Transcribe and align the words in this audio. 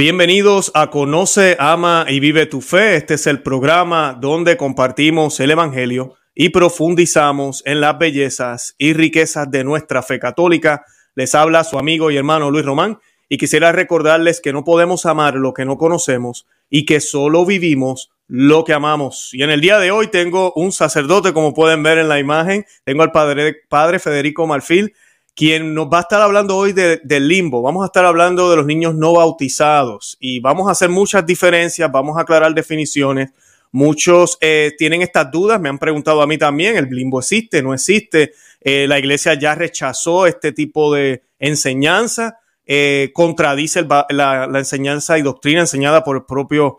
Bienvenidos 0.00 0.70
a 0.74 0.90
Conoce, 0.90 1.56
Ama 1.58 2.06
y 2.08 2.20
Vive 2.20 2.46
tu 2.46 2.60
Fe. 2.60 2.94
Este 2.94 3.14
es 3.14 3.26
el 3.26 3.42
programa 3.42 4.16
donde 4.16 4.56
compartimos 4.56 5.40
el 5.40 5.50
Evangelio 5.50 6.14
y 6.36 6.50
profundizamos 6.50 7.64
en 7.66 7.80
las 7.80 7.98
bellezas 7.98 8.76
y 8.78 8.92
riquezas 8.92 9.50
de 9.50 9.64
nuestra 9.64 10.04
fe 10.04 10.20
católica. 10.20 10.84
Les 11.16 11.34
habla 11.34 11.64
su 11.64 11.80
amigo 11.80 12.12
y 12.12 12.16
hermano 12.16 12.52
Luis 12.52 12.64
Román 12.64 13.00
y 13.28 13.38
quisiera 13.38 13.72
recordarles 13.72 14.40
que 14.40 14.52
no 14.52 14.62
podemos 14.62 15.04
amar 15.04 15.34
lo 15.34 15.52
que 15.52 15.64
no 15.64 15.78
conocemos 15.78 16.46
y 16.70 16.86
que 16.86 17.00
solo 17.00 17.44
vivimos 17.44 18.08
lo 18.28 18.62
que 18.62 18.74
amamos. 18.74 19.30
Y 19.32 19.42
en 19.42 19.50
el 19.50 19.60
día 19.60 19.80
de 19.80 19.90
hoy 19.90 20.06
tengo 20.06 20.52
un 20.54 20.70
sacerdote, 20.70 21.32
como 21.32 21.54
pueden 21.54 21.82
ver 21.82 21.98
en 21.98 22.08
la 22.08 22.20
imagen, 22.20 22.66
tengo 22.84 23.02
al 23.02 23.10
padre, 23.10 23.56
padre 23.68 23.98
Federico 23.98 24.46
Marfil, 24.46 24.94
quien 25.38 25.72
nos 25.72 25.86
va 25.86 25.98
a 25.98 26.00
estar 26.00 26.20
hablando 26.20 26.56
hoy 26.56 26.72
del 26.72 27.28
limbo. 27.28 27.62
Vamos 27.62 27.84
a 27.84 27.86
estar 27.86 28.04
hablando 28.04 28.50
de 28.50 28.56
los 28.56 28.66
niños 28.66 28.96
no 28.96 29.12
bautizados 29.12 30.16
y 30.18 30.40
vamos 30.40 30.66
a 30.66 30.72
hacer 30.72 30.90
muchas 30.90 31.24
diferencias, 31.24 31.92
vamos 31.92 32.18
a 32.18 32.22
aclarar 32.22 32.52
definiciones. 32.54 33.30
Muchos 33.70 34.36
eh, 34.40 34.72
tienen 34.76 35.00
estas 35.00 35.30
dudas, 35.30 35.60
me 35.60 35.68
han 35.68 35.78
preguntado 35.78 36.22
a 36.22 36.26
mí 36.26 36.38
también, 36.38 36.76
¿el 36.76 36.86
limbo 36.90 37.20
existe? 37.20 37.62
¿No 37.62 37.72
existe? 37.72 38.32
Eh, 38.60 38.88
la 38.88 38.98
iglesia 38.98 39.34
ya 39.34 39.54
rechazó 39.54 40.26
este 40.26 40.50
tipo 40.50 40.92
de 40.92 41.22
enseñanza, 41.38 42.40
eh, 42.66 43.12
contradice 43.14 43.86
la, 44.10 44.50
enseñanza 44.52 45.18
y 45.18 45.22
doctrina 45.22 45.60
enseñada 45.60 46.02
por 46.02 46.16
el 46.16 46.24
propio 46.24 46.78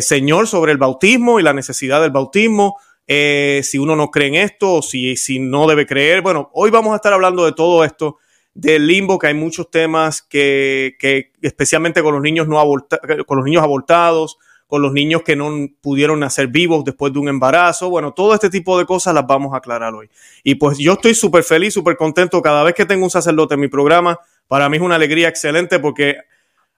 Señor 0.00 0.48
sobre 0.48 0.72
el 0.72 0.78
bautismo 0.78 1.38
y 1.38 1.44
la 1.44 1.52
necesidad 1.52 2.00
del 2.00 2.10
bautismo. 2.10 2.76
Eh, 3.12 3.62
si 3.64 3.76
uno 3.76 3.96
no 3.96 4.08
cree 4.12 4.28
en 4.28 4.36
esto 4.36 4.74
o 4.74 4.82
si, 4.82 5.16
si 5.16 5.40
no 5.40 5.66
debe 5.66 5.84
creer. 5.84 6.22
Bueno, 6.22 6.48
hoy 6.54 6.70
vamos 6.70 6.92
a 6.92 6.96
estar 6.96 7.12
hablando 7.12 7.44
de 7.44 7.50
todo 7.50 7.82
esto, 7.82 8.18
del 8.54 8.86
limbo, 8.86 9.18
que 9.18 9.26
hay 9.26 9.34
muchos 9.34 9.68
temas 9.68 10.22
que, 10.22 10.94
que 10.96 11.32
especialmente 11.42 12.04
con 12.04 12.14
los 12.14 12.22
niños 12.22 12.46
no 12.46 12.62
con 13.26 13.36
los 13.36 13.44
niños 13.44 13.64
abortados, 13.64 14.38
con 14.68 14.80
los 14.80 14.92
niños 14.92 15.22
que 15.24 15.34
no 15.34 15.50
pudieron 15.80 16.20
nacer 16.20 16.46
vivos 16.46 16.84
después 16.84 17.12
de 17.12 17.18
un 17.18 17.28
embarazo. 17.28 17.90
Bueno, 17.90 18.12
todo 18.12 18.32
este 18.32 18.48
tipo 18.48 18.78
de 18.78 18.86
cosas 18.86 19.12
las 19.12 19.26
vamos 19.26 19.54
a 19.54 19.56
aclarar 19.56 19.92
hoy. 19.92 20.08
Y 20.44 20.54
pues 20.54 20.78
yo 20.78 20.92
estoy 20.92 21.16
súper 21.16 21.42
feliz, 21.42 21.74
súper 21.74 21.96
contento 21.96 22.40
cada 22.40 22.62
vez 22.62 22.74
que 22.74 22.86
tengo 22.86 23.02
un 23.02 23.10
sacerdote 23.10 23.54
en 23.54 23.60
mi 23.60 23.66
programa. 23.66 24.20
Para 24.46 24.68
mí 24.68 24.76
es 24.76 24.82
una 24.84 24.94
alegría 24.94 25.26
excelente 25.26 25.80
porque 25.80 26.18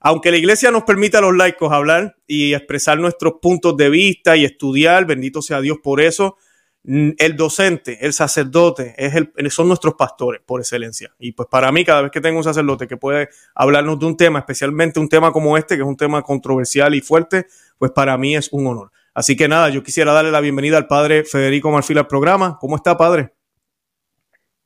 aunque 0.03 0.31
la 0.31 0.37
iglesia 0.37 0.71
nos 0.71 0.83
permita 0.83 1.19
a 1.19 1.21
los 1.21 1.37
laicos 1.37 1.73
hablar 1.73 2.17
y 2.27 2.55
expresar 2.55 2.99
nuestros 2.99 3.35
puntos 3.41 3.77
de 3.77 3.89
vista 3.89 4.37
y 4.37 4.45
estudiar, 4.45 5.07
bendito 5.07 5.43
sea 5.43 5.61
Dios 5.61 5.79
por 5.83 6.01
eso, 6.01 6.37
mm, 6.85 7.11
el 7.19 7.37
docente, 7.37 7.99
el 8.05 8.13
sacerdote, 8.13 8.95
es 8.97 9.15
el, 9.15 9.51
son 9.51 9.69
nuestros 9.69 9.95
pastores 9.95 10.43
por 10.45 10.61
excelencia. 10.61 11.13
Y 11.19 11.33
pues 11.33 11.49
para 11.49 11.71
mí, 11.71 11.85
cada 11.85 12.03
vez 12.03 12.11
que 12.11 12.21
tengo 12.21 12.39
un 12.39 12.45
sacerdote 12.45 12.89
que 12.89 12.97
puede 12.97 13.29
hablarnos 13.55 13.99
de 13.99 14.07
un 14.07 14.17
tema, 14.17 14.41
especialmente 14.41 14.99
un 14.99 15.09
tema 15.09 15.31
como 15.31 15.57
este, 15.57 15.77
que 15.77 15.83
es 15.83 15.89
un 15.89 15.97
tema 15.97 16.23
controversial 16.23 16.95
y 16.95 17.01
fuerte, 17.01 17.47
pues 17.79 17.93
para 17.93 18.19
mí 18.19 18.35
es 18.35 18.49
un 18.53 18.67
honor. 18.67 18.91
Así 19.15 19.37
que 19.37 19.47
nada, 19.47 19.69
yo 19.69 19.83
quisiera 19.83 20.13
darle 20.13 20.31
la 20.31 20.41
bienvenida 20.41 20.79
al 20.79 20.87
padre 20.87 21.25
Federico 21.25 21.71
Marfil 21.71 21.99
al 21.99 22.07
programa. 22.07 22.57
¿Cómo 22.61 22.77
está, 22.77 22.97
padre? 22.97 23.33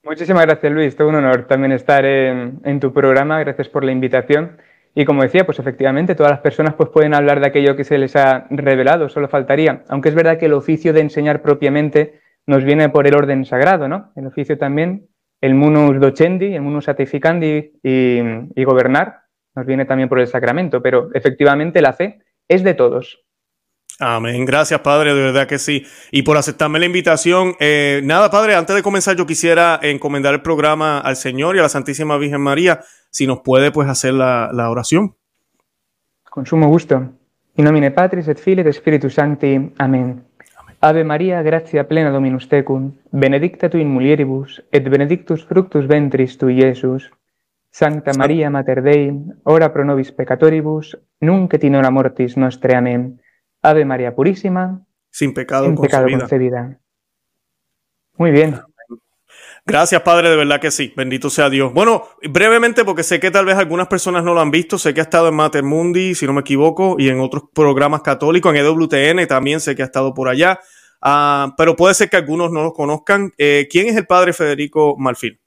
Muchísimas 0.04 0.46
gracias, 0.46 0.72
Luis. 0.72 0.94
Todo 0.94 1.08
un 1.08 1.16
honor 1.16 1.48
también 1.48 1.72
estar 1.72 2.04
en, 2.04 2.60
en 2.64 2.78
tu 2.78 2.92
programa. 2.92 3.40
Gracias 3.40 3.68
por 3.68 3.84
la 3.84 3.90
invitación. 3.90 4.56
Y 4.98 5.04
como 5.04 5.22
decía, 5.22 5.44
pues 5.44 5.58
efectivamente 5.58 6.14
todas 6.14 6.32
las 6.32 6.40
personas 6.40 6.72
pues 6.72 6.88
pueden 6.88 7.12
hablar 7.12 7.38
de 7.40 7.46
aquello 7.48 7.76
que 7.76 7.84
se 7.84 7.98
les 7.98 8.16
ha 8.16 8.46
revelado, 8.48 9.10
solo 9.10 9.28
faltaría. 9.28 9.84
Aunque 9.90 10.08
es 10.08 10.14
verdad 10.14 10.38
que 10.38 10.46
el 10.46 10.54
oficio 10.54 10.94
de 10.94 11.00
enseñar 11.00 11.42
propiamente 11.42 12.20
nos 12.46 12.64
viene 12.64 12.88
por 12.88 13.06
el 13.06 13.14
orden 13.14 13.44
sagrado, 13.44 13.88
¿no? 13.88 14.12
El 14.16 14.26
oficio 14.26 14.56
también, 14.56 15.06
el 15.42 15.54
munus 15.54 16.00
docendi, 16.00 16.54
el 16.54 16.62
munus 16.62 16.86
satificandi 16.86 17.72
y, 17.82 18.20
y 18.54 18.64
gobernar, 18.64 19.24
nos 19.54 19.66
viene 19.66 19.84
también 19.84 20.08
por 20.08 20.18
el 20.18 20.28
sacramento, 20.28 20.80
pero 20.80 21.10
efectivamente 21.12 21.82
la 21.82 21.92
fe 21.92 22.20
es 22.48 22.64
de 22.64 22.72
todos. 22.72 23.26
Amén. 23.98 24.44
Gracias, 24.44 24.80
Padre, 24.80 25.14
de 25.14 25.22
verdad 25.22 25.46
que 25.46 25.58
sí. 25.58 25.86
Y 26.10 26.22
por 26.22 26.36
aceptarme 26.36 26.78
la 26.78 26.84
invitación. 26.84 27.54
Eh, 27.60 28.02
nada, 28.04 28.30
Padre, 28.30 28.54
antes 28.54 28.76
de 28.76 28.82
comenzar, 28.82 29.16
yo 29.16 29.26
quisiera 29.26 29.80
encomendar 29.82 30.34
el 30.34 30.42
programa 30.42 30.98
al 31.00 31.16
Señor 31.16 31.56
y 31.56 31.60
a 31.60 31.62
la 31.62 31.70
Santísima 31.70 32.18
Virgen 32.18 32.42
María, 32.42 32.80
si 33.16 33.26
nos 33.26 33.40
puede, 33.40 33.72
pues, 33.72 33.88
hacer 33.88 34.12
la, 34.12 34.50
la 34.52 34.68
oración. 34.68 35.16
Con 36.28 36.44
sumo 36.44 36.68
gusto. 36.68 37.14
In 37.54 37.64
nomine 37.64 37.90
Patris 37.90 38.28
et 38.28 38.38
Filii 38.38 38.60
et 38.60 38.74
Spiritus 38.74 39.14
Sancti. 39.14 39.72
Amén. 39.78 40.26
Ave 40.80 41.02
María, 41.02 41.40
gratia 41.40 41.88
plena 41.88 42.10
Dominus 42.10 42.50
tecum, 42.50 42.92
benedicta 43.10 43.70
tu 43.70 43.78
in 43.78 43.88
mulieribus, 43.88 44.62
et 44.70 44.86
benedictus 44.90 45.46
fructus 45.46 45.86
ventris 45.88 46.36
tu, 46.36 46.50
Iesus. 46.50 47.10
Sancta 47.70 48.12
María, 48.12 48.50
Mater 48.50 48.82
Dei, 48.82 49.10
ora 49.44 49.72
pro 49.72 49.86
nobis 49.86 50.12
peccatoribus, 50.12 50.98
nunc 51.20 51.54
et 51.54 51.64
in 51.64 51.76
hora 51.76 51.90
mortis 51.90 52.36
nostre. 52.36 52.76
Amén. 52.76 53.22
Ave 53.62 53.86
María 53.86 54.14
Purísima, 54.14 54.84
sin 55.08 55.32
pecado, 55.32 55.64
sin 55.64 55.76
pecado 55.76 56.06
concebida. 56.10 56.78
Muy 58.18 58.30
bien. 58.30 58.60
Gracias, 59.68 60.02
Padre, 60.02 60.30
de 60.30 60.36
verdad 60.36 60.60
que 60.60 60.70
sí. 60.70 60.92
Bendito 60.96 61.28
sea 61.28 61.50
Dios. 61.50 61.72
Bueno, 61.72 62.04
brevemente, 62.22 62.84
porque 62.84 63.02
sé 63.02 63.18
que 63.18 63.32
tal 63.32 63.46
vez 63.46 63.56
algunas 63.56 63.88
personas 63.88 64.22
no 64.22 64.32
lo 64.32 64.40
han 64.40 64.52
visto, 64.52 64.78
sé 64.78 64.94
que 64.94 65.00
ha 65.00 65.02
estado 65.02 65.28
en 65.28 65.34
Mater 65.34 65.64
Mundi, 65.64 66.14
si 66.14 66.24
no 66.24 66.32
me 66.32 66.42
equivoco, 66.42 66.94
y 67.00 67.08
en 67.08 67.18
otros 67.18 67.44
programas 67.52 68.02
católicos, 68.02 68.54
en 68.54 68.64
EWTN 68.64 69.26
también 69.26 69.58
sé 69.58 69.74
que 69.74 69.82
ha 69.82 69.86
estado 69.86 70.14
por 70.14 70.28
allá, 70.28 70.60
uh, 71.04 71.50
pero 71.56 71.74
puede 71.74 71.94
ser 71.94 72.08
que 72.08 72.16
algunos 72.16 72.52
no 72.52 72.62
lo 72.62 72.72
conozcan. 72.72 73.32
Eh, 73.38 73.66
¿Quién 73.68 73.88
es 73.88 73.96
el 73.96 74.06
Padre 74.06 74.32
Federico 74.32 74.96
Malfil? 74.96 75.40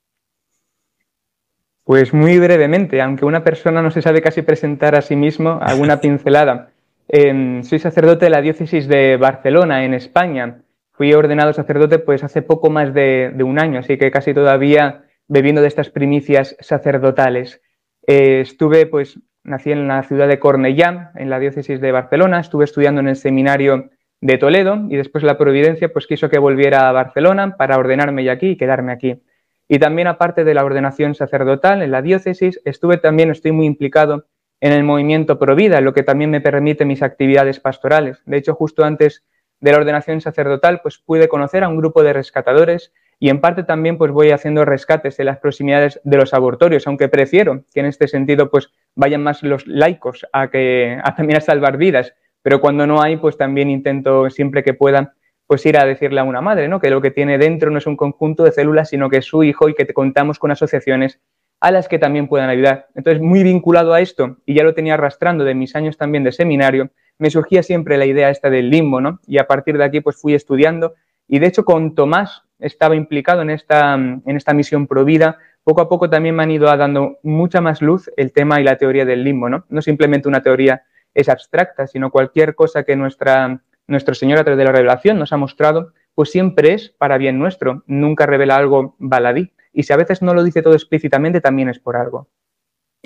Pues 1.85 2.13
muy 2.13 2.37
brevemente, 2.39 3.01
aunque 3.01 3.23
una 3.23 3.45
persona 3.45 3.81
no 3.81 3.89
se 3.89 4.01
sabe 4.01 4.21
casi 4.21 4.41
presentar 4.41 4.95
a 4.95 5.01
sí 5.01 5.15
mismo, 5.15 5.59
alguna 5.61 6.01
pincelada. 6.01 6.71
Eh, 7.07 7.61
soy 7.63 7.79
sacerdote 7.79 8.25
de 8.25 8.31
la 8.31 8.41
diócesis 8.41 8.89
de 8.89 9.15
Barcelona, 9.15 9.85
en 9.85 9.93
España. 9.93 10.61
Fui 10.99 11.13
ordenado 11.13 11.53
sacerdote 11.53 11.97
pues 11.97 12.25
hace 12.25 12.41
poco 12.41 12.69
más 12.69 12.93
de, 12.93 13.33
un 13.41 13.57
año, 13.57 13.79
así 13.79 13.97
que 13.97 14.11
casi 14.11 14.33
todavía 14.33 15.05
bebiendo 15.29 15.61
de 15.61 15.69
estas 15.69 15.89
primicias 15.89 16.57
sacerdotales. 16.59 17.61
Eh, 18.05 18.41
estuve, 18.41 18.85
pues, 18.85 19.17
nací 19.45 19.71
en 19.71 19.87
la 19.87 20.03
ciudad 20.03 20.27
de 20.27 20.39
Cornellá, 20.39 21.13
en 21.15 21.29
la 21.29 21.39
diócesis 21.39 21.79
de 21.79 21.93
Barcelona, 21.93 22.41
estuve 22.41 22.65
estudiando 22.65 22.99
en 22.99 23.07
el 23.07 23.15
seminario 23.15 23.91
de 24.19 24.37
Toledo 24.37 24.87
y 24.89 24.97
después 24.97 25.23
la 25.23 25.37
Providencia 25.37 25.87
pues 25.87 26.05
quiso 26.05 26.29
que 26.29 26.37
volviera 26.37 26.89
a 26.89 26.91
Barcelona 26.91 27.55
para 27.55 27.77
ordenarme 27.77 28.25
ya 28.25 28.33
aquí 28.33 28.47
y 28.47 28.57
quedarme 28.57 28.91
aquí. 28.91 29.23
Y 29.69 29.79
también 29.79 30.09
aparte 30.09 30.43
de 30.43 30.53
la 30.53 30.65
ordenación 30.65 31.15
sacerdotal 31.15 31.81
en 31.81 31.91
la 31.91 32.01
diócesis, 32.01 32.59
estuve 32.65 32.97
también, 32.97 33.31
estoy 33.31 33.53
muy 33.53 33.67
implicado 33.67 34.25
en 34.59 34.73
el 34.73 34.83
movimiento 34.83 35.39
Provida, 35.39 35.79
lo 35.79 35.93
que 35.93 36.03
también 36.03 36.29
me 36.29 36.41
permite 36.41 36.83
mis 36.83 37.03
actividades 37.03 37.61
pastorales. 37.61 38.21
De 38.25 38.35
hecho, 38.35 38.53
justo 38.53 38.83
antes 38.83 39.23
de 39.59 39.71
la 39.71 39.77
ordenación 39.77 40.21
sacerdotal, 40.21 40.81
pues 40.81 40.97
pude 40.97 41.27
conocer 41.27 41.63
a 41.63 41.69
un 41.69 41.77
grupo 41.77 42.03
de 42.03 42.13
rescatadores 42.13 42.93
y 43.19 43.29
en 43.29 43.41
parte 43.41 43.63
también 43.63 43.97
pues 43.97 44.11
voy 44.11 44.31
haciendo 44.31 44.63
rescates 44.63 45.19
en 45.19 45.25
las 45.25 45.39
proximidades 45.39 45.99
de 46.03 46.17
los 46.17 46.33
abortorios, 46.33 46.87
aunque 46.87 47.09
prefiero 47.09 47.63
que 47.73 47.81
en 47.81 47.85
este 47.87 48.07
sentido 48.07 48.49
pues 48.49 48.71
vayan 48.95 49.23
más 49.23 49.43
los 49.43 49.67
laicos 49.67 50.25
a 50.31 50.49
que 50.49 50.97
a 51.03 51.15
también 51.15 51.37
a 51.37 51.41
salvar 51.41 51.77
vidas, 51.77 52.13
pero 52.41 52.61
cuando 52.61 52.87
no 52.87 53.01
hay 53.01 53.17
pues 53.17 53.37
también 53.37 53.69
intento 53.69 54.29
siempre 54.29 54.63
que 54.63 54.73
pueda 54.73 55.13
pues 55.47 55.65
ir 55.65 55.77
a 55.77 55.85
decirle 55.85 56.19
a 56.19 56.23
una 56.23 56.41
madre, 56.41 56.67
¿no? 56.67 56.79
Que 56.79 56.91
lo 56.91 57.01
que 57.01 57.09
tiene 57.09 57.39
dentro 57.39 57.71
no 57.71 57.79
es 57.79 57.87
un 57.87 57.97
conjunto 57.97 58.43
de 58.43 58.51
células, 58.51 58.89
sino 58.89 59.09
que 59.09 59.17
es 59.17 59.25
su 59.25 59.43
hijo 59.43 59.67
y 59.67 59.73
que 59.73 59.83
te 59.83 59.95
contamos 59.95 60.37
con 60.37 60.51
asociaciones 60.51 61.19
a 61.59 61.71
las 61.71 61.87
que 61.87 61.99
también 61.99 62.27
puedan 62.27 62.49
ayudar. 62.49 62.87
Entonces, 62.95 63.21
muy 63.21 63.43
vinculado 63.43 63.93
a 63.93 63.99
esto, 63.99 64.37
y 64.45 64.53
ya 64.53 64.63
lo 64.63 64.73
tenía 64.73 64.93
arrastrando 64.93 65.43
de 65.43 65.55
mis 65.55 65.75
años 65.75 65.97
también 65.97 66.23
de 66.23 66.31
seminario, 66.31 66.91
me 67.19 67.29
surgía 67.29 67.61
siempre 67.61 67.97
la 67.97 68.05
idea 68.05 68.29
esta 68.29 68.49
del 68.49 68.69
limbo, 68.69 69.01
¿no? 69.01 69.19
Y 69.27 69.37
a 69.37 69.45
partir 69.45 69.77
de 69.77 69.83
aquí, 69.83 70.01
pues 70.01 70.15
fui 70.19 70.33
estudiando, 70.33 70.95
y 71.27 71.39
de 71.39 71.47
hecho 71.47 71.63
con 71.63 71.93
Tomás 71.93 72.43
estaba 72.57 72.95
implicado 72.95 73.41
en 73.41 73.51
esta, 73.51 73.93
en 73.93 74.23
esta 74.25 74.53
misión 74.53 74.87
provida, 74.87 75.37
poco 75.63 75.81
a 75.81 75.89
poco 75.89 76.09
también 76.09 76.35
me 76.35 76.43
han 76.43 76.51
ido 76.51 76.65
dando 76.75 77.19
mucha 77.21 77.61
más 77.61 77.81
luz 77.81 78.09
el 78.17 78.33
tema 78.33 78.59
y 78.59 78.63
la 78.63 78.77
teoría 78.77 79.05
del 79.05 79.23
limbo, 79.23 79.49
¿no? 79.49 79.65
No 79.69 79.81
simplemente 79.81 80.27
una 80.27 80.41
teoría 80.41 80.83
es 81.13 81.29
abstracta, 81.29 81.87
sino 81.87 82.09
cualquier 82.09 82.55
cosa 82.55 82.83
que 82.83 82.95
nuestra, 82.95 83.61
nuestro 83.87 84.15
Señor 84.15 84.39
a 84.39 84.43
través 84.43 84.57
de 84.57 84.65
la 84.65 84.71
revelación 84.71 85.19
nos 85.19 85.33
ha 85.33 85.37
mostrado, 85.37 85.93
pues 86.15 86.31
siempre 86.31 86.73
es 86.73 86.89
para 86.89 87.17
bien 87.17 87.37
nuestro, 87.37 87.83
nunca 87.85 88.25
revela 88.25 88.55
algo 88.55 88.95
baladí 88.97 89.53
y 89.71 89.83
si 89.83 89.93
a 89.93 89.97
veces 89.97 90.21
no 90.21 90.33
lo 90.33 90.43
dice 90.43 90.61
todo 90.61 90.73
explícitamente, 90.73 91.41
también 91.41 91.69
es 91.69 91.79
por 91.79 91.95
algo. 91.95 92.27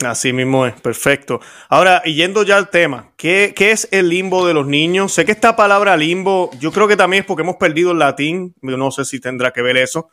Así 0.02 0.34
mismo 0.34 0.66
es, 0.66 0.74
perfecto. 0.82 1.40
Ahora, 1.70 2.02
yendo 2.04 2.42
ya 2.44 2.58
al 2.58 2.70
tema, 2.72 3.12
¿qué, 3.16 3.54
es 3.58 3.88
el 3.92 4.10
limbo 4.10 4.48
de 4.48 4.56
los 4.56 4.66
niños? 4.66 5.14
Sé 5.14 5.24
que 5.24 5.32
esta 5.32 5.56
palabra 5.56 5.96
limbo, 5.96 6.50
yo 6.60 6.72
creo 6.72 6.88
que 6.88 6.98
también 6.98 7.22
es 7.22 7.28
porque 7.28 7.44
hemos 7.44 7.58
perdido 7.58 7.92
el 7.92 8.00
latín, 8.00 8.56
no 8.62 8.90
sé 8.90 9.06
si 9.06 9.20
tendrá 9.20 9.52
que 9.52 9.62
ver 9.62 9.78
eso, 9.78 10.10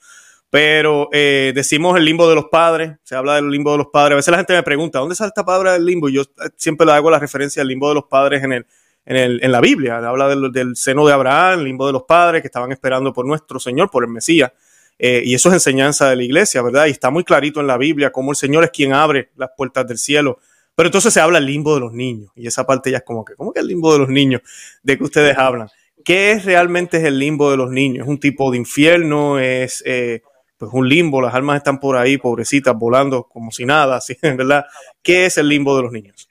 pero 0.51 1.09
eh, 1.13 1.53
decimos 1.55 1.97
el 1.97 2.05
limbo 2.05 2.29
de 2.29 2.35
los 2.35 2.47
padres, 2.47 2.99
se 3.05 3.17
habla 3.17 3.37
del 3.37 3.49
limbo 3.49 3.73
de 3.73 3.79
los 3.79 3.87
padres. 3.87 4.13
A 4.13 4.17
veces 4.17 4.33
la 4.33 4.37
gente 4.37 4.53
me 4.53 4.63
pregunta, 4.63 4.99
¿dónde 4.99 5.15
sale 5.15 5.29
esta 5.29 5.45
palabra 5.45 5.73
del 5.73 5.87
limbo? 5.87 6.11
Yo 6.11 6.23
eh, 6.23 6.51
siempre 6.57 6.87
le 6.87 6.93
hago 6.93 7.11
la 7.11 7.19
referencia 7.19 7.63
al 7.63 7.69
limbo 7.69 7.89
de 7.89 7.95
los 7.95 8.05
padres 8.05 8.45
en, 8.45 8.53
el, 8.53 8.67
en, 9.07 9.17
el, 9.17 9.43
en 9.43 9.51
la 9.51 9.63
Biblia. 9.63 9.97
Habla 9.97 10.29
del, 10.29 10.53
del 10.53 10.77
seno 10.77 11.07
de 11.07 11.15
Abraham, 11.15 11.61
el 11.61 11.65
limbo 11.65 11.87
de 11.87 11.95
los 11.95 12.03
padres 12.03 12.43
que 12.43 12.49
estaban 12.49 12.71
esperando 12.71 13.15
por 13.15 13.25
nuestro 13.25 13.59
Señor, 13.59 13.91
por 13.91 14.05
el 14.05 14.11
Mesías. 14.11 14.53
Eh, 15.03 15.23
y 15.25 15.35
eso 15.35 15.49
es 15.49 15.55
enseñanza 15.55 16.11
de 16.11 16.17
la 16.17 16.25
iglesia, 16.25 16.61
¿verdad? 16.61 16.85
Y 16.85 16.91
está 16.91 17.09
muy 17.09 17.25
clarito 17.25 17.59
en 17.61 17.67
la 17.67 17.79
Biblia 17.79 18.13
cómo 18.13 18.33
el 18.33 18.37
Señor 18.37 18.65
es 18.65 18.71
quien 18.71 18.93
abre 18.93 19.31
las 19.35 19.49
puertas 19.57 19.87
del 19.89 19.97
cielo. 19.97 20.39
Pero 20.75 20.89
entonces 20.89 21.15
se 21.15 21.21
habla 21.21 21.39
el 21.39 21.47
limbo 21.47 21.75
de 21.75 21.81
los 21.81 21.95
niños 21.95 22.31
y 22.35 22.47
esa 22.47 22.67
parte 22.67 22.91
ya 22.91 22.99
es 22.99 23.03
como 23.03 23.25
que, 23.25 23.35
¿cómo 23.35 23.51
que 23.51 23.61
el 23.61 23.67
limbo 23.67 23.95
de 23.95 24.01
los 24.01 24.11
niños 24.11 24.43
de 24.83 24.99
que 24.99 25.05
ustedes 25.05 25.39
hablan? 25.39 25.69
¿Qué 26.05 26.33
es 26.33 26.45
realmente 26.45 27.07
el 27.07 27.19
limbo 27.19 27.51
de 27.51 27.57
los 27.57 27.71
niños? 27.71 28.05
¿Es 28.05 28.11
un 28.11 28.21
tipo 28.21 28.51
de 28.51 28.59
infierno? 28.59 29.39
¿Es 29.39 29.83
eh, 29.87 30.21
pues 30.59 30.71
un 30.75 30.87
limbo? 30.87 31.23
Las 31.23 31.35
almas 31.35 31.57
están 31.57 31.81
por 31.81 31.97
ahí, 31.97 32.19
pobrecitas, 32.19 32.77
volando 32.79 33.25
como 33.25 33.51
si 33.51 33.65
nada, 33.65 33.97
así, 33.97 34.19
¿verdad? 34.23 34.67
¿Qué 35.03 35.25
es 35.25 35.39
el 35.39 35.49
limbo 35.49 35.75
de 35.77 35.83
los 35.83 35.93
niños? 35.93 36.29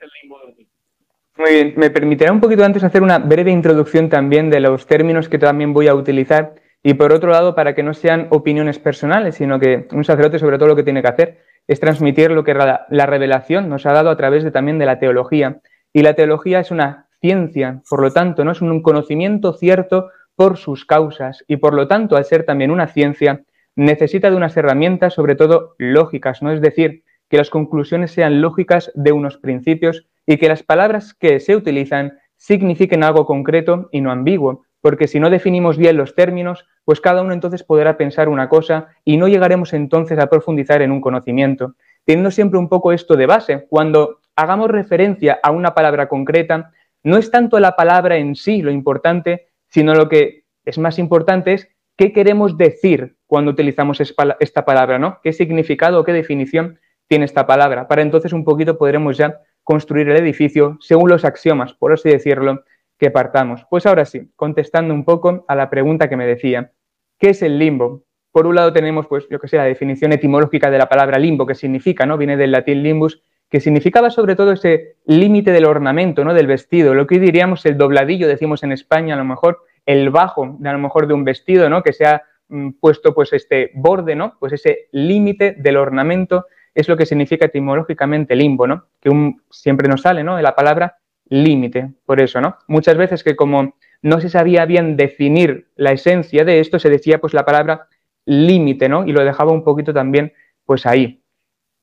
Muy 1.38 1.52
bien, 1.54 1.74
me 1.76 1.90
permitirá 1.90 2.32
un 2.32 2.40
poquito 2.40 2.64
antes 2.64 2.84
hacer 2.84 3.02
una 3.02 3.18
breve 3.18 3.50
introducción 3.50 4.10
también 4.10 4.52
de 4.52 4.60
los 4.60 4.86
términos 4.86 5.28
que 5.28 5.40
también 5.40 5.74
voy 5.74 5.88
a 5.88 5.96
utilizar 5.96 6.54
y 6.84 6.94
por 6.94 7.12
otro 7.12 7.32
lado 7.32 7.56
para 7.56 7.76
que 7.76 7.84
no 7.84 7.94
sean 7.94 8.28
opiniones 8.30 8.80
personales, 8.80 9.36
sino 9.36 9.60
que 9.60 9.88
un 9.92 10.04
sacerdote 10.04 10.40
sobre 10.40 10.58
todo 10.58 10.70
lo 10.70 10.76
que 10.76 10.84
tiene 10.84 11.02
que 11.02 11.08
hacer 11.08 11.40
es 11.68 11.80
transmitir 11.80 12.32
lo 12.32 12.44
que 12.44 12.54
la, 12.54 12.86
la 12.90 13.06
revelación 13.06 13.70
nos 13.70 13.86
ha 13.86 13.94
dado 13.94 14.10
a 14.10 14.18
través 14.18 14.44
de, 14.44 14.52
también 14.52 14.80
de 14.80 14.86
la 14.86 15.00
teología. 15.00 15.62
Y 15.94 16.02
la 16.02 16.14
teología 16.14 16.60
es 16.60 16.72
una 16.72 17.08
ciencia, 17.22 17.82
por 17.90 18.02
lo 18.02 18.12
tanto, 18.12 18.46
no 18.46 18.52
es 18.52 18.62
un 18.62 18.82
conocimiento 18.82 19.54
cierto 19.54 20.10
por 20.36 20.58
sus 20.58 20.86
causas 20.86 21.44
y 21.48 21.58
por 21.58 21.74
lo 21.74 21.88
tanto, 21.88 22.16
al 22.16 22.26
ser 22.26 22.44
también 22.44 22.72
una 22.72 22.88
ciencia, 22.88 23.44
necesita 23.76 24.30
de 24.30 24.38
unas 24.38 24.56
herramientas 24.56 25.14
sobre 25.14 25.36
todo 25.36 25.76
lógicas, 25.78 26.42
¿no? 26.42 26.52
Es 26.52 26.62
decir, 26.62 27.04
que 27.30 27.38
las 27.38 27.50
conclusiones 27.50 28.12
sean 28.12 28.42
lógicas 28.42 28.92
de 28.96 29.12
unos 29.12 29.38
principios 29.38 30.08
y 30.26 30.38
que 30.38 30.50
las 30.50 30.64
palabras 30.64 31.14
que 31.14 31.40
se 31.40 31.56
utilizan 31.56 32.20
signifiquen 32.36 33.04
algo 33.04 33.26
concreto 33.26 33.90
y 33.92 34.02
no 34.02 34.12
ambiguo, 34.12 34.64
porque 34.82 35.08
si 35.08 35.20
no 35.20 35.30
definimos 35.30 35.78
bien 35.78 35.98
los 35.98 36.16
términos, 36.16 36.66
pues 36.86 37.02
cada 37.02 37.22
uno 37.22 37.34
entonces 37.34 37.64
podrá 37.64 37.98
pensar 37.98 38.30
una 38.30 38.50
cosa 38.50 38.90
y 39.04 39.18
no 39.18 39.28
llegaremos 39.28 39.74
entonces 39.74 40.20
a 40.20 40.28
profundizar 40.28 40.82
en 40.82 40.92
un 40.92 41.02
conocimiento. 41.02 41.76
Teniendo 42.06 42.32
siempre 42.32 42.60
un 42.60 42.70
poco 42.70 42.92
esto 42.92 43.16
de 43.16 43.26
base, 43.26 43.68
cuando 43.70 44.20
hagamos 44.36 44.72
referencia 44.72 45.40
a 45.44 45.52
una 45.52 45.74
palabra 45.74 46.08
concreta, 46.08 46.72
no 47.04 47.18
es 47.18 47.30
tanto 47.32 47.60
la 47.60 47.76
palabra 47.76 48.18
en 48.18 48.36
sí 48.36 48.62
lo 48.62 48.72
importante, 48.72 49.50
sino 49.68 49.94
lo 49.94 50.10
que 50.10 50.44
es 50.66 50.78
más 50.78 51.00
importante 51.00 51.54
es 51.54 51.70
qué 51.98 52.14
queremos 52.14 52.58
decir 52.58 53.18
cuando 53.28 53.52
utilizamos 53.52 54.02
esta 54.02 54.66
palabra, 54.66 54.98
¿no? 54.98 55.20
¿Qué 55.22 55.34
significado 55.34 56.00
o 56.00 56.04
qué 56.04 56.14
definición 56.14 56.80
tiene 57.08 57.26
esta 57.26 57.46
palabra? 57.46 57.88
Para 57.88 58.02
entonces 58.02 58.34
un 58.34 58.44
poquito 58.44 58.78
podremos 58.78 59.18
ya 59.18 59.42
construir 59.64 60.10
el 60.10 60.18
edificio 60.18 60.78
según 60.80 61.10
los 61.10 61.26
axiomas, 61.26 61.74
por 61.74 61.94
así 61.94 62.10
decirlo, 62.10 62.64
que 63.00 63.10
partamos. 63.10 63.66
Pues 63.70 63.86
ahora 63.86 64.06
sí, 64.06 64.30
contestando 64.36 64.94
un 64.94 65.06
poco 65.06 65.46
a 65.48 65.56
la 65.56 65.70
pregunta 65.70 66.10
que 66.10 66.18
me 66.18 66.28
decía, 66.28 66.72
¿qué 67.18 67.30
es 67.30 67.42
el 67.42 67.58
limbo? 67.58 68.04
Por 68.32 68.46
un 68.46 68.56
lado 68.56 68.74
tenemos, 68.74 69.08
pues, 69.08 69.26
yo 69.30 69.40
que 69.40 69.48
sé, 69.48 69.58
la 69.58 69.64
definición 69.64 70.12
etimológica 70.12 70.70
de 70.70 70.78
la 70.78 70.90
palabra 70.90 71.18
limbo, 71.18 71.46
que 71.46 71.56
significa, 71.56 72.06
¿no? 72.06 72.18
Viene 72.18 72.38
del 72.38 72.52
latín 72.52 72.84
limbus, 72.84 73.24
que 73.50 73.62
significaba 73.62 74.12
sobre 74.12 74.36
todo 74.36 74.52
ese 74.52 74.98
límite 75.06 75.52
del 75.52 75.66
ornamento, 75.66 76.24
¿no? 76.24 76.34
Del 76.34 76.46
vestido, 76.46 76.94
lo 76.94 77.08
que 77.08 77.16
hoy 77.16 77.22
diríamos 77.22 77.66
el 77.66 77.78
dobladillo, 77.78 78.28
decimos 78.28 78.62
en 78.64 78.74
España, 78.74 79.16
a 79.16 79.18
lo 79.18 79.26
mejor 79.26 79.60
el 79.86 80.10
bajo, 80.12 80.58
de, 80.60 80.70
a 80.70 80.74
lo 80.74 80.80
mejor 80.80 81.08
de 81.08 81.14
un 81.14 81.24
vestido, 81.24 81.70
¿no? 81.70 81.82
Que 81.82 81.94
se 81.94 82.06
ha 82.06 82.22
mm, 82.50 82.72
puesto, 82.82 83.16
pues, 83.16 83.32
este 83.34 83.72
borde, 83.74 84.16
¿no? 84.16 84.36
Pues 84.40 84.54
ese 84.54 84.90
límite 84.92 85.56
del 85.58 85.78
ornamento 85.78 86.46
es 86.76 86.88
lo 86.88 86.98
que 86.98 87.06
significa 87.06 87.46
etimológicamente 87.46 88.36
limbo, 88.36 88.68
¿no? 88.68 88.88
Que 89.00 89.10
un, 89.10 89.42
siempre 89.50 89.88
nos 89.88 90.02
sale, 90.02 90.24
¿no? 90.24 90.36
De 90.36 90.44
la 90.44 90.54
palabra 90.54 90.98
límite, 91.30 91.92
por 92.06 92.20
eso, 92.20 92.42
¿no? 92.42 92.58
Muchas 92.68 92.98
veces 92.98 93.24
que 93.24 93.36
como 93.36 93.76
no 94.02 94.22
se 94.22 94.30
sabía 94.30 94.66
bien 94.66 94.98
definir 94.98 95.70
la 95.76 95.92
esencia 95.92 96.44
de 96.46 96.60
esto, 96.60 96.80
se 96.80 96.90
decía 96.90 97.20
pues 97.20 97.34
la 97.34 97.46
palabra 97.46 97.88
límite, 98.26 98.90
¿no? 98.90 99.06
Y 99.06 99.12
lo 99.12 99.24
dejaba 99.24 99.52
un 99.52 99.64
poquito 99.64 99.94
también 99.94 100.34
pues 100.66 100.86
ahí. 100.86 101.24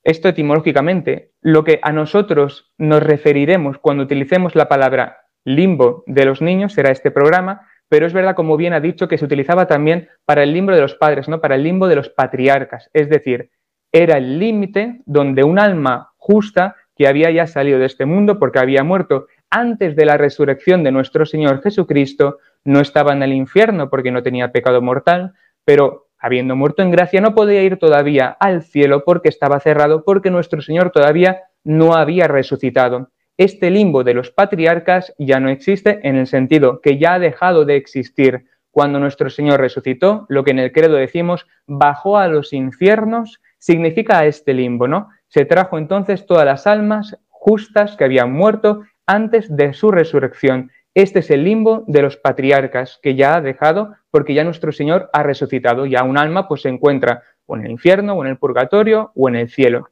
Esto 0.04 0.28
etimológicamente, 0.28 1.32
lo 1.40 1.64
que 1.64 1.80
a 1.82 1.92
nosotros 1.92 2.72
nos 2.78 3.02
referiremos 3.02 3.78
cuando 3.78 4.04
utilicemos 4.04 4.54
la 4.54 4.68
palabra 4.68 5.26
limbo 5.44 6.04
de 6.06 6.24
los 6.24 6.40
niños 6.40 6.72
será 6.72 6.90
este 6.90 7.10
programa, 7.10 7.68
pero 7.88 8.06
es 8.06 8.12
verdad, 8.12 8.34
como 8.34 8.56
bien 8.56 8.72
ha 8.72 8.80
dicho, 8.80 9.08
que 9.08 9.18
se 9.18 9.24
utilizaba 9.24 9.66
también 9.66 10.08
para 10.24 10.42
el 10.42 10.52
limbo 10.52 10.72
de 10.72 10.80
los 10.80 10.94
padres, 10.94 11.28
¿no? 11.28 11.40
Para 11.40 11.56
el 11.56 11.62
limbo 11.62 11.88
de 11.88 11.96
los 11.96 12.08
patriarcas, 12.08 12.90
es 12.92 13.08
decir, 13.08 13.50
era 13.92 14.18
el 14.18 14.38
límite 14.38 15.00
donde 15.06 15.44
un 15.44 15.58
alma 15.58 16.12
justa 16.16 16.76
que 16.96 17.06
había 17.06 17.30
ya 17.30 17.46
salido 17.46 17.78
de 17.78 17.86
este 17.86 18.06
mundo 18.06 18.38
porque 18.38 18.58
había 18.58 18.82
muerto 18.82 19.26
antes 19.50 19.96
de 19.96 20.04
la 20.04 20.16
resurrección 20.16 20.82
de 20.84 20.92
nuestro 20.92 21.26
Señor 21.26 21.62
Jesucristo, 21.62 22.38
no 22.64 22.80
estaba 22.80 23.12
en 23.12 23.22
el 23.22 23.32
infierno 23.32 23.88
porque 23.90 24.10
no 24.10 24.22
tenía 24.22 24.52
pecado 24.52 24.82
mortal, 24.82 25.34
pero 25.64 26.08
habiendo 26.18 26.56
muerto 26.56 26.82
en 26.82 26.90
gracia 26.90 27.20
no 27.20 27.34
podía 27.34 27.62
ir 27.62 27.78
todavía 27.78 28.36
al 28.40 28.62
cielo 28.62 29.04
porque 29.04 29.28
estaba 29.28 29.60
cerrado, 29.60 30.04
porque 30.04 30.30
nuestro 30.30 30.60
Señor 30.62 30.90
todavía 30.90 31.42
no 31.64 31.94
había 31.94 32.28
resucitado. 32.28 33.10
Este 33.36 33.70
limbo 33.70 34.02
de 34.02 34.14
los 34.14 34.30
patriarcas 34.30 35.14
ya 35.18 35.40
no 35.40 35.50
existe 35.50 36.00
en 36.02 36.16
el 36.16 36.26
sentido 36.26 36.80
que 36.80 36.98
ya 36.98 37.14
ha 37.14 37.18
dejado 37.18 37.64
de 37.64 37.76
existir. 37.76 38.46
Cuando 38.70 38.98
nuestro 38.98 39.30
Señor 39.30 39.60
resucitó, 39.60 40.26
lo 40.28 40.42
que 40.44 40.50
en 40.52 40.58
el 40.58 40.72
credo 40.72 40.94
decimos, 40.94 41.46
bajó 41.66 42.18
a 42.18 42.28
los 42.28 42.52
infiernos 42.52 43.40
significa 43.58 44.24
este 44.26 44.54
limbo, 44.54 44.86
¿no? 44.86 45.08
Se 45.28 45.44
trajo 45.44 45.78
entonces 45.78 46.26
todas 46.26 46.44
las 46.44 46.66
almas 46.66 47.18
justas 47.28 47.96
que 47.96 48.04
habían 48.04 48.32
muerto 48.32 48.82
antes 49.06 49.54
de 49.54 49.72
su 49.72 49.90
resurrección. 49.90 50.70
Este 50.94 51.20
es 51.20 51.30
el 51.30 51.44
limbo 51.44 51.84
de 51.86 52.02
los 52.02 52.16
patriarcas 52.16 52.98
que 53.02 53.14
ya 53.14 53.36
ha 53.36 53.40
dejado 53.40 53.94
porque 54.10 54.34
ya 54.34 54.44
nuestro 54.44 54.72
Señor 54.72 55.10
ha 55.12 55.22
resucitado. 55.22 55.86
Ya 55.86 56.02
un 56.02 56.18
alma 56.18 56.48
pues 56.48 56.62
se 56.62 56.68
encuentra 56.68 57.22
o 57.46 57.56
en 57.56 57.66
el 57.66 57.70
infierno 57.70 58.14
o 58.14 58.24
en 58.24 58.30
el 58.30 58.38
purgatorio 58.38 59.12
o 59.14 59.28
en 59.28 59.36
el 59.36 59.50
cielo. 59.50 59.90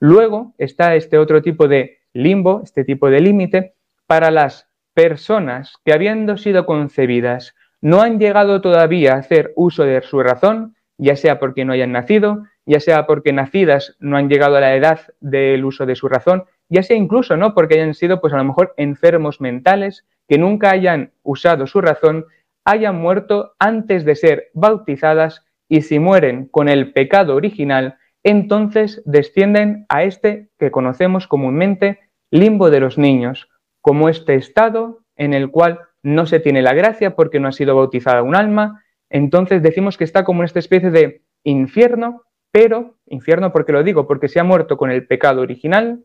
Luego 0.00 0.54
está 0.58 0.94
este 0.94 1.18
otro 1.18 1.42
tipo 1.42 1.68
de 1.68 1.98
limbo, 2.12 2.62
este 2.64 2.84
tipo 2.84 3.10
de 3.10 3.20
límite 3.20 3.74
para 4.06 4.30
las 4.30 4.68
personas 4.94 5.74
que 5.84 5.92
habiendo 5.92 6.36
sido 6.36 6.66
concebidas 6.66 7.54
no 7.80 8.00
han 8.00 8.18
llegado 8.18 8.60
todavía 8.60 9.14
a 9.14 9.18
hacer 9.18 9.52
uso 9.54 9.84
de 9.84 10.02
su 10.02 10.20
razón, 10.22 10.74
ya 10.96 11.14
sea 11.14 11.38
porque 11.38 11.64
no 11.64 11.72
hayan 11.72 11.92
nacido, 11.92 12.44
ya 12.66 12.80
sea 12.80 13.06
porque 13.06 13.32
nacidas 13.32 13.96
no 14.00 14.16
han 14.16 14.28
llegado 14.28 14.56
a 14.56 14.60
la 14.60 14.74
edad 14.74 15.00
del 15.20 15.64
uso 15.64 15.86
de 15.86 15.94
su 15.94 16.08
razón, 16.08 16.44
ya 16.68 16.82
sea 16.82 16.96
incluso 16.96 17.36
no 17.36 17.54
porque 17.54 17.74
hayan 17.74 17.94
sido 17.94 18.20
pues 18.20 18.32
a 18.32 18.36
lo 18.36 18.44
mejor 18.44 18.74
enfermos 18.76 19.40
mentales 19.40 20.06
que 20.28 20.38
nunca 20.38 20.70
hayan 20.70 21.12
usado 21.22 21.66
su 21.66 21.80
razón, 21.80 22.26
hayan 22.64 22.96
muerto 23.00 23.54
antes 23.58 24.04
de 24.04 24.14
ser 24.14 24.50
bautizadas 24.54 25.44
y 25.68 25.82
si 25.82 25.98
mueren 25.98 26.46
con 26.46 26.68
el 26.68 26.92
pecado 26.92 27.34
original, 27.34 27.96
entonces 28.22 29.02
descienden 29.06 29.86
a 29.88 30.02
este 30.02 30.48
que 30.58 30.70
conocemos 30.70 31.26
comúnmente 31.26 32.00
limbo 32.30 32.70
de 32.70 32.80
los 32.80 32.98
niños, 32.98 33.48
como 33.80 34.08
este 34.08 34.34
estado 34.34 35.00
en 35.16 35.32
el 35.32 35.50
cual 35.50 35.80
no 36.02 36.26
se 36.26 36.40
tiene 36.40 36.62
la 36.62 36.74
gracia 36.74 37.16
porque 37.16 37.40
no 37.40 37.48
ha 37.48 37.52
sido 37.52 37.74
bautizada 37.74 38.22
un 38.22 38.34
alma, 38.34 38.84
entonces 39.08 39.62
decimos 39.62 39.96
que 39.96 40.04
está 40.04 40.24
como 40.24 40.42
en 40.42 40.46
esta 40.46 40.58
especie 40.58 40.90
de 40.90 41.22
infierno 41.44 42.22
pero, 42.50 42.96
infierno 43.06 43.52
porque 43.52 43.72
lo 43.72 43.82
digo, 43.82 44.06
porque 44.06 44.28
se 44.28 44.40
ha 44.40 44.44
muerto 44.44 44.76
con 44.76 44.90
el 44.90 45.06
pecado 45.06 45.42
original, 45.42 46.04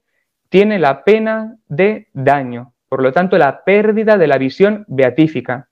tiene 0.53 0.77
la 0.77 1.03
pena 1.03 1.57
de 1.67 2.09
daño, 2.13 2.75
por 2.87 3.01
lo 3.01 3.11
tanto 3.11 3.39
la 3.39 3.63
pérdida 3.63 4.19
de 4.19 4.27
la 4.27 4.37
visión 4.37 4.85
beatífica, 4.87 5.67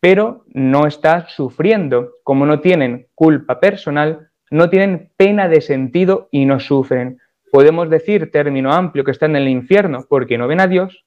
pero 0.00 0.44
no 0.48 0.88
está 0.88 1.28
sufriendo, 1.28 2.14
como 2.24 2.44
no 2.44 2.58
tienen 2.58 3.06
culpa 3.14 3.60
personal, 3.60 4.30
no 4.50 4.70
tienen 4.70 5.12
pena 5.16 5.48
de 5.48 5.60
sentido 5.60 6.26
y 6.32 6.46
no 6.46 6.58
sufren. 6.58 7.20
Podemos 7.52 7.88
decir, 7.88 8.32
término 8.32 8.72
amplio, 8.72 9.04
que 9.04 9.12
están 9.12 9.36
en 9.36 9.42
el 9.42 9.48
infierno 9.48 10.04
porque 10.08 10.36
no 10.36 10.48
ven 10.48 10.58
a 10.58 10.66
Dios, 10.66 11.04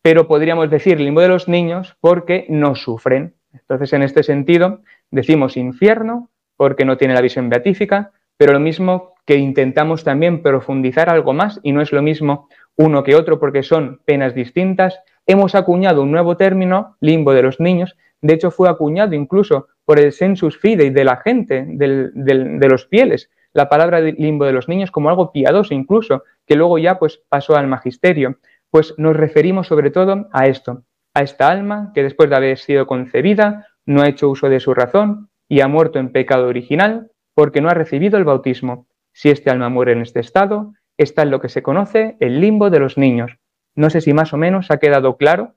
pero 0.00 0.26
podríamos 0.26 0.70
decir 0.70 1.00
limbo 1.00 1.20
de 1.20 1.28
los 1.28 1.48
niños 1.48 1.98
porque 2.00 2.46
no 2.48 2.76
sufren. 2.76 3.34
Entonces, 3.52 3.92
en 3.92 4.04
este 4.04 4.22
sentido, 4.22 4.80
decimos 5.10 5.58
infierno 5.58 6.30
porque 6.56 6.86
no 6.86 6.96
tiene 6.96 7.12
la 7.12 7.20
visión 7.20 7.50
beatífica, 7.50 8.12
pero 8.38 8.54
lo 8.54 8.60
mismo 8.60 9.12
que 9.26 9.36
intentamos 9.36 10.02
también 10.02 10.42
profundizar 10.42 11.10
algo 11.10 11.34
más 11.34 11.60
y 11.62 11.72
no 11.72 11.82
es 11.82 11.92
lo 11.92 12.00
mismo 12.00 12.48
uno 12.76 13.02
que 13.02 13.14
otro 13.14 13.38
porque 13.38 13.62
son 13.62 14.00
penas 14.04 14.34
distintas, 14.34 15.00
hemos 15.26 15.54
acuñado 15.54 16.02
un 16.02 16.10
nuevo 16.10 16.36
término, 16.36 16.96
limbo 17.00 17.32
de 17.32 17.42
los 17.42 17.60
niños, 17.60 17.96
de 18.22 18.34
hecho 18.34 18.50
fue 18.50 18.68
acuñado 18.68 19.14
incluso 19.14 19.68
por 19.84 19.98
el 19.98 20.12
sensus 20.12 20.58
fidei 20.58 20.90
de 20.90 21.04
la 21.04 21.16
gente, 21.16 21.64
de 21.66 22.68
los 22.68 22.86
fieles, 22.88 23.30
la 23.52 23.68
palabra 23.68 24.00
limbo 24.00 24.44
de 24.44 24.52
los 24.52 24.68
niños 24.68 24.90
como 24.90 25.08
algo 25.08 25.32
piadoso 25.32 25.74
incluso, 25.74 26.22
que 26.46 26.54
luego 26.54 26.78
ya 26.78 26.98
pues 26.98 27.20
pasó 27.28 27.56
al 27.56 27.66
magisterio. 27.66 28.38
Pues 28.70 28.94
nos 28.96 29.16
referimos 29.16 29.66
sobre 29.66 29.90
todo 29.90 30.28
a 30.32 30.46
esto, 30.46 30.84
a 31.14 31.22
esta 31.22 31.48
alma 31.48 31.90
que 31.94 32.04
después 32.04 32.30
de 32.30 32.36
haber 32.36 32.58
sido 32.58 32.86
concebida 32.86 33.66
no 33.86 34.02
ha 34.02 34.08
hecho 34.08 34.28
uso 34.28 34.48
de 34.48 34.60
su 34.60 34.72
razón 34.74 35.30
y 35.48 35.60
ha 35.60 35.68
muerto 35.68 35.98
en 35.98 36.12
pecado 36.12 36.46
original, 36.46 37.10
porque 37.34 37.60
no 37.60 37.68
ha 37.68 37.74
recibido 37.74 38.18
el 38.18 38.24
bautismo. 38.24 38.86
Si 39.12 39.30
este 39.30 39.50
alma 39.50 39.68
muere 39.68 39.92
en 39.92 40.02
este 40.02 40.20
estado, 40.20 40.72
está 41.02 41.22
en 41.22 41.30
lo 41.30 41.40
que 41.40 41.48
se 41.48 41.62
conoce 41.62 42.16
el 42.20 42.40
limbo 42.40 42.70
de 42.70 42.78
los 42.78 42.98
niños. 42.98 43.32
No 43.74 43.90
sé 43.90 44.00
si 44.00 44.12
más 44.12 44.32
o 44.32 44.36
menos 44.36 44.70
ha 44.70 44.78
quedado 44.78 45.16
claro. 45.16 45.54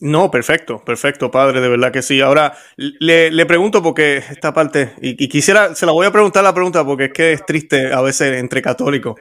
No, 0.00 0.30
perfecto, 0.30 0.82
perfecto, 0.84 1.30
padre, 1.30 1.60
de 1.60 1.68
verdad 1.68 1.92
que 1.92 2.02
sí. 2.02 2.20
Ahora, 2.20 2.52
le, 2.76 3.46
pregunto 3.46 3.82
porque 3.82 4.16
esta 4.16 4.52
parte, 4.52 4.92
y, 5.00 5.28
quisiera, 5.28 5.74
se 5.74 5.86
la 5.86 5.92
voy 5.92 6.06
a 6.06 6.10
preguntar 6.10 6.42
la 6.42 6.52
pregunta 6.52 6.84
porque 6.84 7.04
es 7.04 7.12
que 7.12 7.32
es 7.32 7.46
triste 7.46 7.92
a 7.92 8.00
veces 8.00 8.40
entre 8.40 8.60
católicos. 8.60 9.14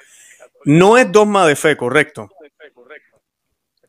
No 0.65 0.97
es 0.97 1.11
dogma 1.11 1.45
de 1.45 1.55
fe, 1.55 1.77
correcto. 1.77 2.29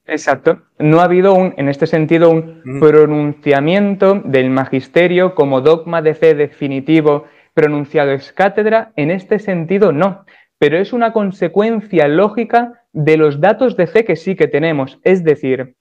Exacto. 0.07 0.63
No 0.79 1.01
ha 1.01 1.05
habido, 1.05 1.33
un, 1.33 1.55
en 1.57 1.69
este 1.69 1.87
sentido, 1.87 2.31
un 2.31 2.63
pronunciamiento 2.79 4.21
del 4.23 4.51
magisterio 4.51 5.35
como 5.35 5.63
dogma 5.63 6.03
de 6.03 6.15
fe 6.15 6.35
definitivo 6.35 7.25
pronunciado 7.55 8.13
ex 8.13 8.33
cátedra. 8.33 8.93
En 8.97 9.11
este 9.11 9.39
sentido, 9.39 9.93
no. 9.93 10.27
Pero 10.65 10.79
es 10.79 10.95
una 10.95 11.13
consecuencia 11.13 12.09
lógica 12.09 12.87
de 12.95 13.19
los 13.19 13.39
datos 13.39 13.77
de 13.77 13.87
fe 13.87 14.07
que 14.07 14.17
sí 14.17 14.35
que 14.35 14.49
tenemos. 14.49 14.99
Es 15.05 15.23
decir, 15.23 15.77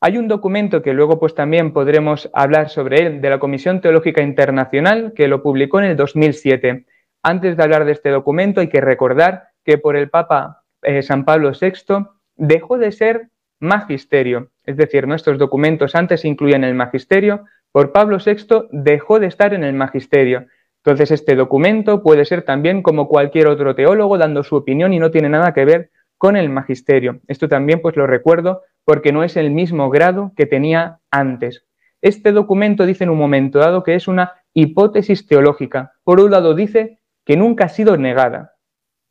hay 0.00 0.18
un 0.18 0.26
documento 0.26 0.82
que 0.82 0.92
luego 0.92 1.20
pues 1.20 1.36
también 1.36 1.72
podremos 1.72 2.28
hablar 2.34 2.68
sobre 2.68 3.06
él 3.06 3.20
de 3.20 3.30
la 3.30 3.38
Comisión 3.38 3.80
Teológica 3.80 4.22
Internacional 4.22 5.12
que 5.14 5.28
lo 5.28 5.40
publicó 5.40 5.78
en 5.78 5.84
el 5.84 5.96
2007. 5.96 6.84
Antes 7.22 7.56
de 7.56 7.62
hablar 7.62 7.84
de 7.84 7.92
este 7.92 8.10
documento 8.10 8.60
hay 8.60 8.68
que 8.68 8.80
recordar 8.80 9.50
que 9.64 9.78
por 9.78 9.94
el 9.94 10.10
Papa 10.10 10.64
eh, 10.82 11.02
San 11.02 11.24
Pablo 11.24 11.52
VI 11.52 12.04
dejó 12.34 12.76
de 12.76 12.90
ser 12.90 13.28
magisterio, 13.60 14.50
es 14.64 14.76
decir, 14.76 15.06
nuestros 15.06 15.38
documentos 15.38 15.94
antes 15.94 16.24
incluían 16.24 16.64
el 16.64 16.74
magisterio, 16.74 17.44
por 17.70 17.92
Pablo 17.92 18.18
VI 18.18 18.66
dejó 18.72 19.20
de 19.20 19.28
estar 19.28 19.54
en 19.54 19.62
el 19.62 19.74
magisterio. 19.74 20.46
Entonces, 20.84 21.12
este 21.12 21.34
documento 21.34 22.02
puede 22.02 22.26
ser 22.26 22.42
también 22.42 22.82
como 22.82 23.08
cualquier 23.08 23.46
otro 23.46 23.74
teólogo 23.74 24.18
dando 24.18 24.44
su 24.44 24.54
opinión 24.54 24.92
y 24.92 24.98
no 24.98 25.10
tiene 25.10 25.30
nada 25.30 25.54
que 25.54 25.64
ver 25.64 25.90
con 26.18 26.36
el 26.36 26.50
magisterio. 26.50 27.20
Esto 27.26 27.48
también 27.48 27.80
pues 27.80 27.96
lo 27.96 28.06
recuerdo 28.06 28.62
porque 28.84 29.10
no 29.10 29.24
es 29.24 29.38
el 29.38 29.50
mismo 29.50 29.88
grado 29.88 30.32
que 30.36 30.44
tenía 30.44 30.98
antes. 31.10 31.64
Este 32.02 32.32
documento 32.32 32.84
dice 32.84 33.04
en 33.04 33.10
un 33.10 33.16
momento 33.16 33.60
dado 33.60 33.82
que 33.82 33.94
es 33.94 34.08
una 34.08 34.34
hipótesis 34.52 35.26
teológica. 35.26 35.92
Por 36.04 36.20
un 36.20 36.30
lado 36.30 36.54
dice 36.54 36.98
que 37.24 37.38
nunca 37.38 37.64
ha 37.64 37.68
sido 37.70 37.96
negada, 37.96 38.54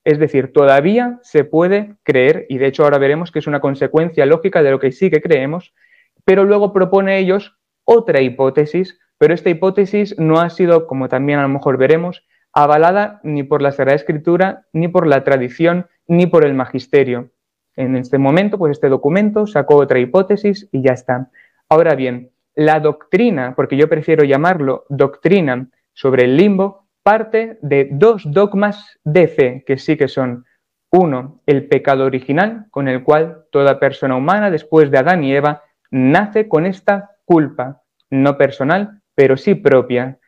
es 0.04 0.20
decir, 0.20 0.54
todavía 0.54 1.20
se 1.24 1.44
puede 1.44 1.96
creer, 2.04 2.46
y 2.50 2.60
de 2.60 2.68
hecho 2.68 2.84
ahora 2.84 3.00
veremos 3.00 3.32
que 3.32 3.40
es 3.40 3.48
una 3.48 3.62
consecuencia 3.62 4.28
lógica 4.28 4.62
de 4.62 4.70
lo 4.70 4.80
que 4.80 4.92
sí 4.92 5.10
que 5.10 5.22
creemos, 5.22 5.74
pero 6.24 6.44
luego 6.44 6.72
propone 6.72 7.18
ellos 7.18 7.58
otra 7.84 8.22
hipótesis, 8.22 9.00
pero 9.24 9.36
esta 9.36 9.50
hipótesis 9.50 10.20
no 10.20 10.42
ha 10.42 10.50
sido, 10.50 10.86
como 10.86 11.08
también 11.08 11.40
a 11.40 11.44
lo 11.44 11.48
mejor 11.48 11.78
veremos, 11.78 12.26
avalada 12.52 13.22
ni 13.24 13.44
por 13.44 13.62
la 13.62 13.72
Sagrada 13.72 13.96
Escritura, 13.96 14.66
ni 14.74 14.90
por 14.90 15.08
la 15.08 15.24
tradición, 15.24 15.88
ni 16.08 16.28
por 16.28 16.46
el 16.46 16.54
magisterio. 16.54 17.30
En 17.78 17.96
este 17.96 18.18
momento, 18.18 18.58
pues 18.58 18.72
este 18.72 18.90
documento 18.90 19.48
sacó 19.48 19.78
otra 19.78 20.00
hipótesis 20.00 20.68
y 20.74 20.82
ya 20.82 20.92
está. 20.92 21.30
Ahora 21.70 21.96
bien, 21.96 22.32
la 22.54 22.82
doctrina, 22.82 23.54
porque 23.56 23.78
yo 23.78 23.88
prefiero 23.88 24.26
llamarlo 24.26 24.84
doctrina 24.90 25.70
sobre 25.94 26.26
el 26.26 26.36
limbo, 26.36 26.90
parte 27.02 27.60
de 27.62 27.88
dos 27.94 28.30
dogmas 28.30 29.00
de 29.06 29.30
fe, 29.30 29.64
que 29.66 29.78
sí 29.78 29.96
que 29.96 30.10
son, 30.10 30.44
uno, 30.92 31.40
el 31.46 31.70
pecado 31.70 32.04
original, 32.04 32.66
con 32.72 32.90
el 32.90 33.06
cual 33.06 33.46
toda 33.54 33.80
persona 33.80 34.18
humana, 34.18 34.52
después 34.52 34.92
de 34.92 34.98
Adán 34.98 35.24
y 35.24 35.34
Eva, 35.34 35.64
nace 35.92 36.50
con 36.50 36.66
esta 36.66 37.12
culpa, 37.24 37.84
no 38.10 38.38
personal, 38.38 39.00
pero 39.16 39.38
sí 39.38 39.56
propia. 39.56 40.20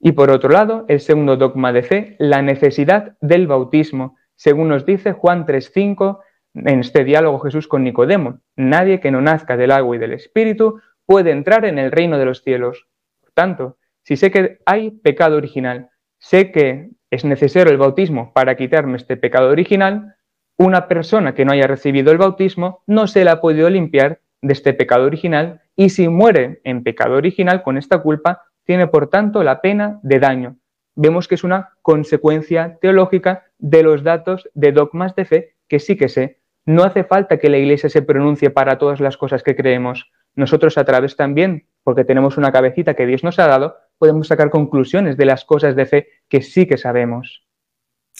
Y 0.00 0.12
por 0.12 0.30
otro 0.30 0.50
lado, 0.50 0.84
el 0.88 1.00
segundo 1.00 1.36
dogma 1.36 1.72
de 1.72 1.82
fe, 1.82 2.16
la 2.18 2.42
necesidad 2.42 3.16
del 3.20 3.46
bautismo, 3.46 4.16
según 4.34 4.68
nos 4.68 4.84
dice 4.84 5.12
Juan 5.12 5.46
3.5 5.46 6.20
en 6.54 6.80
este 6.80 7.04
diálogo 7.04 7.40
Jesús 7.40 7.68
con 7.68 7.84
Nicodemo. 7.84 8.40
Nadie 8.56 9.00
que 9.00 9.10
no 9.10 9.20
nazca 9.20 9.56
del 9.56 9.70
agua 9.70 9.96
y 9.96 9.98
del 9.98 10.12
Espíritu 10.12 10.80
puede 11.06 11.30
entrar 11.30 11.64
en 11.64 11.78
el 11.78 11.92
reino 11.92 12.18
de 12.18 12.24
los 12.24 12.42
cielos. 12.42 12.86
Por 13.20 13.32
tanto, 13.32 13.78
si 14.02 14.16
sé 14.16 14.30
que 14.30 14.58
hay 14.66 14.90
pecado 14.90 15.36
original, 15.36 15.90
sé 16.18 16.52
que 16.52 16.90
es 17.10 17.24
necesario 17.24 17.72
el 17.72 17.78
bautismo 17.78 18.32
para 18.32 18.56
quitarme 18.56 18.96
este 18.96 19.16
pecado 19.16 19.50
original, 19.50 20.16
una 20.56 20.88
persona 20.88 21.34
que 21.34 21.44
no 21.44 21.52
haya 21.52 21.66
recibido 21.66 22.12
el 22.12 22.18
bautismo 22.18 22.82
no 22.86 23.06
se 23.06 23.24
la 23.24 23.32
ha 23.32 23.40
podido 23.40 23.68
limpiar 23.70 24.20
de 24.44 24.52
este 24.52 24.74
pecado 24.74 25.04
original 25.04 25.62
y 25.74 25.88
si 25.88 26.08
muere 26.08 26.60
en 26.64 26.82
pecado 26.82 27.16
original 27.16 27.62
con 27.62 27.78
esta 27.78 27.98
culpa, 27.98 28.42
tiene 28.64 28.86
por 28.86 29.08
tanto 29.08 29.42
la 29.42 29.60
pena 29.60 30.00
de 30.02 30.20
daño. 30.20 30.56
Vemos 30.94 31.26
que 31.26 31.34
es 31.34 31.44
una 31.44 31.70
consecuencia 31.82 32.78
teológica 32.80 33.44
de 33.58 33.82
los 33.82 34.04
datos 34.04 34.48
de 34.54 34.72
dogmas 34.72 35.16
de 35.16 35.24
fe 35.24 35.54
que 35.66 35.80
sí 35.80 35.96
que 35.96 36.08
sé. 36.08 36.40
No 36.66 36.84
hace 36.84 37.04
falta 37.04 37.38
que 37.38 37.48
la 37.48 37.58
Iglesia 37.58 37.88
se 37.88 38.02
pronuncie 38.02 38.50
para 38.50 38.78
todas 38.78 39.00
las 39.00 39.16
cosas 39.16 39.42
que 39.42 39.56
creemos. 39.56 40.10
Nosotros 40.36 40.76
a 40.78 40.84
través 40.84 41.16
también, 41.16 41.66
porque 41.82 42.04
tenemos 42.04 42.36
una 42.36 42.52
cabecita 42.52 42.94
que 42.94 43.06
Dios 43.06 43.24
nos 43.24 43.38
ha 43.38 43.46
dado, 43.46 43.76
podemos 43.98 44.28
sacar 44.28 44.50
conclusiones 44.50 45.16
de 45.16 45.24
las 45.24 45.44
cosas 45.44 45.74
de 45.74 45.86
fe 45.86 46.08
que 46.28 46.42
sí 46.42 46.66
que 46.66 46.76
sabemos. 46.76 47.44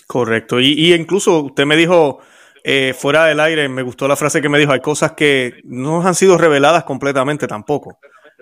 Correcto. 0.06 0.60
Y, 0.60 0.92
incluso 0.94 1.44
usted 1.44 1.66
me 1.66 1.76
dijo 1.76 2.20
eh, 2.66 2.94
fuera 2.98 3.26
del 3.26 3.40
aire, 3.40 3.68
me 3.68 3.82
gustó 3.82 4.08
la 4.08 4.16
frase 4.16 4.40
que 4.40 4.48
me 4.48 4.58
dijo, 4.58 4.72
hay 4.72 4.80
cosas 4.80 5.12
que 5.12 5.60
no 5.64 6.00
han 6.06 6.14
sido 6.14 6.38
reveladas 6.38 6.84
completamente 6.84 7.46
tampoco. 7.46 7.98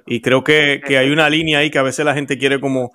Y 0.06 0.20
creo 0.20 0.44
que, 0.44 0.80
hay 0.96 1.10
una 1.10 1.28
línea 1.28 1.58
ahí 1.58 1.70
que 1.70 1.78
a 1.78 1.82
veces 1.82 2.04
la 2.04 2.14
gente 2.14 2.38
quiere 2.38 2.60
como, 2.60 2.92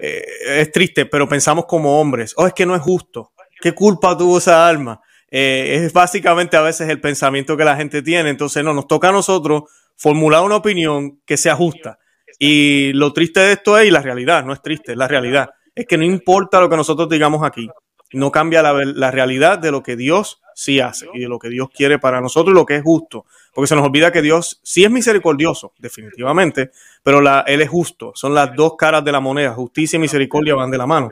eh, 0.00 0.24
es 0.46 0.70
triste, 0.70 1.06
pero 1.06 1.28
pensamos 1.28 1.66
como 1.66 2.00
hombres, 2.00 2.34
oh, 2.36 2.46
es 2.46 2.52
que 2.52 2.66
no 2.66 2.76
es 2.76 2.82
justo, 2.82 3.32
¿qué 3.60 3.72
culpa 3.72 4.16
tuvo 4.16 4.38
esa 4.38 4.68
alma? 4.68 5.00
Eh, 5.28 5.82
es 5.84 5.92
básicamente 5.92 6.56
a 6.56 6.62
veces 6.62 6.88
el 6.88 7.00
pensamiento 7.00 7.56
que 7.56 7.64
la 7.64 7.76
gente 7.76 8.00
tiene, 8.00 8.30
entonces 8.30 8.62
no, 8.62 8.72
nos 8.72 8.86
toca 8.86 9.08
a 9.08 9.12
nosotros 9.12 9.64
formular 9.96 10.42
una 10.42 10.56
opinión 10.56 11.20
que 11.26 11.36
sea 11.36 11.56
justa. 11.56 11.98
Y 12.38 12.92
lo 12.92 13.12
triste 13.12 13.40
de 13.40 13.52
esto 13.52 13.76
es, 13.76 13.88
y 13.88 13.90
la 13.90 14.02
realidad, 14.02 14.44
no 14.44 14.52
es 14.52 14.62
triste, 14.62 14.92
es 14.92 14.98
la 14.98 15.08
realidad, 15.08 15.50
es 15.74 15.84
que 15.86 15.98
no 15.98 16.04
importa 16.04 16.60
lo 16.60 16.70
que 16.70 16.76
nosotros 16.76 17.08
digamos 17.08 17.42
aquí, 17.42 17.68
no 18.12 18.30
cambia 18.30 18.62
la, 18.62 19.10
realidad 19.10 19.58
de 19.58 19.70
lo 19.70 19.82
que 19.82 19.96
Dios 19.96 20.40
sí 20.60 20.78
hace 20.78 21.06
y 21.14 21.20
de 21.20 21.28
lo 21.28 21.38
que 21.38 21.48
Dios 21.48 21.70
quiere 21.74 21.98
para 21.98 22.20
nosotros 22.20 22.52
y 22.52 22.54
lo 22.54 22.66
que 22.66 22.76
es 22.76 22.82
justo. 22.82 23.24
Porque 23.54 23.66
se 23.66 23.74
nos 23.74 23.86
olvida 23.86 24.12
que 24.12 24.20
Dios 24.20 24.60
sí 24.62 24.84
es 24.84 24.90
misericordioso, 24.90 25.72
definitivamente, 25.78 26.70
pero 27.02 27.22
la, 27.22 27.40
Él 27.46 27.62
es 27.62 27.68
justo. 27.70 28.12
Son 28.14 28.34
las 28.34 28.54
dos 28.54 28.74
caras 28.76 29.02
de 29.02 29.10
la 29.10 29.20
moneda, 29.20 29.54
justicia 29.54 29.96
y 29.96 30.00
misericordia 30.00 30.54
van 30.54 30.70
de 30.70 30.78
la 30.78 30.86
mano. 30.86 31.10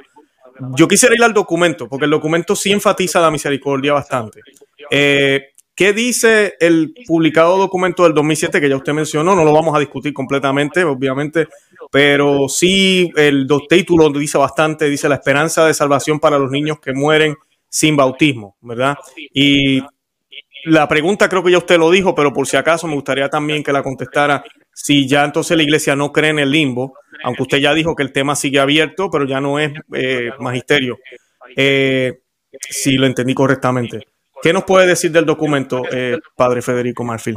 Yo 0.77 0.87
quisiera 0.87 1.15
ir 1.15 1.23
al 1.23 1.33
documento, 1.33 1.89
porque 1.89 2.05
el 2.05 2.11
documento 2.11 2.55
sí 2.55 2.73
enfatiza 2.73 3.21
la 3.21 3.31
misericordia 3.31 3.95
bastante. 3.95 4.41
Eh, 4.91 5.53
¿Qué 5.75 5.93
dice 5.93 6.57
el 6.61 6.93
publicado 7.07 7.57
documento 7.57 8.03
del 8.03 8.13
2007 8.13 8.61
que 8.61 8.69
ya 8.69 8.77
usted 8.77 8.93
mencionó? 8.93 9.35
No 9.35 9.45
lo 9.45 9.53
vamos 9.53 9.75
a 9.75 9.79
discutir 9.79 10.13
completamente, 10.13 10.83
obviamente, 10.85 11.47
pero 11.91 12.49
sí 12.49 13.11
el 13.15 13.47
dos 13.47 13.63
títulos 13.69 14.13
dice 14.13 14.37
bastante, 14.37 14.91
dice 14.91 15.09
la 15.09 15.15
esperanza 15.15 15.65
de 15.65 15.75
salvación 15.75 16.19
para 16.19 16.39
los 16.39 16.51
niños 16.51 16.81
que 16.81 16.93
mueren 16.93 17.37
sin 17.69 17.97
bautismo, 17.97 18.57
¿verdad? 18.61 18.97
Y 19.33 19.83
la 20.65 20.89
pregunta 20.89 21.29
creo 21.29 21.43
que 21.43 21.53
ya 21.53 21.59
usted 21.59 21.79
lo 21.79 21.91
dijo, 21.91 22.15
pero 22.15 22.33
por 22.33 22.47
si 22.47 22.57
acaso 22.57 22.87
me 22.87 22.95
gustaría 22.95 23.29
también 23.29 23.63
que 23.63 23.73
la 23.73 23.83
contestara 23.83 24.45
si 24.73 25.09
ya 25.09 25.25
entonces 25.25 25.57
la 25.57 25.65
iglesia 25.65 25.97
no 25.97 26.13
cree 26.13 26.31
en 26.31 26.39
el 26.39 26.53
limbo, 26.53 26.95
aunque 27.25 27.43
usted 27.43 27.59
ya 27.59 27.75
dijo 27.75 27.97
que 27.97 28.05
el 28.05 28.13
tema 28.13 28.37
sigue 28.37 28.61
abierto, 28.61 29.11
pero 29.11 29.27
ya 29.27 29.41
no 29.41 29.59
es 29.59 29.73
eh, 29.93 30.31
magisterio. 30.39 30.99
Eh, 31.57 32.21
si 32.61 32.97
lo 32.97 33.07
entendí 33.07 33.35
correctamente. 33.35 34.07
¿Qué 34.41 34.53
nos 34.53 34.65
puede 34.65 34.87
decir 34.87 35.11
del 35.11 35.27
documento, 35.27 35.83
eh, 35.91 36.19
padre 36.37 36.63
Federico 36.63 37.03
Marfil? 37.03 37.35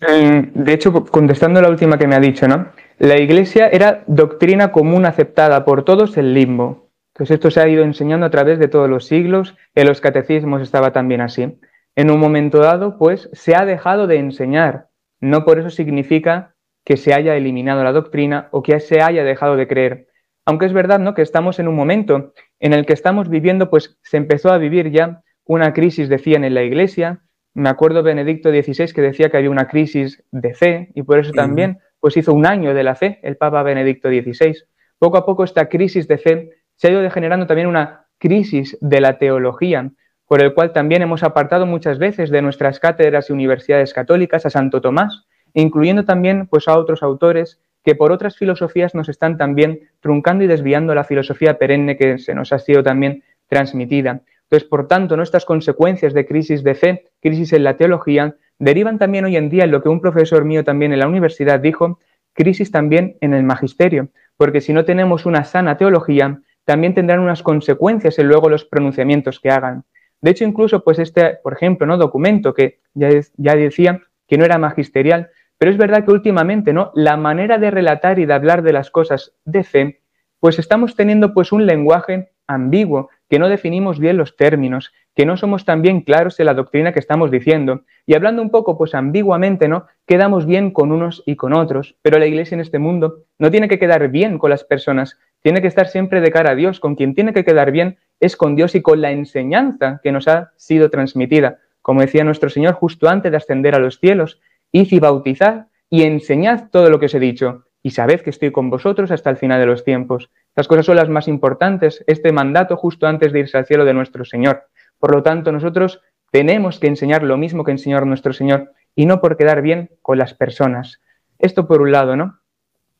Eh, 0.00 0.50
de 0.54 0.72
hecho, 0.72 0.92
contestando 1.04 1.60
la 1.60 1.68
última 1.68 1.98
que 1.98 2.06
me 2.06 2.14
ha 2.14 2.20
dicho, 2.20 2.48
¿no? 2.48 2.72
La 2.98 3.18
Iglesia 3.18 3.68
era 3.68 4.04
doctrina 4.06 4.72
común 4.72 5.04
aceptada 5.04 5.64
por 5.64 5.84
todos 5.84 6.16
el 6.16 6.34
limbo. 6.34 6.87
Entonces 7.18 7.34
esto 7.34 7.50
se 7.50 7.60
ha 7.60 7.68
ido 7.68 7.82
enseñando 7.82 8.26
a 8.26 8.30
través 8.30 8.60
de 8.60 8.68
todos 8.68 8.88
los 8.88 9.06
siglos, 9.06 9.56
en 9.74 9.88
los 9.88 10.00
catecismos 10.00 10.62
estaba 10.62 10.92
también 10.92 11.20
así. 11.20 11.58
En 11.96 12.12
un 12.12 12.20
momento 12.20 12.58
dado, 12.58 12.96
pues, 12.96 13.28
se 13.32 13.56
ha 13.56 13.64
dejado 13.64 14.06
de 14.06 14.18
enseñar. 14.18 14.86
No 15.18 15.44
por 15.44 15.58
eso 15.58 15.68
significa 15.68 16.54
que 16.84 16.96
se 16.96 17.14
haya 17.14 17.34
eliminado 17.34 17.82
la 17.82 17.90
doctrina 17.90 18.46
o 18.52 18.62
que 18.62 18.78
se 18.78 19.02
haya 19.02 19.24
dejado 19.24 19.56
de 19.56 19.66
creer. 19.66 20.06
Aunque 20.46 20.66
es 20.66 20.72
verdad, 20.72 21.00
¿no? 21.00 21.14
Que 21.14 21.22
estamos 21.22 21.58
en 21.58 21.66
un 21.66 21.74
momento 21.74 22.34
en 22.60 22.72
el 22.72 22.86
que 22.86 22.92
estamos 22.92 23.28
viviendo, 23.28 23.68
pues 23.68 23.98
se 24.04 24.16
empezó 24.16 24.52
a 24.52 24.58
vivir 24.58 24.92
ya 24.92 25.24
una 25.44 25.72
crisis, 25.72 26.08
decían, 26.08 26.44
en 26.44 26.54
la 26.54 26.62
Iglesia. 26.62 27.22
Me 27.52 27.68
acuerdo 27.68 28.04
Benedicto 28.04 28.50
XVI 28.50 28.92
que 28.92 29.02
decía 29.02 29.28
que 29.28 29.38
había 29.38 29.50
una 29.50 29.66
crisis 29.66 30.22
de 30.30 30.54
fe 30.54 30.92
y 30.94 31.02
por 31.02 31.18
eso 31.18 31.32
también 31.32 31.80
pues 31.98 32.16
hizo 32.16 32.32
un 32.32 32.46
año 32.46 32.74
de 32.74 32.84
la 32.84 32.94
fe 32.94 33.18
el 33.24 33.36
Papa 33.36 33.64
Benedicto 33.64 34.08
XVI. 34.08 34.54
Poco 35.00 35.16
a 35.16 35.26
poco 35.26 35.42
esta 35.42 35.68
crisis 35.68 36.06
de 36.06 36.18
fe 36.18 36.50
se 36.78 36.86
ha 36.86 36.90
ido 36.90 37.02
degenerando 37.02 37.46
también 37.46 37.66
una 37.66 38.06
crisis 38.18 38.78
de 38.80 39.00
la 39.00 39.18
teología, 39.18 39.90
por 40.26 40.42
el 40.42 40.54
cual 40.54 40.72
también 40.72 41.02
hemos 41.02 41.22
apartado 41.22 41.66
muchas 41.66 41.98
veces 41.98 42.30
de 42.30 42.40
nuestras 42.40 42.78
cátedras 42.78 43.28
y 43.28 43.32
universidades 43.32 43.92
católicas 43.92 44.46
a 44.46 44.50
Santo 44.50 44.80
Tomás, 44.80 45.26
incluyendo 45.54 46.04
también 46.04 46.46
pues, 46.46 46.68
a 46.68 46.78
otros 46.78 47.02
autores 47.02 47.60
que 47.84 47.94
por 47.94 48.12
otras 48.12 48.36
filosofías 48.36 48.94
nos 48.94 49.08
están 49.08 49.36
también 49.38 49.88
truncando 50.00 50.44
y 50.44 50.46
desviando 50.46 50.94
la 50.94 51.04
filosofía 51.04 51.58
perenne 51.58 51.96
que 51.96 52.18
se 52.18 52.34
nos 52.34 52.52
ha 52.52 52.58
sido 52.58 52.82
también 52.82 53.24
transmitida. 53.48 54.20
Entonces, 54.44 54.68
por 54.68 54.86
tanto, 54.86 55.16
nuestras 55.16 55.44
consecuencias 55.44 56.14
de 56.14 56.26
crisis 56.26 56.62
de 56.62 56.74
fe, 56.74 57.04
crisis 57.20 57.52
en 57.52 57.64
la 57.64 57.76
teología, 57.76 58.36
derivan 58.58 58.98
también 58.98 59.24
hoy 59.24 59.36
en 59.36 59.50
día 59.50 59.64
en 59.64 59.70
lo 59.70 59.82
que 59.82 59.88
un 59.88 60.00
profesor 60.00 60.44
mío 60.44 60.64
también 60.64 60.92
en 60.92 61.00
la 61.00 61.08
universidad 61.08 61.60
dijo, 61.60 61.98
crisis 62.34 62.70
también 62.70 63.16
en 63.20 63.34
el 63.34 63.42
magisterio, 63.42 64.08
porque 64.36 64.60
si 64.60 64.72
no 64.72 64.84
tenemos 64.84 65.26
una 65.26 65.44
sana 65.44 65.76
teología, 65.76 66.40
también 66.68 66.92
tendrán 66.92 67.20
unas 67.20 67.42
consecuencias 67.42 68.18
en 68.18 68.28
luego 68.28 68.50
los 68.50 68.66
pronunciamientos 68.66 69.40
que 69.40 69.48
hagan. 69.48 69.84
De 70.20 70.32
hecho, 70.32 70.44
incluso, 70.44 70.84
pues 70.84 70.98
este, 70.98 71.38
por 71.42 71.54
ejemplo, 71.54 71.86
¿no? 71.86 71.96
documento 71.96 72.52
que 72.52 72.80
ya, 72.92 73.08
ya 73.38 73.56
decía 73.56 74.02
que 74.26 74.36
no 74.36 74.44
era 74.44 74.58
magisterial, 74.58 75.30
pero 75.56 75.70
es 75.70 75.78
verdad 75.78 76.04
que 76.04 76.10
últimamente, 76.10 76.74
¿no? 76.74 76.92
La 76.94 77.16
manera 77.16 77.56
de 77.56 77.70
relatar 77.70 78.18
y 78.18 78.26
de 78.26 78.34
hablar 78.34 78.60
de 78.60 78.74
las 78.74 78.90
cosas 78.90 79.32
de 79.46 79.64
fe, 79.64 80.02
pues 80.40 80.58
estamos 80.58 80.94
teniendo 80.94 81.32
pues 81.32 81.52
un 81.52 81.64
lenguaje 81.64 82.32
ambiguo, 82.46 83.08
que 83.30 83.38
no 83.38 83.48
definimos 83.48 83.98
bien 83.98 84.18
los 84.18 84.36
términos, 84.36 84.92
que 85.14 85.24
no 85.24 85.38
somos 85.38 85.64
tan 85.64 85.80
bien 85.80 86.02
claros 86.02 86.38
en 86.38 86.46
la 86.46 86.54
doctrina 86.54 86.92
que 86.92 86.98
estamos 86.98 87.30
diciendo. 87.30 87.84
Y 88.04 88.14
hablando 88.14 88.42
un 88.42 88.50
poco, 88.50 88.76
pues 88.76 88.94
ambiguamente, 88.94 89.68
¿no? 89.68 89.86
Quedamos 90.06 90.44
bien 90.44 90.70
con 90.70 90.92
unos 90.92 91.22
y 91.24 91.36
con 91.36 91.54
otros, 91.54 91.96
pero 92.02 92.18
la 92.18 92.26
iglesia 92.26 92.56
en 92.56 92.60
este 92.60 92.78
mundo 92.78 93.24
no 93.38 93.50
tiene 93.50 93.68
que 93.68 93.78
quedar 93.78 94.08
bien 94.08 94.38
con 94.38 94.50
las 94.50 94.64
personas, 94.64 95.18
tiene 95.42 95.60
que 95.60 95.68
estar 95.68 95.88
siempre 95.88 96.20
de 96.20 96.30
cara 96.30 96.50
a 96.50 96.54
Dios, 96.54 96.80
con 96.80 96.94
quien 96.94 97.14
tiene 97.14 97.32
que 97.32 97.44
quedar 97.44 97.70
bien 97.70 97.98
es 98.20 98.36
con 98.36 98.56
Dios 98.56 98.74
y 98.74 98.82
con 98.82 99.00
la 99.00 99.12
enseñanza 99.12 100.00
que 100.02 100.12
nos 100.12 100.28
ha 100.28 100.52
sido 100.56 100.90
transmitida. 100.90 101.58
Como 101.82 102.00
decía 102.00 102.24
nuestro 102.24 102.50
Señor 102.50 102.74
justo 102.74 103.08
antes 103.08 103.30
de 103.30 103.36
ascender 103.36 103.74
a 103.74 103.78
los 103.78 104.00
cielos, 104.00 104.40
id 104.72 104.88
y 104.90 104.98
bautizad 104.98 105.66
y 105.88 106.02
enseñad 106.02 106.68
todo 106.70 106.90
lo 106.90 106.98
que 106.98 107.06
os 107.06 107.14
he 107.14 107.20
dicho, 107.20 107.64
y 107.82 107.90
sabed 107.90 108.20
que 108.20 108.30
estoy 108.30 108.50
con 108.50 108.70
vosotros 108.70 109.10
hasta 109.10 109.30
el 109.30 109.36
final 109.36 109.60
de 109.60 109.66
los 109.66 109.84
tiempos. 109.84 110.30
Estas 110.48 110.68
cosas 110.68 110.86
son 110.86 110.96
las 110.96 111.08
más 111.08 111.28
importantes, 111.28 112.04
este 112.06 112.32
mandato 112.32 112.76
justo 112.76 113.06
antes 113.06 113.32
de 113.32 113.40
irse 113.40 113.56
al 113.56 113.66
cielo 113.66 113.84
de 113.84 113.94
nuestro 113.94 114.24
Señor. 114.24 114.64
Por 114.98 115.14
lo 115.14 115.22
tanto, 115.22 115.52
nosotros 115.52 116.02
tenemos 116.30 116.78
que 116.78 116.88
enseñar 116.88 117.22
lo 117.22 117.36
mismo 117.36 117.64
que 117.64 117.70
enseñó 117.70 118.00
nuestro 118.00 118.32
Señor 118.32 118.72
y 118.94 119.06
no 119.06 119.20
por 119.20 119.36
quedar 119.36 119.62
bien 119.62 119.90
con 120.02 120.18
las 120.18 120.34
personas. 120.34 121.00
Esto 121.38 121.66
por 121.68 121.80
un 121.80 121.92
lado, 121.92 122.16
¿no? 122.16 122.37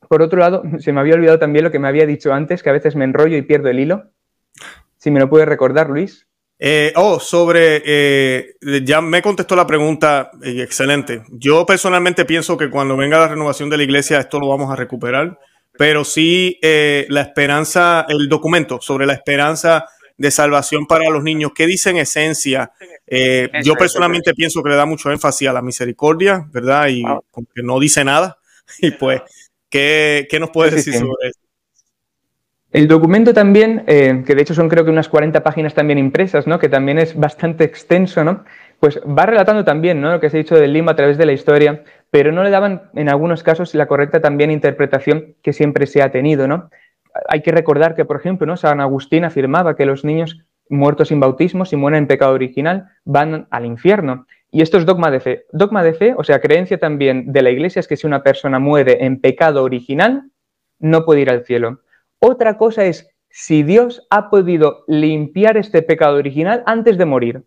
Por 0.09 0.21
otro 0.21 0.39
lado, 0.39 0.63
se 0.79 0.91
me 0.91 0.99
había 0.99 1.15
olvidado 1.15 1.39
también 1.39 1.63
lo 1.63 1.71
que 1.71 1.79
me 1.79 1.87
había 1.87 2.05
dicho 2.05 2.33
antes, 2.33 2.61
que 2.61 2.69
a 2.69 2.73
veces 2.73 2.97
me 2.97 3.05
enrollo 3.05 3.37
y 3.37 3.41
pierdo 3.41 3.69
el 3.69 3.79
hilo. 3.79 4.11
Si 4.97 5.09
me 5.09 5.21
lo 5.21 5.29
puedes 5.29 5.47
recordar, 5.47 5.89
Luis. 5.89 6.27
Eh, 6.61 6.91
oh, 6.97 7.21
sobre, 7.21 7.81
eh, 7.85 8.55
ya 8.83 8.99
me 8.99 9.21
contestó 9.21 9.55
la 9.55 9.65
pregunta, 9.65 10.29
eh, 10.43 10.61
excelente. 10.61 11.23
Yo 11.29 11.65
personalmente 11.65 12.25
pienso 12.25 12.57
que 12.57 12.69
cuando 12.69 12.97
venga 12.97 13.17
la 13.17 13.29
renovación 13.29 13.69
de 13.69 13.77
la 13.77 13.83
iglesia 13.83 14.19
esto 14.19 14.41
lo 14.41 14.49
vamos 14.49 14.69
a 14.69 14.75
recuperar 14.75 15.39
pero 15.79 16.03
sí 16.03 16.59
eh, 16.61 17.05
la 17.07 17.21
esperanza, 17.21 18.05
el 18.09 18.27
documento 18.27 18.81
sobre 18.81 19.05
la 19.05 19.13
esperanza 19.13 19.85
de 20.17 20.29
salvación 20.29 20.85
para 20.85 21.09
los 21.09 21.23
niños, 21.23 21.53
¿qué 21.55 21.65
dice 21.67 21.91
en 21.91 21.97
esencia? 21.99 22.73
Eh, 23.07 23.49
yo 23.63 23.75
personalmente 23.75 24.33
pienso 24.33 24.61
que 24.61 24.71
le 24.71 24.75
da 24.75 24.85
mucho 24.85 25.09
énfasis 25.09 25.47
a 25.47 25.53
la 25.53 25.61
misericordia, 25.61 26.45
¿verdad? 26.51 26.89
Y 26.89 27.01
que 27.55 27.63
no 27.63 27.79
dice 27.79 28.03
nada. 28.03 28.37
Y 28.79 28.91
pues, 28.91 29.21
¿qué, 29.69 30.27
nos 30.39 30.49
puedes 30.51 30.75
decir 30.75 30.93
sobre 30.93 31.29
eso? 31.29 31.39
El 32.71 32.87
documento 32.87 33.33
también, 33.33 33.83
eh, 33.87 34.23
que 34.27 34.35
de 34.35 34.41
hecho 34.43 34.53
son 34.53 34.69
creo 34.69 34.85
que 34.85 34.91
unas 34.91 35.09
40 35.09 35.41
páginas 35.41 35.73
también 35.73 35.97
impresas, 35.97 36.45
¿no? 36.45 36.59
Que 36.59 36.69
también 36.69 36.99
es 36.99 37.15
bastante 37.15 37.63
extenso, 37.63 38.23
¿no? 38.23 38.45
Pues 38.79 38.99
va 38.99 39.25
relatando 39.25 39.65
también, 39.65 39.99
¿no? 39.99 40.11
Lo 40.11 40.19
que 40.19 40.29
se 40.29 40.37
ha 40.37 40.43
dicho 40.43 40.55
del 40.55 40.73
Lima 40.73 40.91
a 40.91 40.95
través 40.95 41.17
de 41.17 41.25
la 41.25 41.33
historia, 41.33 41.83
pero 42.11 42.31
no 42.31 42.43
le 42.43 42.51
daban 42.51 42.91
en 42.93 43.09
algunos 43.09 43.41
casos 43.41 43.73
la 43.73 43.87
correcta 43.87 44.21
también 44.21 44.51
interpretación 44.51 45.35
que 45.41 45.51
siempre 45.51 45.87
se 45.87 46.03
ha 46.03 46.11
tenido, 46.11 46.47
¿no? 46.47 46.69
Hay 47.27 47.41
que 47.41 47.51
recordar 47.51 47.95
que, 47.95 48.05
por 48.05 48.17
ejemplo, 48.17 48.45
¿no? 48.45 48.55
San 48.55 48.79
Agustín 48.81 49.25
afirmaba 49.25 49.75
que 49.75 49.87
los 49.87 50.05
niños 50.05 50.45
muertos 50.69 51.07
sin 51.07 51.19
bautismo, 51.19 51.65
si 51.65 51.75
mueren 51.75 52.03
en 52.03 52.07
pecado 52.07 52.33
original, 52.33 52.89
van 53.03 53.47
al 53.49 53.65
infierno. 53.65 54.27
Y 54.51 54.61
esto 54.61 54.77
es 54.77 54.85
dogma 54.85 55.11
de 55.11 55.19
fe. 55.19 55.45
Dogma 55.51 55.83
de 55.83 55.93
fe, 55.93 56.15
o 56.17 56.23
sea, 56.23 56.41
creencia 56.41 56.79
también 56.79 57.31
de 57.31 57.41
la 57.41 57.51
Iglesia 57.51 57.79
es 57.79 57.87
que 57.87 57.97
si 57.97 58.07
una 58.07 58.23
persona 58.23 58.59
muere 58.59 59.05
en 59.05 59.21
pecado 59.21 59.63
original, 59.63 60.29
no 60.79 61.05
puede 61.05 61.21
ir 61.21 61.29
al 61.29 61.45
cielo. 61.45 61.81
Otra 62.19 62.57
cosa 62.57 62.85
es 62.85 63.09
si 63.29 63.63
Dios 63.63 64.07
ha 64.09 64.29
podido 64.29 64.83
limpiar 64.87 65.57
este 65.57 65.81
pecado 65.83 66.15
original 66.17 66.63
antes 66.65 66.97
de 66.97 67.05
morir. 67.05 67.43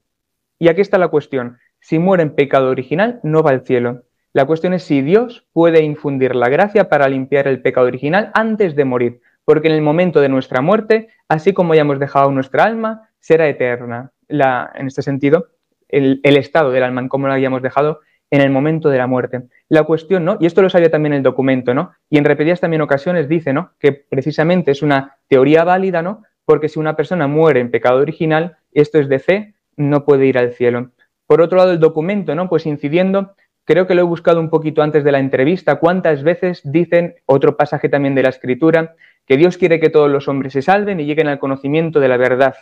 Y 0.58 0.68
aquí 0.68 0.80
está 0.80 0.96
la 0.96 1.08
cuestión. 1.08 1.58
Si 1.80 1.98
muere 1.98 2.22
en 2.22 2.34
pecado 2.36 2.70
original, 2.70 3.18
no 3.24 3.42
va 3.42 3.50
al 3.50 3.66
cielo. 3.66 4.04
La 4.32 4.46
cuestión 4.46 4.72
es 4.72 4.84
si 4.84 5.02
Dios 5.02 5.46
puede 5.52 5.82
infundir 5.82 6.36
la 6.36 6.48
gracia 6.48 6.88
para 6.88 7.08
limpiar 7.08 7.48
el 7.48 7.60
pecado 7.60 7.86
original 7.86 8.30
antes 8.32 8.76
de 8.76 8.84
morir, 8.84 9.20
porque 9.44 9.68
en 9.68 9.74
el 9.74 9.82
momento 9.82 10.20
de 10.20 10.28
nuestra 10.28 10.60
muerte, 10.60 11.08
así 11.28 11.52
como 11.52 11.72
hayamos 11.72 11.98
dejado 11.98 12.30
nuestra 12.30 12.64
alma, 12.64 13.10
será 13.18 13.48
eterna. 13.48 14.12
En 14.28 14.86
este 14.86 15.02
sentido, 15.02 15.48
el, 15.92 16.20
estado 16.24 16.70
del 16.70 16.82
alma, 16.82 17.06
como 17.08 17.28
lo 17.28 17.32
hayamos 17.32 17.62
dejado 17.62 18.00
en 18.30 18.40
el 18.40 18.50
momento 18.50 18.88
de 18.88 18.98
la 18.98 19.06
muerte. 19.06 19.42
La 19.68 19.84
cuestión, 19.84 20.24
¿no? 20.24 20.38
Y 20.40 20.46
esto 20.46 20.62
lo 20.62 20.70
sabía 20.70 20.90
también 20.90 21.12
el 21.12 21.22
documento, 21.22 21.74
¿no? 21.74 21.92
Y 22.10 22.18
en 22.18 22.24
repetidas 22.24 22.60
también 22.60 22.82
ocasiones 22.82 23.28
dice, 23.28 23.52
¿no? 23.52 23.72
Que 23.78 23.92
precisamente 23.92 24.70
es 24.70 24.82
una 24.82 25.18
teoría 25.28 25.64
válida, 25.64 26.02
¿no? 26.02 26.22
Porque 26.44 26.68
si 26.68 26.80
una 26.80 26.96
persona 26.96 27.28
muere 27.28 27.60
en 27.60 27.70
pecado 27.70 28.00
original, 28.00 28.56
esto 28.72 28.98
es 28.98 29.08
de 29.08 29.18
fe, 29.18 29.54
no 29.76 30.04
puede 30.04 30.26
ir 30.26 30.38
al 30.38 30.52
cielo. 30.52 30.90
Por 31.26 31.40
otro 31.40 31.58
lado, 31.58 31.70
el 31.70 31.78
documento, 31.78 32.34
¿no? 32.34 32.48
Pues 32.48 32.66
incidiendo 32.66 33.34
Creo 33.64 33.86
que 33.86 33.94
lo 33.94 34.00
he 34.00 34.04
buscado 34.04 34.40
un 34.40 34.50
poquito 34.50 34.82
antes 34.82 35.04
de 35.04 35.12
la 35.12 35.20
entrevista. 35.20 35.76
¿Cuántas 35.76 36.24
veces 36.24 36.62
dicen, 36.64 37.14
otro 37.26 37.56
pasaje 37.56 37.88
también 37.88 38.14
de 38.14 38.24
la 38.24 38.30
Escritura, 38.30 38.96
que 39.24 39.36
Dios 39.36 39.56
quiere 39.56 39.78
que 39.78 39.88
todos 39.88 40.10
los 40.10 40.26
hombres 40.26 40.52
se 40.52 40.62
salven 40.62 40.98
y 40.98 41.04
lleguen 41.04 41.28
al 41.28 41.38
conocimiento 41.38 42.00
de 42.00 42.08
la 42.08 42.16
verdad? 42.16 42.54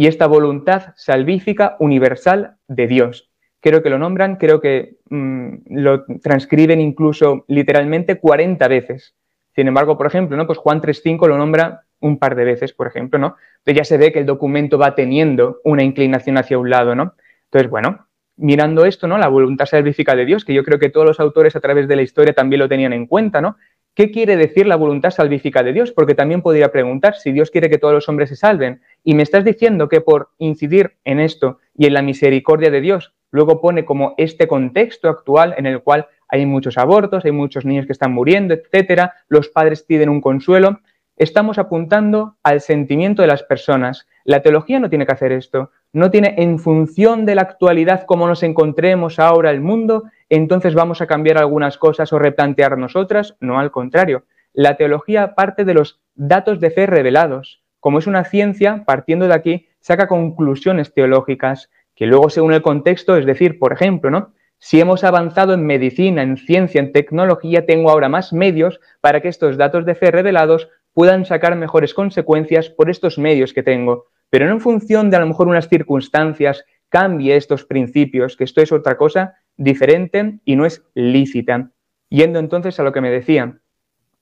Y 0.00 0.06
esta 0.06 0.26
voluntad 0.26 0.94
salvífica 0.96 1.76
universal 1.78 2.56
de 2.68 2.86
Dios. 2.86 3.30
Creo 3.60 3.82
que 3.82 3.90
lo 3.90 3.98
nombran, 3.98 4.36
creo 4.36 4.58
que 4.58 4.96
mm, 5.10 5.56
lo 5.72 6.06
transcriben 6.22 6.80
incluso 6.80 7.44
literalmente 7.48 8.18
40 8.18 8.66
veces. 8.66 9.14
Sin 9.54 9.68
embargo, 9.68 9.98
por 9.98 10.06
ejemplo, 10.06 10.38
¿no? 10.38 10.46
pues 10.46 10.56
Juan 10.56 10.80
3.5 10.80 11.28
lo 11.28 11.36
nombra 11.36 11.82
un 12.00 12.18
par 12.18 12.34
de 12.34 12.44
veces, 12.44 12.72
por 12.72 12.86
ejemplo, 12.86 13.18
¿no? 13.18 13.36
Entonces 13.58 13.76
ya 13.76 13.84
se 13.84 13.98
ve 13.98 14.10
que 14.10 14.20
el 14.20 14.24
documento 14.24 14.78
va 14.78 14.94
teniendo 14.94 15.60
una 15.64 15.82
inclinación 15.82 16.38
hacia 16.38 16.58
un 16.58 16.70
lado, 16.70 16.94
¿no? 16.94 17.12
Entonces, 17.44 17.68
bueno, 17.68 18.06
mirando 18.36 18.86
esto, 18.86 19.06
¿no? 19.06 19.18
La 19.18 19.28
voluntad 19.28 19.66
salvífica 19.66 20.16
de 20.16 20.24
Dios, 20.24 20.46
que 20.46 20.54
yo 20.54 20.64
creo 20.64 20.78
que 20.78 20.88
todos 20.88 21.06
los 21.06 21.20
autores 21.20 21.56
a 21.56 21.60
través 21.60 21.88
de 21.88 21.96
la 21.96 22.02
historia 22.02 22.32
también 22.32 22.60
lo 22.60 22.70
tenían 22.70 22.94
en 22.94 23.06
cuenta, 23.06 23.42
¿no? 23.42 23.58
¿Qué 24.00 24.10
quiere 24.10 24.38
decir 24.38 24.66
la 24.66 24.76
voluntad 24.76 25.10
salvífica 25.10 25.62
de 25.62 25.74
Dios? 25.74 25.92
Porque 25.92 26.14
también 26.14 26.40
podría 26.40 26.72
preguntar 26.72 27.16
si 27.16 27.32
Dios 27.32 27.50
quiere 27.50 27.68
que 27.68 27.76
todos 27.76 27.92
los 27.92 28.08
hombres 28.08 28.30
se 28.30 28.36
salven. 28.36 28.80
Y 29.04 29.12
me 29.12 29.22
estás 29.22 29.44
diciendo 29.44 29.90
que 29.90 30.00
por 30.00 30.30
incidir 30.38 30.96
en 31.04 31.20
esto 31.20 31.58
y 31.76 31.84
en 31.84 31.92
la 31.92 32.00
misericordia 32.00 32.70
de 32.70 32.80
Dios, 32.80 33.12
luego 33.30 33.60
pone 33.60 33.84
como 33.84 34.14
este 34.16 34.48
contexto 34.48 35.10
actual 35.10 35.54
en 35.58 35.66
el 35.66 35.82
cual 35.82 36.06
hay 36.28 36.46
muchos 36.46 36.78
abortos, 36.78 37.26
hay 37.26 37.32
muchos 37.32 37.66
niños 37.66 37.84
que 37.84 37.92
están 37.92 38.12
muriendo, 38.12 38.54
etcétera, 38.54 39.16
los 39.28 39.50
padres 39.50 39.82
piden 39.82 40.08
un 40.08 40.22
consuelo. 40.22 40.80
Estamos 41.20 41.58
apuntando 41.58 42.36
al 42.42 42.60
sentimiento 42.60 43.22
de 43.22 43.28
las 43.28 43.44
personas. 43.44 44.08
La 44.24 44.42
teología 44.42 44.80
no 44.80 44.88
tiene 44.88 45.06
que 45.06 45.12
hacer 45.12 45.30
esto 45.30 45.70
no 45.92 46.10
tiene 46.10 46.34
en 46.38 46.58
función 46.58 47.26
de 47.26 47.34
la 47.34 47.42
actualidad 47.42 48.04
como 48.06 48.26
nos 48.26 48.42
encontremos 48.42 49.18
ahora 49.18 49.50
el 49.50 49.60
mundo, 49.60 50.04
entonces 50.28 50.74
vamos 50.74 51.00
a 51.00 51.06
cambiar 51.06 51.38
algunas 51.38 51.78
cosas 51.78 52.12
o 52.12 52.18
replantear 52.18 52.78
nosotras, 52.78 53.36
no 53.40 53.58
al 53.58 53.70
contrario. 53.70 54.24
La 54.52 54.76
teología 54.76 55.34
parte 55.34 55.64
de 55.64 55.74
los 55.74 56.00
datos 56.14 56.60
de 56.60 56.70
fe 56.70 56.86
revelados. 56.86 57.62
Como 57.80 57.98
es 57.98 58.06
una 58.06 58.24
ciencia, 58.24 58.84
partiendo 58.86 59.26
de 59.26 59.34
aquí, 59.34 59.68
saca 59.80 60.06
conclusiones 60.06 60.92
teológicas 60.92 61.70
que 61.96 62.06
luego 62.06 62.30
según 62.30 62.52
el 62.52 62.62
contexto, 62.62 63.16
es 63.16 63.26
decir, 63.26 63.58
por 63.58 63.72
ejemplo, 63.72 64.10
¿no? 64.10 64.32
Si 64.58 64.78
hemos 64.78 65.04
avanzado 65.04 65.54
en 65.54 65.64
medicina, 65.64 66.22
en 66.22 66.36
ciencia, 66.36 66.80
en 66.80 66.92
tecnología, 66.92 67.64
tengo 67.64 67.90
ahora 67.90 68.10
más 68.10 68.34
medios 68.34 68.78
para 69.00 69.22
que 69.22 69.28
estos 69.28 69.56
datos 69.56 69.86
de 69.86 69.94
fe 69.94 70.10
revelados 70.10 70.68
puedan 70.92 71.24
sacar 71.24 71.56
mejores 71.56 71.94
consecuencias 71.94 72.68
por 72.68 72.90
estos 72.90 73.18
medios 73.18 73.52
que 73.52 73.62
tengo 73.62 74.06
pero 74.30 74.46
no 74.46 74.52
en 74.52 74.60
función 74.60 75.10
de 75.10 75.16
a 75.16 75.20
lo 75.20 75.26
mejor 75.26 75.48
unas 75.48 75.68
circunstancias 75.68 76.64
cambie 76.88 77.36
estos 77.36 77.64
principios, 77.64 78.36
que 78.36 78.44
esto 78.44 78.62
es 78.62 78.72
otra 78.72 78.96
cosa 78.96 79.34
diferente 79.56 80.38
y 80.44 80.56
no 80.56 80.64
es 80.64 80.82
lícita. 80.94 81.70
Yendo 82.08 82.38
entonces 82.38 82.80
a 82.80 82.84
lo 82.84 82.92
que 82.92 83.00
me 83.00 83.10
decían, 83.10 83.60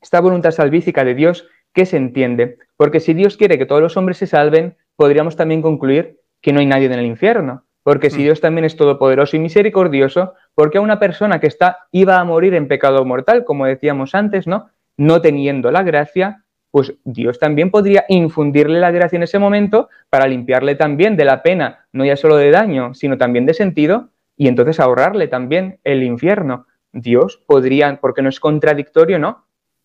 esta 0.00 0.20
voluntad 0.20 0.50
salvífica 0.50 1.04
de 1.04 1.14
Dios, 1.14 1.46
¿qué 1.72 1.86
se 1.86 1.96
entiende? 1.96 2.58
Porque 2.76 3.00
si 3.00 3.14
Dios 3.14 3.36
quiere 3.36 3.58
que 3.58 3.66
todos 3.66 3.80
los 3.80 3.96
hombres 3.96 4.16
se 4.16 4.26
salven, 4.26 4.76
podríamos 4.96 5.36
también 5.36 5.62
concluir 5.62 6.20
que 6.40 6.52
no 6.52 6.60
hay 6.60 6.66
nadie 6.66 6.86
en 6.86 6.92
el 6.92 7.06
infierno. 7.06 7.64
Porque 7.82 8.10
si 8.10 8.18
mm. 8.18 8.22
Dios 8.22 8.40
también 8.40 8.64
es 8.64 8.76
todopoderoso 8.76 9.36
y 9.36 9.40
misericordioso, 9.40 10.34
¿por 10.54 10.70
qué 10.70 10.78
a 10.78 10.82
una 10.82 10.98
persona 10.98 11.40
que 11.40 11.46
está 11.46 11.86
iba 11.90 12.18
a 12.18 12.24
morir 12.24 12.54
en 12.54 12.68
pecado 12.68 13.04
mortal, 13.04 13.44
como 13.44 13.66
decíamos 13.66 14.14
antes, 14.14 14.46
¿no? 14.46 14.70
No 14.96 15.20
teniendo 15.22 15.70
la 15.70 15.82
gracia, 15.82 16.44
pues 16.70 16.94
Dios 17.04 17.38
también 17.38 17.70
podría 17.70 18.04
infundirle 18.08 18.80
la 18.80 18.90
gracia 18.90 19.16
en 19.16 19.22
ese 19.22 19.38
momento 19.38 19.88
para 20.10 20.26
limpiarle 20.26 20.74
también 20.74 21.16
de 21.16 21.24
la 21.24 21.42
pena, 21.42 21.86
no 21.92 22.04
ya 22.04 22.16
solo 22.16 22.36
de 22.36 22.50
daño, 22.50 22.94
sino 22.94 23.16
también 23.16 23.46
de 23.46 23.54
sentido, 23.54 24.10
y 24.36 24.48
entonces 24.48 24.78
ahorrarle 24.80 25.28
también 25.28 25.80
el 25.84 26.02
infierno. 26.02 26.66
Dios 26.92 27.42
podría, 27.46 27.98
porque 28.00 28.22
no 28.22 28.28
es 28.28 28.40
contradictorio, 28.40 29.18
¿no? 29.18 29.44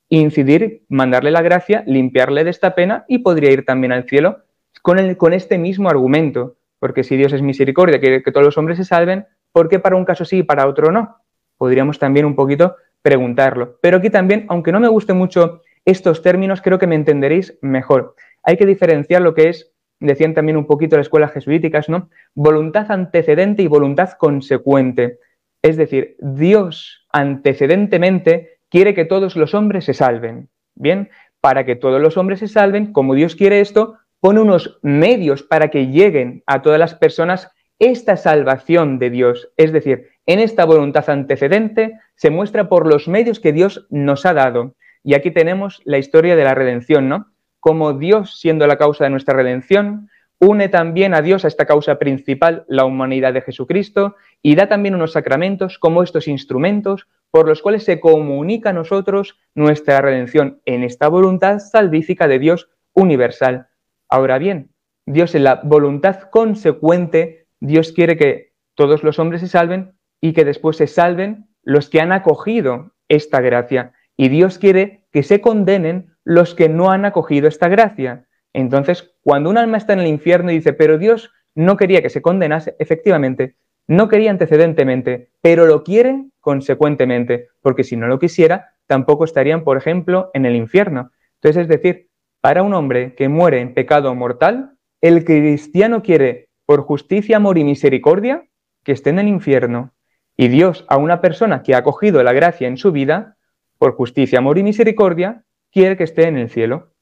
Incidir, 0.09 0.83
mandarle 0.89 1.31
la 1.31 1.41
gracia, 1.41 1.83
limpiarle 1.87 2.43
de 2.43 2.51
esta 2.51 2.75
pena 2.75 3.05
y 3.07 3.19
podría 3.19 3.51
ir 3.51 3.65
también 3.65 3.91
al 3.91 4.03
cielo 4.03 4.43
con, 4.81 4.99
el, 4.99 5.17
con 5.17 5.33
este 5.33 5.57
mismo 5.57 5.89
argumento. 5.89 6.55
Porque 6.79 7.03
si 7.03 7.17
Dios 7.17 7.33
es 7.33 7.41
misericordia, 7.41 7.99
quiere 7.99 8.21
que 8.21 8.31
todos 8.31 8.45
los 8.45 8.57
hombres 8.57 8.77
se 8.77 8.85
salven, 8.85 9.25
¿por 9.51 9.69
qué 9.69 9.79
para 9.79 9.95
un 9.95 10.05
caso 10.05 10.25
sí 10.25 10.39
y 10.39 10.43
para 10.43 10.67
otro 10.67 10.91
no? 10.91 11.17
Podríamos 11.57 11.97
también 11.97 12.25
un 12.25 12.35
poquito 12.35 12.75
preguntarlo. 13.01 13.77
Pero 13.81 13.97
aquí 13.97 14.09
también, 14.09 14.45
aunque 14.49 14.71
no 14.71 14.79
me 14.79 14.87
guste 14.87 15.13
mucho 15.13 15.61
estos 15.85 16.21
términos 16.21 16.61
creo 16.61 16.79
que 16.79 16.87
me 16.87 16.95
entenderéis 16.95 17.57
mejor. 17.61 18.15
Hay 18.43 18.57
que 18.57 18.65
diferenciar 18.65 19.21
lo 19.21 19.33
que 19.33 19.49
es 19.49 19.73
decían 19.99 20.33
también 20.33 20.57
un 20.57 20.65
poquito 20.65 20.97
las 20.97 21.05
escuelas 21.05 21.31
jesuíticas, 21.31 21.89
¿no? 21.89 22.09
Voluntad 22.35 22.91
antecedente 22.91 23.63
y 23.63 23.67
voluntad 23.67 24.11
consecuente. 24.17 25.19
Es 25.61 25.77
decir, 25.77 26.17
Dios 26.19 27.07
antecedentemente 27.11 28.59
quiere 28.69 28.93
que 28.93 29.05
todos 29.05 29.35
los 29.35 29.53
hombres 29.53 29.85
se 29.85 29.93
salven. 29.93 30.49
Bien, 30.75 31.09
para 31.39 31.65
que 31.65 31.75
todos 31.75 32.01
los 32.01 32.17
hombres 32.17 32.39
se 32.39 32.47
salven, 32.47 32.91
como 32.91 33.15
Dios 33.15 33.35
quiere 33.35 33.61
esto, 33.61 33.97
pone 34.19 34.41
unos 34.41 34.79
medios 34.81 35.43
para 35.43 35.69
que 35.69 35.87
lleguen 35.87 36.43
a 36.47 36.61
todas 36.61 36.79
las 36.79 36.95
personas 36.95 37.51
esta 37.79 38.17
salvación 38.17 38.99
de 38.99 39.09
Dios. 39.09 39.51
Es 39.57 39.71
decir, 39.71 40.09
en 40.25 40.39
esta 40.39 40.65
voluntad 40.65 41.09
antecedente 41.09 41.99
se 42.15 42.29
muestra 42.29 42.69
por 42.69 42.87
los 42.87 43.07
medios 43.07 43.39
que 43.39 43.53
Dios 43.53 43.87
nos 43.89 44.25
ha 44.25 44.33
dado. 44.33 44.75
Y 45.03 45.13
aquí 45.13 45.31
tenemos 45.31 45.81
la 45.85 45.97
historia 45.97 46.35
de 46.35 46.43
la 46.43 46.55
redención, 46.55 47.09
¿no? 47.09 47.27
Como 47.59 47.93
Dios, 47.93 48.39
siendo 48.39 48.67
la 48.67 48.77
causa 48.77 49.03
de 49.03 49.09
nuestra 49.09 49.35
redención, 49.35 50.09
une 50.39 50.67
también 50.69 51.13
a 51.13 51.21
Dios 51.21 51.45
a 51.45 51.47
esta 51.47 51.65
causa 51.65 51.99
principal, 51.99 52.65
la 52.67 52.85
humanidad 52.85 53.33
de 53.33 53.41
Jesucristo, 53.41 54.15
y 54.41 54.55
da 54.55 54.67
también 54.67 54.95
unos 54.95 55.13
sacramentos 55.13 55.79
como 55.79 56.03
estos 56.03 56.27
instrumentos 56.27 57.07
por 57.31 57.47
los 57.47 57.61
cuales 57.61 57.83
se 57.83 57.99
comunica 57.99 58.69
a 58.69 58.73
nosotros 58.73 59.39
nuestra 59.55 60.01
redención 60.01 60.61
en 60.65 60.83
esta 60.83 61.07
voluntad 61.07 61.59
salvífica 61.59 62.27
de 62.27 62.39
Dios 62.39 62.69
universal. 62.93 63.67
Ahora 64.09 64.37
bien, 64.37 64.69
Dios 65.05 65.33
en 65.33 65.45
la 65.45 65.61
voluntad 65.63 66.29
consecuente, 66.29 67.47
Dios 67.59 67.91
quiere 67.91 68.17
que 68.17 68.53
todos 68.75 69.03
los 69.03 69.19
hombres 69.19 69.41
se 69.41 69.47
salven 69.47 69.93
y 70.21 70.33
que 70.33 70.45
después 70.45 70.77
se 70.77 70.87
salven 70.87 71.47
los 71.63 71.89
que 71.89 72.01
han 72.01 72.11
acogido 72.11 72.91
esta 73.07 73.41
gracia. 73.41 73.93
Y 74.17 74.29
Dios 74.29 74.57
quiere 74.57 75.05
que 75.11 75.23
se 75.23 75.41
condenen 75.41 76.15
los 76.23 76.55
que 76.55 76.69
no 76.69 76.91
han 76.91 77.05
acogido 77.05 77.47
esta 77.47 77.67
gracia. 77.67 78.25
Entonces, 78.53 79.15
cuando 79.21 79.49
un 79.49 79.57
alma 79.57 79.77
está 79.77 79.93
en 79.93 79.99
el 79.99 80.07
infierno 80.07 80.51
y 80.51 80.55
dice, 80.55 80.73
pero 80.73 80.97
Dios 80.97 81.31
no 81.55 81.77
quería 81.77 82.01
que 82.01 82.09
se 82.09 82.21
condenase, 82.21 82.75
efectivamente, 82.79 83.55
no 83.87 84.07
quería 84.07 84.31
antecedentemente, 84.31 85.29
pero 85.41 85.65
lo 85.65 85.83
quiere 85.83 86.25
consecuentemente, 86.39 87.49
porque 87.61 87.83
si 87.83 87.95
no 87.95 88.07
lo 88.07 88.19
quisiera, 88.19 88.75
tampoco 88.87 89.25
estarían, 89.25 89.63
por 89.63 89.77
ejemplo, 89.77 90.29
en 90.33 90.45
el 90.45 90.55
infierno. 90.55 91.11
Entonces, 91.35 91.63
es 91.63 91.67
decir, 91.67 92.09
para 92.41 92.63
un 92.63 92.73
hombre 92.73 93.15
que 93.15 93.29
muere 93.29 93.59
en 93.59 93.73
pecado 93.73 94.13
mortal, 94.15 94.73
el 95.01 95.25
cristiano 95.25 96.01
quiere, 96.01 96.49
por 96.65 96.81
justicia, 96.81 97.37
amor 97.37 97.57
y 97.57 97.63
misericordia, 97.63 98.45
que 98.83 98.93
esté 98.93 99.09
en 99.09 99.19
el 99.19 99.27
infierno. 99.27 99.93
Y 100.35 100.47
Dios 100.47 100.85
a 100.87 100.97
una 100.97 101.21
persona 101.21 101.61
que 101.63 101.75
ha 101.75 101.79
acogido 101.79 102.23
la 102.23 102.33
gracia 102.33 102.67
en 102.67 102.77
su 102.77 102.91
vida, 102.91 103.37
por 103.83 103.95
justicia, 103.95 104.39
amor 104.39 104.57
y 104.57 104.63
misericordia, 104.63 105.43
quiere 105.69 105.97
que 105.97 106.05
esté 106.05 106.29
en 106.29 106.37
el 106.37 106.49
cielo. 106.49 106.93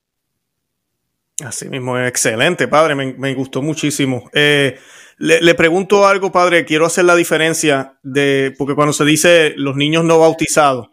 Así 1.45 1.69
mismo, 1.69 1.95
excelente, 1.99 2.67
padre, 2.67 2.95
me, 2.95 3.33
gustó 3.35 3.61
muchísimo. 3.61 4.31
Eh, 4.33 4.79
le, 5.19 5.53
pregunto 5.53 6.07
algo, 6.07 6.31
padre, 6.31 6.65
quiero 6.65 6.87
hacer 6.87 7.05
la 7.05 7.15
diferencia 7.15 7.99
de, 8.01 8.55
porque 8.57 8.73
cuando 8.73 8.93
se 8.93 9.05
dice 9.05 9.53
los 9.57 9.75
niños 9.75 10.05
no 10.05 10.17
bautizados, 10.17 10.89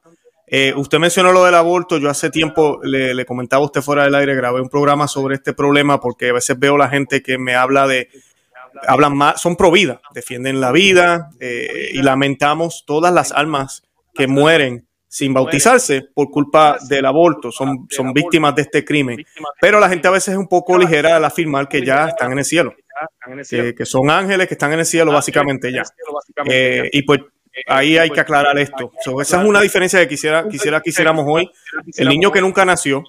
eh, 0.47 0.75
usted 0.77 0.99
mencionó 0.99 1.33
lo 1.33 1.43
del 1.43 1.55
aborto, 1.55 1.97
yo 1.97 2.11
hace 2.11 2.29
tiempo 2.29 2.81
le, 2.83 3.25
comentaba 3.25 3.63
a 3.63 3.67
usted 3.67 3.81
fuera 3.81 4.05
del 4.05 4.15
aire, 4.15 4.35
grabé 4.35 4.61
un 4.61 4.69
programa 4.69 5.09
sobre 5.09 5.37
este 5.37 5.55
problema 5.55 6.03
porque 6.03 6.29
a 6.29 6.35
veces 6.35 6.59
veo 6.59 6.77
la 6.77 6.91
gente 6.91 7.23
que 7.23 7.39
me 7.39 7.55
habla 7.55 7.87
de 7.87 8.11
hablan 8.87 9.17
más, 9.17 9.41
son 9.41 9.57
pro 9.57 9.71
vida, 9.71 10.03
defienden 10.13 10.61
la 10.61 10.71
vida 10.71 11.31
eh, 11.41 11.93
y 11.95 12.03
lamentamos 12.03 12.85
todas 12.87 13.11
las 13.11 13.33
almas 13.33 13.85
que 14.13 14.27
mueren 14.27 14.88
sin 15.09 15.33
bautizarse 15.33 16.09
por 16.15 16.31
culpa 16.31 16.79
del 16.89 17.07
aborto, 17.07 17.51
son, 17.51 17.87
son 17.91 18.13
víctimas 18.13 18.55
de 18.55 18.63
este 18.63 18.85
crimen. 18.85 19.25
Pero 19.61 19.81
la 19.81 19.89
gente 19.89 20.07
a 20.07 20.11
veces 20.11 20.35
es 20.35 20.39
un 20.39 20.49
poco 20.49 20.77
ligera 20.77 21.17
al 21.17 21.25
afirmar 21.25 21.69
que 21.69 21.85
ya 21.85 22.09
están 22.09 22.33
en 22.33 22.39
el 22.39 22.45
cielo, 22.45 22.75
que, 23.49 23.87
son 23.87 24.11
ángeles 24.11 24.47
que 24.47 24.55
están 24.55 24.73
en 24.73 24.81
el 24.81 24.87
cielo 24.87 25.13
básicamente 25.13 25.73
ya. 25.73 25.83
Eh, 26.45 26.91
y 26.93 27.03
pues 27.03 27.21
ahí 27.67 27.97
hay 27.97 28.11
que 28.11 28.21
aclarar 28.21 28.59
esto. 28.59 28.93
esa 29.21 29.43
es 29.43 29.49
una 29.49 29.61
diferencia 29.61 29.99
que 29.99 30.09
quisiera, 30.09 30.47
quisiera 30.49 30.81
que 30.81 30.91
hiciéramos 30.91 31.25
hoy. 31.27 31.51
El 31.97 32.09
niño 32.09 32.31
que 32.31 32.41
nunca 32.41 32.65
nació, 32.65 33.03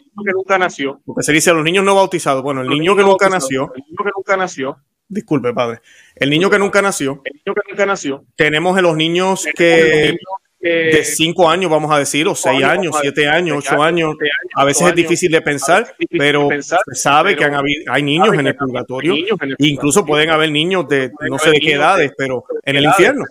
porque 1.05 1.23
se 1.23 1.33
dice 1.33 1.53
los 1.53 1.63
niños 1.63 1.83
no 1.83 1.95
bautizados. 1.95 2.41
Bueno, 2.41 2.61
el 2.61 2.69
niño 2.69 2.95
que 2.95 3.03
nunca 3.03 3.29
nació, 3.29 3.71
el 3.75 3.83
niño 3.83 4.03
que 4.03 4.11
nunca 4.15 4.37
nació 4.37 4.77
Disculpe, 5.09 5.53
padre. 5.53 5.81
El 6.15 6.29
niño 6.29 6.51
que 6.51 6.59
nunca 6.59 6.83
nació. 6.83 7.21
El 7.25 7.33
niño 7.33 7.55
que 7.55 7.71
nunca 7.71 7.85
nació. 7.87 8.25
Tenemos 8.35 8.77
en 8.77 8.83
los 8.83 8.95
niños 8.95 9.47
que 9.55 10.17
de 10.59 11.03
cinco 11.03 11.49
años, 11.49 11.71
vamos 11.71 11.91
a 11.91 11.99
decir, 11.99 12.27
o 12.27 12.35
seis 12.35 12.63
años, 12.63 12.95
siete 13.01 13.27
años, 13.27 13.57
ocho 13.59 13.81
años. 13.81 14.15
A 14.55 14.65
veces 14.65 14.87
es 14.87 14.95
difícil 14.95 15.31
de 15.31 15.41
pensar, 15.41 15.95
pero 16.09 16.49
se 16.61 16.95
sabe 16.95 17.35
que 17.35 17.49
hay 17.89 18.03
niños 18.03 18.33
en 18.33 18.47
el 18.47 18.55
purgatorio. 18.55 19.15
Incluso 19.59 20.05
pueden 20.05 20.29
haber 20.29 20.51
niños 20.51 20.87
de 20.87 21.11
no 21.29 21.39
sé 21.39 21.51
de 21.51 21.59
qué 21.59 21.73
edades, 21.73 22.11
pero 22.17 22.43
en 22.63 22.75
el 22.75 22.85
infierno. 22.85 23.25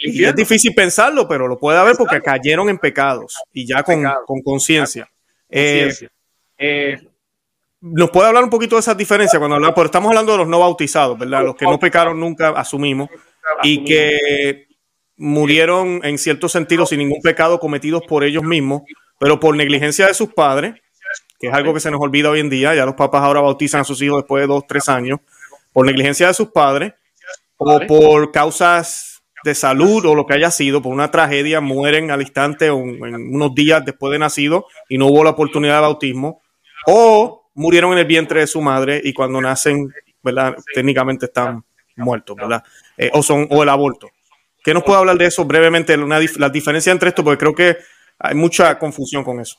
Y 0.00 0.24
es 0.24 0.34
difícil 0.34 0.74
pensarlo, 0.74 1.26
pero 1.28 1.46
lo 1.46 1.58
puede 1.58 1.78
haber 1.78 1.96
porque 1.96 2.20
cayeron 2.20 2.68
en 2.68 2.78
pecados 2.78 3.42
y 3.52 3.66
ya 3.66 3.82
con 3.82 4.42
conciencia. 4.42 5.08
Eh, 5.48 5.92
eh 6.58 6.98
¿Nos 7.86 8.10
puede 8.10 8.28
hablar 8.28 8.42
un 8.42 8.50
poquito 8.50 8.76
de 8.76 8.80
esas 8.80 8.96
diferencias 8.96 9.38
cuando 9.38 9.56
hablamos? 9.56 9.74
Pero 9.74 9.84
estamos 9.84 10.08
hablando 10.08 10.32
de 10.32 10.38
los 10.38 10.48
no 10.48 10.58
bautizados, 10.58 11.18
¿verdad? 11.18 11.44
Los 11.44 11.54
que 11.54 11.66
no 11.66 11.78
pecaron 11.78 12.18
nunca, 12.18 12.48
asumimos, 12.48 13.10
y 13.62 13.84
que 13.84 14.68
murieron 15.16 16.00
en 16.02 16.18
cierto 16.18 16.48
sentido 16.48 16.86
sin 16.86 16.98
ningún 16.98 17.20
pecado 17.22 17.60
cometidos 17.60 18.02
por 18.06 18.24
ellos 18.24 18.42
mismos, 18.42 18.82
pero 19.18 19.40
por 19.40 19.56
negligencia 19.56 20.06
de 20.06 20.14
sus 20.14 20.32
padres, 20.32 20.74
que 21.38 21.48
es 21.48 21.54
algo 21.54 21.74
que 21.74 21.80
se 21.80 21.90
nos 21.90 22.00
olvida 22.00 22.30
hoy 22.30 22.40
en 22.40 22.50
día, 22.50 22.74
ya 22.74 22.84
los 22.86 22.94
papás 22.94 23.22
ahora 23.22 23.40
bautizan 23.40 23.82
a 23.82 23.84
sus 23.84 24.00
hijos 24.02 24.22
después 24.22 24.42
de 24.42 24.46
dos, 24.46 24.64
tres 24.66 24.88
años, 24.88 25.20
por 25.72 25.86
negligencia 25.86 26.28
de 26.28 26.34
sus 26.34 26.48
padres, 26.48 26.94
o 27.56 27.80
por 27.86 28.32
causas 28.32 29.22
de 29.44 29.54
salud 29.54 30.04
o 30.06 30.14
lo 30.14 30.26
que 30.26 30.34
haya 30.34 30.50
sido, 30.50 30.80
por 30.80 30.92
una 30.92 31.10
tragedia, 31.10 31.60
mueren 31.60 32.10
al 32.10 32.22
instante 32.22 32.70
o 32.70 32.78
en 32.82 33.34
unos 33.34 33.54
días 33.54 33.84
después 33.84 34.10
de 34.10 34.18
nacido 34.18 34.66
y 34.88 34.96
no 34.96 35.06
hubo 35.06 35.22
la 35.22 35.30
oportunidad 35.30 35.76
de 35.76 35.80
bautismo, 35.82 36.42
o 36.86 37.50
murieron 37.54 37.92
en 37.92 37.98
el 37.98 38.06
vientre 38.06 38.40
de 38.40 38.46
su 38.46 38.60
madre 38.60 39.00
y 39.04 39.12
cuando 39.12 39.40
nacen, 39.40 39.92
¿verdad? 40.22 40.56
Técnicamente 40.74 41.26
están 41.26 41.62
muertos, 41.96 42.36
¿verdad? 42.36 42.64
Eh, 42.96 43.10
o 43.12 43.22
son, 43.22 43.46
o 43.50 43.62
el 43.62 43.68
aborto. 43.68 44.08
¿Qué 44.64 44.74
nos 44.74 44.82
puede 44.82 44.98
hablar 44.98 45.18
de 45.18 45.26
eso 45.26 45.44
brevemente, 45.44 45.94
una, 45.96 46.18
la 46.38 46.48
diferencia 46.48 46.90
entre 46.90 47.10
esto? 47.10 47.22
Porque 47.22 47.38
creo 47.38 47.54
que 47.54 47.76
hay 48.18 48.34
mucha 48.34 48.78
confusión 48.78 49.22
con 49.22 49.38
eso. 49.40 49.56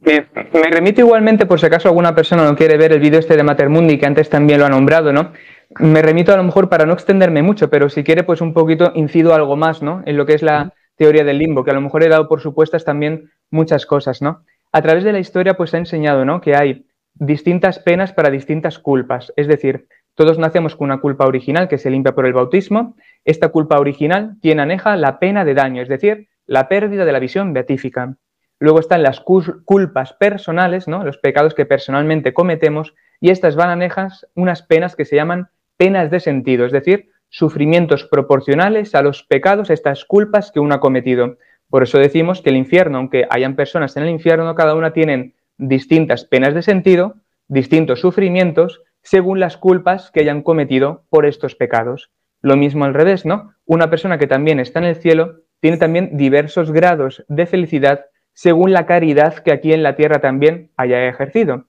me 0.00 0.70
remito 0.70 1.00
igualmente, 1.00 1.44
por 1.44 1.60
si 1.60 1.66
acaso 1.66 1.88
alguna 1.88 2.14
persona 2.14 2.44
no 2.44 2.56
quiere 2.56 2.78
ver 2.78 2.92
el 2.92 3.00
vídeo 3.00 3.18
este 3.18 3.36
de 3.36 3.42
Matermundi, 3.42 3.98
que 3.98 4.06
antes 4.06 4.30
también 4.30 4.60
lo 4.60 4.66
ha 4.66 4.70
nombrado, 4.70 5.12
¿no? 5.12 5.32
Me 5.80 6.00
remito 6.00 6.32
a 6.32 6.36
lo 6.36 6.44
mejor 6.44 6.68
para 6.68 6.86
no 6.86 6.94
extenderme 6.94 7.42
mucho, 7.42 7.68
pero 7.68 7.90
si 7.90 8.04
quiere, 8.04 8.22
pues 8.22 8.40
un 8.40 8.54
poquito 8.54 8.92
incido 8.94 9.34
algo 9.34 9.56
más, 9.56 9.82
¿no? 9.82 10.02
En 10.06 10.16
lo 10.16 10.24
que 10.24 10.34
es 10.34 10.42
la 10.42 10.72
teoría 10.96 11.24
del 11.24 11.38
limbo, 11.38 11.64
que 11.64 11.72
a 11.72 11.74
lo 11.74 11.80
mejor 11.80 12.04
he 12.04 12.08
dado 12.08 12.28
por 12.28 12.40
supuestas 12.40 12.84
también 12.84 13.30
muchas 13.50 13.84
cosas, 13.84 14.22
¿no? 14.22 14.44
a 14.72 14.82
través 14.82 15.04
de 15.04 15.12
la 15.12 15.18
historia 15.18 15.54
pues 15.54 15.74
ha 15.74 15.78
enseñado 15.78 16.24
¿no? 16.24 16.40
que 16.40 16.54
hay 16.54 16.86
distintas 17.14 17.78
penas 17.78 18.12
para 18.12 18.30
distintas 18.30 18.78
culpas. 18.78 19.32
Es 19.36 19.48
decir, 19.48 19.88
todos 20.18 20.36
nacemos 20.36 20.74
con 20.74 20.86
una 20.86 21.00
culpa 21.00 21.26
original 21.26 21.68
que 21.68 21.78
se 21.78 21.90
limpia 21.90 22.12
por 22.12 22.26
el 22.26 22.32
bautismo. 22.32 22.96
Esta 23.24 23.50
culpa 23.50 23.78
original 23.78 24.34
tiene 24.42 24.62
aneja 24.62 24.96
la 24.96 25.20
pena 25.20 25.44
de 25.44 25.54
daño, 25.54 25.80
es 25.80 25.88
decir, 25.88 26.26
la 26.44 26.68
pérdida 26.68 27.04
de 27.04 27.12
la 27.12 27.20
visión 27.20 27.52
beatífica. 27.52 28.16
Luego 28.58 28.80
están 28.80 29.04
las 29.04 29.20
culpas 29.20 30.14
personales, 30.14 30.88
¿no? 30.88 31.04
los 31.04 31.18
pecados 31.18 31.54
que 31.54 31.66
personalmente 31.66 32.34
cometemos, 32.34 32.96
y 33.20 33.30
estas 33.30 33.54
van 33.54 33.70
anejas 33.70 34.26
unas 34.34 34.62
penas 34.62 34.96
que 34.96 35.04
se 35.04 35.14
llaman 35.14 35.50
penas 35.76 36.10
de 36.10 36.18
sentido, 36.18 36.66
es 36.66 36.72
decir, 36.72 37.10
sufrimientos 37.28 38.02
proporcionales 38.02 38.96
a 38.96 39.02
los 39.02 39.22
pecados, 39.22 39.70
estas 39.70 40.04
culpas 40.04 40.50
que 40.50 40.58
uno 40.58 40.74
ha 40.74 40.80
cometido. 40.80 41.36
Por 41.70 41.84
eso 41.84 41.96
decimos 41.98 42.42
que 42.42 42.50
el 42.50 42.56
infierno, 42.56 42.98
aunque 42.98 43.28
hayan 43.30 43.54
personas 43.54 43.96
en 43.96 44.02
el 44.02 44.10
infierno, 44.10 44.52
cada 44.56 44.74
una 44.74 44.92
tienen 44.92 45.34
distintas 45.58 46.24
penas 46.24 46.54
de 46.54 46.62
sentido, 46.62 47.14
distintos 47.46 48.00
sufrimientos, 48.00 48.82
según 49.02 49.40
las 49.40 49.56
culpas 49.56 50.10
que 50.10 50.20
hayan 50.20 50.42
cometido 50.42 51.04
por 51.10 51.26
estos 51.26 51.54
pecados. 51.54 52.10
Lo 52.40 52.56
mismo 52.56 52.84
al 52.84 52.94
revés, 52.94 53.24
¿no? 53.26 53.54
Una 53.64 53.90
persona 53.90 54.18
que 54.18 54.26
también 54.26 54.60
está 54.60 54.78
en 54.78 54.86
el 54.86 54.96
cielo 54.96 55.40
tiene 55.60 55.76
también 55.76 56.16
diversos 56.16 56.70
grados 56.70 57.24
de 57.28 57.46
felicidad 57.46 58.06
según 58.32 58.72
la 58.72 58.86
caridad 58.86 59.38
que 59.38 59.50
aquí 59.50 59.72
en 59.72 59.82
la 59.82 59.96
tierra 59.96 60.20
también 60.20 60.70
haya 60.76 61.08
ejercido. 61.08 61.66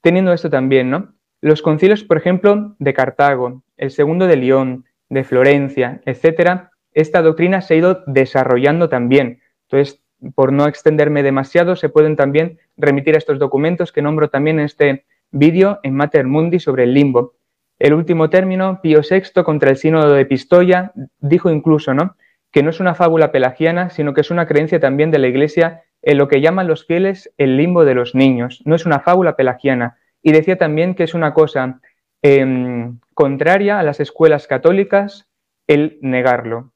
Teniendo 0.00 0.32
esto 0.32 0.48
también, 0.48 0.88
¿no? 0.88 1.14
Los 1.42 1.60
concilios, 1.60 2.04
por 2.04 2.16
ejemplo, 2.16 2.74
de 2.78 2.94
Cartago, 2.94 3.62
el 3.76 3.90
segundo 3.90 4.26
de 4.26 4.36
León, 4.36 4.86
de 5.10 5.24
Florencia, 5.24 6.00
etcétera, 6.06 6.70
esta 6.92 7.20
doctrina 7.20 7.60
se 7.60 7.74
ha 7.74 7.76
ido 7.76 8.02
desarrollando 8.06 8.88
también. 8.88 9.42
Entonces, 9.68 10.02
por 10.34 10.52
no 10.52 10.66
extenderme 10.66 11.22
demasiado, 11.22 11.76
se 11.76 11.90
pueden 11.90 12.16
también 12.16 12.58
remitir 12.78 13.14
a 13.14 13.18
estos 13.18 13.38
documentos 13.38 13.92
que 13.92 14.00
nombro 14.00 14.30
también 14.30 14.58
en 14.58 14.64
este 14.64 15.04
vídeo 15.30 15.80
en 15.82 15.94
Mater 15.94 16.26
Mundi 16.26 16.60
sobre 16.60 16.84
el 16.84 16.94
limbo. 16.94 17.34
El 17.78 17.94
último 17.94 18.30
término, 18.30 18.80
Pío 18.80 19.00
VI, 19.08 19.42
contra 19.42 19.70
el 19.70 19.76
sínodo 19.76 20.12
de 20.12 20.24
Pistoia, 20.24 20.92
dijo 21.18 21.50
incluso 21.50 21.92
¿no? 21.92 22.16
que 22.50 22.62
no 22.62 22.70
es 22.70 22.80
una 22.80 22.94
fábula 22.94 23.32
pelagiana, 23.32 23.90
sino 23.90 24.14
que 24.14 24.22
es 24.22 24.30
una 24.30 24.46
creencia 24.46 24.80
también 24.80 25.10
de 25.10 25.18
la 25.18 25.26
Iglesia 25.26 25.82
en 26.02 26.18
lo 26.18 26.28
que 26.28 26.40
llaman 26.40 26.68
los 26.68 26.86
fieles 26.86 27.32
el 27.36 27.56
limbo 27.56 27.84
de 27.84 27.94
los 27.94 28.14
niños. 28.14 28.62
No 28.64 28.74
es 28.74 28.86
una 28.86 29.00
fábula 29.00 29.36
pelagiana. 29.36 29.98
y 30.22 30.32
decía 30.32 30.56
también 30.58 30.94
que 30.94 31.04
es 31.04 31.14
una 31.14 31.34
cosa 31.34 31.80
em, 32.22 32.98
contraria 33.14 33.78
a 33.78 33.82
las 33.84 34.00
escuelas 34.00 34.46
católicas 34.48 35.28
el 35.68 35.98
negarlo. 36.00 36.72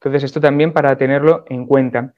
Entonces, 0.00 0.24
esto 0.24 0.40
también 0.40 0.72
para 0.72 0.96
tenerlo 0.96 1.44
en 1.48 1.66
cuenta. 1.66 2.14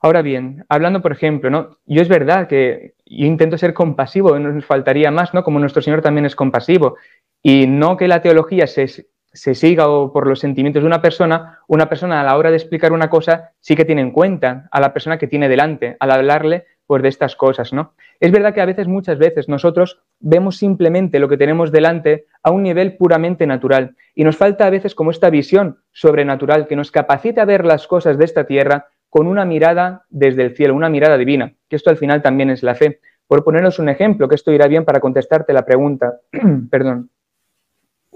Ahora 0.00 0.22
bien, 0.22 0.64
hablando, 0.68 1.02
por 1.02 1.12
ejemplo, 1.12 1.50
¿no? 1.50 1.78
Yo 1.86 2.02
es 2.02 2.08
verdad 2.08 2.46
que 2.46 2.94
yo 3.04 3.26
intento 3.26 3.58
ser 3.58 3.74
compasivo, 3.74 4.38
nos 4.38 4.64
faltaría 4.64 5.10
más, 5.10 5.34
¿no? 5.34 5.42
Como 5.42 5.58
nuestro 5.58 5.82
Señor 5.82 6.02
también 6.02 6.24
es 6.24 6.36
compasivo. 6.36 6.96
Y 7.42 7.66
no 7.66 7.96
que 7.96 8.06
la 8.06 8.22
teología 8.22 8.66
se, 8.66 8.86
se 9.32 9.54
siga 9.54 9.88
o 9.88 10.12
por 10.12 10.26
los 10.26 10.38
sentimientos 10.38 10.82
de 10.82 10.86
una 10.86 11.02
persona, 11.02 11.60
una 11.66 11.88
persona 11.88 12.20
a 12.20 12.24
la 12.24 12.36
hora 12.36 12.50
de 12.50 12.56
explicar 12.56 12.92
una 12.92 13.10
cosa 13.10 13.52
sí 13.60 13.74
que 13.74 13.84
tiene 13.84 14.02
en 14.02 14.12
cuenta 14.12 14.68
a 14.70 14.80
la 14.80 14.92
persona 14.92 15.18
que 15.18 15.26
tiene 15.26 15.48
delante, 15.48 15.96
al 15.98 16.12
hablarle 16.12 16.66
pues 16.86 17.02
de 17.02 17.08
estas 17.08 17.36
cosas, 17.36 17.72
¿no? 17.74 17.92
Es 18.18 18.32
verdad 18.32 18.54
que 18.54 18.62
a 18.62 18.66
veces, 18.66 18.88
muchas 18.88 19.18
veces, 19.18 19.46
nosotros 19.48 20.00
vemos 20.20 20.56
simplemente 20.56 21.18
lo 21.18 21.28
que 21.28 21.36
tenemos 21.36 21.70
delante 21.70 22.24
a 22.42 22.50
un 22.50 22.62
nivel 22.62 22.96
puramente 22.96 23.46
natural 23.46 23.94
y 24.14 24.24
nos 24.24 24.38
falta 24.38 24.66
a 24.66 24.70
veces 24.70 24.94
como 24.94 25.10
esta 25.10 25.28
visión 25.28 25.80
sobrenatural 25.92 26.66
que 26.66 26.76
nos 26.76 26.90
capacita 26.90 27.42
a 27.42 27.44
ver 27.44 27.66
las 27.66 27.86
cosas 27.86 28.16
de 28.16 28.24
esta 28.24 28.44
tierra 28.44 28.86
con 29.08 29.26
una 29.26 29.44
mirada 29.44 30.04
desde 30.08 30.42
el 30.42 30.56
cielo, 30.56 30.74
una 30.74 30.88
mirada 30.88 31.16
divina, 31.16 31.54
que 31.68 31.76
esto 31.76 31.90
al 31.90 31.96
final 31.96 32.22
también 32.22 32.50
es 32.50 32.62
la 32.62 32.74
fe. 32.74 33.00
Por 33.26 33.44
poneros 33.44 33.78
un 33.78 33.88
ejemplo, 33.88 34.28
que 34.28 34.34
esto 34.34 34.52
irá 34.52 34.66
bien 34.66 34.84
para 34.84 35.00
contestarte 35.00 35.52
la 35.52 35.64
pregunta, 35.64 36.20
perdón 36.70 37.10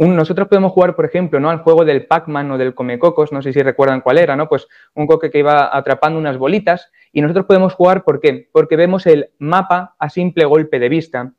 nosotros 0.08 0.48
podemos 0.48 0.72
jugar, 0.72 0.96
por 0.96 1.04
ejemplo, 1.04 1.38
¿no? 1.38 1.50
al 1.50 1.58
juego 1.58 1.84
del 1.84 2.06
Pac-Man 2.06 2.50
o 2.50 2.58
del 2.58 2.74
Comecocos, 2.74 3.32
no 3.32 3.42
sé 3.42 3.52
si 3.52 3.62
recuerdan 3.62 4.00
cuál 4.00 4.18
era, 4.18 4.36
¿no? 4.36 4.48
Pues 4.48 4.66
un 4.94 5.06
coque 5.06 5.30
que 5.30 5.38
iba 5.38 5.74
atrapando 5.76 6.18
unas 6.18 6.38
bolitas 6.38 6.90
y 7.12 7.20
nosotros 7.20 7.46
podemos 7.46 7.74
jugar, 7.74 8.04
¿por 8.04 8.20
qué? 8.20 8.48
Porque 8.52 8.76
vemos 8.76 9.06
el 9.06 9.30
mapa 9.38 9.94
a 9.98 10.08
simple 10.08 10.44
golpe 10.44 10.78
de 10.78 10.88
vista. 10.88 11.32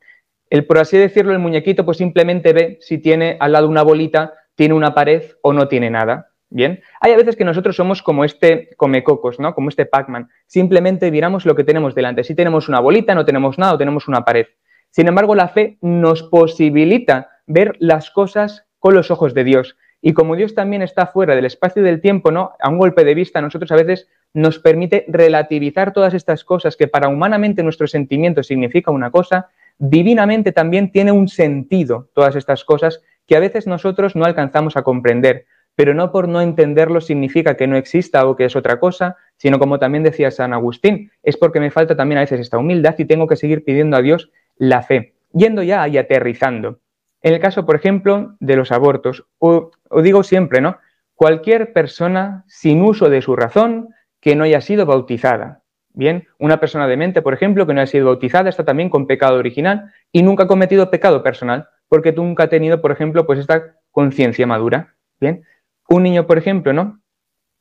El, 0.50 0.66
por 0.66 0.78
así 0.78 0.96
decirlo, 0.96 1.32
el 1.32 1.38
muñequito 1.38 1.84
pues 1.84 1.98
simplemente 1.98 2.52
ve 2.52 2.78
si 2.80 2.98
tiene 2.98 3.36
al 3.40 3.52
lado 3.52 3.68
una 3.68 3.82
bolita, 3.82 4.34
tiene 4.54 4.74
una 4.74 4.94
pared 4.94 5.22
o 5.42 5.52
no 5.52 5.68
tiene 5.68 5.90
nada. 5.90 6.30
Bien, 6.54 6.80
hay 7.00 7.10
a 7.10 7.16
veces 7.16 7.34
que 7.34 7.44
nosotros 7.44 7.74
somos 7.74 8.00
como 8.00 8.24
este 8.24 8.70
comecocos, 8.76 9.40
¿no? 9.40 9.56
Como 9.56 9.70
este 9.70 9.86
Pac-Man. 9.86 10.28
Simplemente 10.46 11.10
miramos 11.10 11.46
lo 11.46 11.56
que 11.56 11.64
tenemos 11.64 11.96
delante. 11.96 12.22
Si 12.22 12.36
tenemos 12.36 12.68
una 12.68 12.78
bolita, 12.78 13.12
no 13.16 13.24
tenemos 13.24 13.58
nada 13.58 13.74
o 13.74 13.76
tenemos 13.76 14.06
una 14.06 14.24
pared. 14.24 14.46
Sin 14.90 15.08
embargo, 15.08 15.34
la 15.34 15.48
fe 15.48 15.78
nos 15.80 16.22
posibilita 16.22 17.28
ver 17.48 17.74
las 17.80 18.12
cosas 18.12 18.66
con 18.78 18.94
los 18.94 19.10
ojos 19.10 19.34
de 19.34 19.42
Dios. 19.42 19.76
Y 20.00 20.12
como 20.12 20.36
Dios 20.36 20.54
también 20.54 20.82
está 20.82 21.08
fuera 21.08 21.34
del 21.34 21.44
espacio 21.44 21.82
y 21.82 21.86
del 21.86 22.00
tiempo, 22.00 22.30
¿no? 22.30 22.52
A 22.60 22.68
un 22.68 22.78
golpe 22.78 23.04
de 23.04 23.16
vista, 23.16 23.40
nosotros 23.40 23.72
a 23.72 23.76
veces 23.76 24.06
nos 24.32 24.60
permite 24.60 25.06
relativizar 25.08 25.92
todas 25.92 26.14
estas 26.14 26.44
cosas 26.44 26.76
que 26.76 26.86
para 26.86 27.08
humanamente 27.08 27.64
nuestro 27.64 27.88
sentimiento 27.88 28.44
significa 28.44 28.92
una 28.92 29.10
cosa, 29.10 29.48
divinamente 29.76 30.52
también 30.52 30.92
tiene 30.92 31.10
un 31.10 31.26
sentido 31.26 32.10
todas 32.14 32.36
estas 32.36 32.64
cosas 32.64 33.02
que 33.26 33.36
a 33.36 33.40
veces 33.40 33.66
nosotros 33.66 34.14
no 34.14 34.24
alcanzamos 34.24 34.76
a 34.76 34.82
comprender. 34.82 35.46
Pero 35.76 35.94
no 35.94 36.12
por 36.12 36.28
no 36.28 36.40
entenderlo 36.40 37.00
significa 37.00 37.56
que 37.56 37.66
no 37.66 37.76
exista 37.76 38.26
o 38.26 38.36
que 38.36 38.44
es 38.44 38.56
otra 38.56 38.78
cosa, 38.78 39.16
sino 39.36 39.58
como 39.58 39.78
también 39.78 40.04
decía 40.04 40.30
San 40.30 40.52
Agustín, 40.52 41.10
es 41.22 41.36
porque 41.36 41.60
me 41.60 41.70
falta 41.70 41.96
también 41.96 42.18
a 42.18 42.22
veces 42.22 42.40
esta 42.40 42.58
humildad 42.58 42.94
y 42.98 43.04
tengo 43.04 43.26
que 43.26 43.36
seguir 43.36 43.64
pidiendo 43.64 43.96
a 43.96 44.02
Dios 44.02 44.30
la 44.56 44.82
fe. 44.82 45.14
Yendo 45.32 45.62
ya 45.62 45.86
y 45.88 45.98
aterrizando. 45.98 46.78
En 47.24 47.32
el 47.32 47.40
caso, 47.40 47.64
por 47.64 47.74
ejemplo, 47.74 48.36
de 48.38 48.54
los 48.54 48.70
abortos, 48.70 49.24
o, 49.38 49.70
digo 50.02 50.22
siempre, 50.22 50.60
¿no? 50.60 50.76
Cualquier 51.14 51.72
persona 51.72 52.44
sin 52.46 52.82
uso 52.82 53.08
de 53.08 53.22
su 53.22 53.34
razón 53.34 53.88
que 54.20 54.36
no 54.36 54.44
haya 54.44 54.60
sido 54.60 54.84
bautizada. 54.84 55.62
Bien, 55.94 56.28
una 56.38 56.60
persona 56.60 56.86
de 56.86 56.96
mente, 56.96 57.22
por 57.22 57.32
ejemplo, 57.32 57.66
que 57.66 57.72
no 57.72 57.80
haya 57.80 57.90
sido 57.90 58.06
bautizada, 58.06 58.50
está 58.50 58.64
también 58.64 58.90
con 58.90 59.06
pecado 59.06 59.38
original 59.38 59.90
y 60.12 60.22
nunca 60.22 60.44
ha 60.44 60.46
cometido 60.46 60.90
pecado 60.90 61.22
personal, 61.22 61.68
porque 61.88 62.12
nunca 62.12 62.44
ha 62.44 62.48
tenido, 62.48 62.82
por 62.82 62.92
ejemplo, 62.92 63.24
pues 63.26 63.38
esta 63.38 63.76
conciencia 63.90 64.46
madura. 64.46 64.94
Bien, 65.18 65.44
un 65.88 66.02
niño, 66.02 66.26
por 66.26 66.38
ejemplo, 66.38 66.72
¿no? 66.72 67.00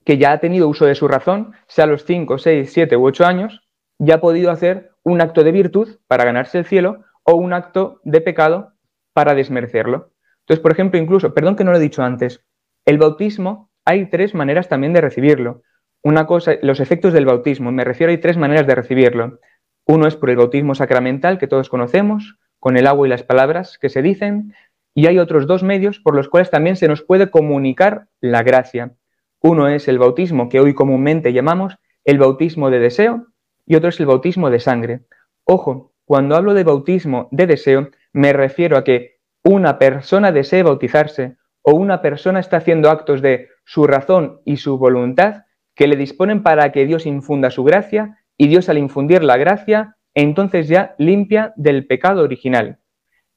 Que 0.06 0.18
ya 0.18 0.32
ha 0.32 0.40
tenido 0.40 0.68
uso 0.68 0.86
de 0.86 0.96
su 0.96 1.08
razón, 1.08 1.54
sea 1.68 1.86
a 1.86 1.88
los 1.88 2.06
5, 2.06 2.38
6, 2.38 2.72
7 2.72 2.98
u 2.98 3.06
8 3.06 3.26
años, 3.26 3.62
ya 4.00 4.16
ha 4.16 4.22
podido 4.22 4.52
hacer 4.52 4.92
un 5.04 5.22
acto 5.22 5.44
de 5.44 5.52
virtud 5.52 6.00
para 6.08 6.26
ganarse 6.26 6.58
el 6.58 6.66
cielo 6.66 7.04
o 7.24 7.36
un 7.36 7.54
acto 7.54 8.00
de 8.04 8.22
pecado 8.22 8.74
para 9.14 9.36
desmerecerlo. 9.36 10.12
Entonces, 10.42 10.62
por 10.62 10.72
ejemplo, 10.72 11.00
incluso, 11.00 11.34
perdón 11.34 11.56
que 11.56 11.64
no 11.64 11.72
lo 11.72 11.78
he 11.78 11.82
dicho 11.82 12.04
antes, 12.04 12.44
el 12.86 12.98
bautismo 12.98 13.70
hay 13.86 14.10
tres 14.10 14.34
maneras 14.34 14.68
también 14.68 14.94
de 14.94 15.02
recibirlo. 15.02 15.62
Una 16.02 16.26
cosa, 16.26 16.54
los 16.62 16.80
efectos 16.80 17.14
del 17.14 17.26
bautismo, 17.26 17.72
me 17.72 17.86
refiero, 17.86 18.12
hay 18.12 18.18
tres 18.18 18.38
maneras 18.38 18.68
de 18.68 18.76
recibirlo. 18.76 19.40
Uno 19.86 20.08
es 20.08 20.16
por 20.16 20.30
el 20.30 20.38
bautismo 20.38 20.76
sacramental 20.76 21.38
que 21.38 21.48
todos 21.48 21.70
conocemos, 21.70 22.38
con 22.60 22.78
el 22.78 22.88
agua 22.88 23.08
y 23.08 23.10
las 23.10 23.24
palabras 23.24 23.78
que 23.78 23.90
se 23.90 24.02
dicen, 24.02 24.54
y 24.94 25.08
hay 25.08 25.20
otros 25.20 25.48
dos 25.48 25.64
medios 25.64 26.00
por 26.00 26.16
los 26.16 26.30
cuales 26.30 26.50
también 26.50 26.76
se 26.76 26.88
nos 26.88 27.02
puede 27.02 27.30
comunicar 27.30 28.08
la 28.22 28.44
gracia. 28.44 28.96
Uno 29.42 29.68
es 29.68 29.88
el 29.88 30.00
bautismo 30.00 30.50
que 30.50 30.60
hoy 30.60 30.74
comúnmente 30.74 31.34
llamamos 31.34 31.78
el 32.06 32.20
bautismo 32.20 32.70
de 32.70 32.80
deseo 32.80 33.28
y 33.66 33.76
otro 33.76 33.90
es 33.90 34.00
el 34.00 34.06
bautismo 34.06 34.50
de 34.50 34.60
sangre. 34.60 35.02
Ojo, 35.46 35.94
cuando 36.06 36.36
hablo 36.36 36.54
de 36.54 36.64
bautismo 36.64 37.28
de 37.32 37.48
deseo, 37.48 37.90
me 38.12 38.34
refiero 38.34 38.78
a 38.78 38.84
que 38.84 39.20
una 39.44 39.80
persona 39.80 40.32
desee 40.32 40.64
bautizarse 40.64 41.38
o 41.62 41.74
una 41.74 42.02
persona 42.02 42.40
está 42.40 42.58
haciendo 42.58 42.90
actos 42.90 43.22
de 43.22 43.50
su 43.66 43.88
razón 43.88 44.42
y 44.46 44.58
su 44.58 44.78
voluntad 44.78 45.44
que 45.76 45.88
le 45.88 45.96
disponen 45.96 46.44
para 46.44 46.72
que 46.72 46.86
Dios 46.86 47.06
infunda 47.06 47.50
su 47.50 47.64
gracia 47.64 48.20
y 48.38 48.48
Dios 48.48 48.70
al 48.70 48.78
infundir 48.78 49.24
la 49.24 49.38
gracia, 49.38 49.98
entonces 50.14 50.68
ya 50.68 50.96
limpia 50.98 51.54
del 51.56 51.88
pecado 51.88 52.24
original. 52.24 52.80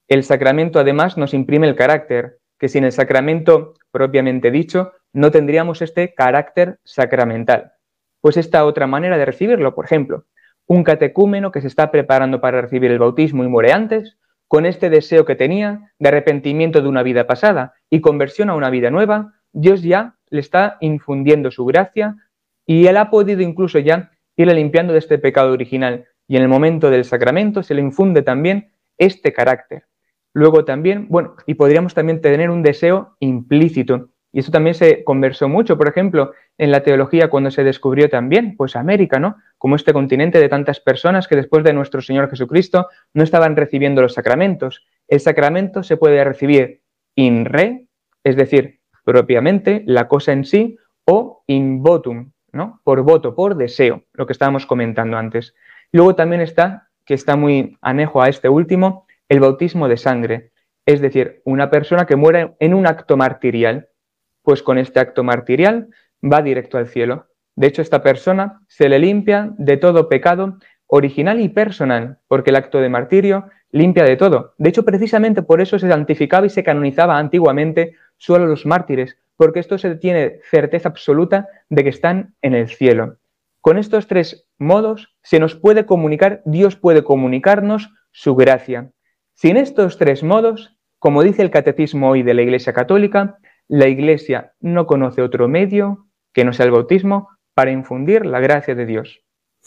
El 0.09 0.23
sacramento 0.23 0.79
además 0.79 1.17
nos 1.17 1.35
imprime 1.35 1.67
el 1.67 1.75
carácter, 1.75 2.39
que 2.59 2.69
sin 2.69 2.85
el 2.85 2.93
sacramento 2.93 3.75
propiamente 3.91 4.51
dicho 4.51 4.93
no 5.13 5.31
tendríamos 5.31 5.83
este 5.83 6.15
carácter 6.15 6.79
sacramental. 6.85 7.73
Pues 8.21 8.37
esta 8.37 8.65
otra 8.65 8.87
manera 8.87 9.19
de 9.19 9.25
recibirlo, 9.25 9.75
por 9.75 9.85
ejemplo, 9.85 10.25
un 10.67 10.85
catecúmeno 10.85 11.51
que 11.51 11.61
se 11.61 11.69
está 11.69 11.91
preparando 11.91 12.41
para 12.41 12.61
recibir 12.61 12.91
el 12.91 12.99
bautismo 12.99 13.45
y 13.45 13.49
muere 13.49 13.73
antes, 13.73 14.17
con 14.49 14.65
este 14.65 14.91
deseo 14.91 15.25
que 15.25 15.35
tenía 15.35 15.93
de 15.99 16.09
arrepentimiento 16.09 16.83
de 16.83 16.89
una 16.89 17.03
vida 17.03 17.27
pasada 17.27 17.75
y 17.91 18.01
conversión 18.01 18.51
a 18.51 18.55
una 18.55 18.71
vida 18.71 18.91
nueva, 18.91 19.35
Dios 19.53 19.83
ya 19.83 20.15
le 20.29 20.41
está 20.41 20.77
infundiendo 20.81 21.51
su 21.51 21.65
gracia 21.65 22.17
y 22.65 22.87
él 22.87 22.97
ha 22.97 23.11
podido 23.11 23.43
incluso 23.43 23.79
ya 23.79 24.13
irle 24.37 24.55
limpiando 24.55 24.93
de 24.93 25.01
este 25.01 25.19
pecado 25.19 25.53
original. 25.53 26.07
Y 26.29 26.37
en 26.37 26.43
el 26.43 26.49
momento 26.49 26.91
del 26.91 27.05
sacramento 27.05 27.63
se 27.63 27.75
le 27.75 27.81
infunde 27.81 28.23
también 28.23 28.73
este 28.99 29.33
carácter. 29.33 29.85
Luego 30.37 30.67
también, 30.67 31.07
bueno, 31.09 31.35
y 31.47 31.55
podríamos 31.55 31.95
también 31.95 32.21
tener 32.21 32.51
un 32.51 32.63
deseo 32.63 33.17
implícito. 33.21 34.11
Y 34.33 34.41
eso 34.41 34.53
también 34.53 34.75
se 34.75 35.03
conversó 35.03 35.49
mucho, 35.49 35.79
por 35.79 35.89
ejemplo, 35.89 36.33
en 36.59 36.71
la 36.71 36.83
teología 36.83 37.31
cuando 37.31 37.51
se 37.51 37.65
descubrió 37.65 38.11
también, 38.11 38.55
pues 38.55 38.77
América, 38.77 39.19
¿no? 39.19 39.37
Como 39.57 39.77
este 39.77 39.95
continente 39.95 40.39
de 40.39 40.51
tantas 40.51 40.79
personas 40.79 41.27
que 41.27 41.37
después 41.37 41.65
de 41.65 41.73
nuestro 41.73 42.03
Señor 42.03 42.29
Jesucristo 42.29 42.89
no 43.15 43.23
estaban 43.23 43.57
recibiendo 43.57 44.03
los 44.03 44.13
sacramentos. 44.13 44.85
El 45.09 45.21
sacramento 45.21 45.83
se 45.83 45.97
puede 45.97 46.23
recibir 46.23 46.83
in 47.15 47.47
re, 47.47 47.87
es 48.23 48.37
decir, 48.37 48.81
propiamente, 49.07 49.85
la 49.87 50.07
cosa 50.07 50.33
en 50.33 50.45
sí, 50.45 50.77
o 51.07 51.45
in 51.47 51.83
votum, 51.83 52.33
¿no? 52.53 52.83
Por 52.85 53.01
voto, 53.01 53.35
por 53.35 53.57
deseo, 53.57 54.03
lo 54.13 54.27
que 54.27 54.35
estábamos 54.35 54.67
comentando 54.67 55.17
antes. 55.17 55.55
Luego 55.93 56.15
también 56.15 56.43
está, 56.43 56.91
que 57.07 57.15
está 57.15 57.37
muy 57.37 57.79
anejo 57.81 58.21
a 58.21 58.29
este 58.29 58.51
último, 58.51 59.06
el 59.29 59.41
bautismo 59.41 59.89
de 59.89 59.97
sangre, 59.97 60.53
es 60.85 61.01
decir, 61.01 61.43
una 61.45 61.71
persona 61.71 62.07
que 62.07 62.17
muere 62.17 62.55
en 62.61 62.75
un 62.75 62.87
acto 62.87 63.17
martirial 63.17 63.89
pues 64.47 64.63
con 64.63 64.79
este 64.79 65.01
acto 65.01 65.25
martirial 65.25 65.89
va 66.23 66.41
directo 66.41 66.79
al 66.79 66.87
cielo. 66.87 67.27
De 67.57 67.67
hecho, 67.67 67.83
esta 67.83 68.05
persona 68.05 68.61
se 68.69 68.89
le 68.89 69.01
limpia 69.01 69.53
de 69.59 69.77
todo 69.77 70.09
pecado 70.09 70.59
original 70.87 71.41
y 71.41 71.49
personal, 71.49 72.21
porque 72.29 72.51
el 72.51 72.57
acto 72.57 72.79
de 72.79 72.89
martirio 72.89 73.47
limpia 73.73 74.05
de 74.05 74.15
todo. 74.15 74.55
De 74.57 74.69
hecho, 74.69 74.85
precisamente 74.85 75.43
por 75.43 75.61
eso 75.61 75.81
se 75.81 75.89
santificaba 75.89 76.47
y 76.47 76.51
se 76.51 76.63
canonizaba 76.63 77.19
antiguamente 77.19 77.97
solo 78.19 78.47
los 78.47 78.67
mártires, 78.67 79.19
porque 79.37 79.59
esto 79.59 79.79
se 79.79 79.97
tiene 79.97 80.39
certeza 80.49 80.91
absoluta 80.91 81.49
de 81.69 81.83
que 81.83 81.91
están 81.91 82.37
en 82.41 82.55
el 82.55 82.69
cielo. 82.69 83.17
Con 83.61 83.79
estos 83.79 84.07
tres 84.07 84.47
modos 84.59 85.17
se 85.23 85.41
nos 85.41 85.57
puede 85.57 85.87
comunicar, 85.87 86.41
Dios 86.45 86.77
puede 86.77 87.03
comunicarnos 87.03 87.91
su 88.13 88.37
gracia. 88.37 88.93
Sin 89.37 89.59
estos 89.59 89.99
tres 89.99 90.23
modos, 90.23 90.79
como 90.99 91.23
dice 91.23 91.43
el 91.43 91.51
catecismo 91.51 92.09
hoy 92.09 92.23
de 92.23 92.33
la 92.33 92.41
Iglesia 92.41 92.73
Católica, 92.73 93.37
la 93.69 93.87
Iglesia 93.87 94.55
no 94.61 94.87
conoce 94.87 95.21
otro 95.21 95.47
medio 95.47 96.07
que 96.33 96.43
no 96.47 96.55
sea 96.55 96.65
el 96.65 96.73
bautismo 96.73 97.29
para 97.53 97.71
infundir 97.71 98.25
la 98.25 98.41
gracia 98.41 98.75
de 98.75 98.87
Dios. 98.87 99.21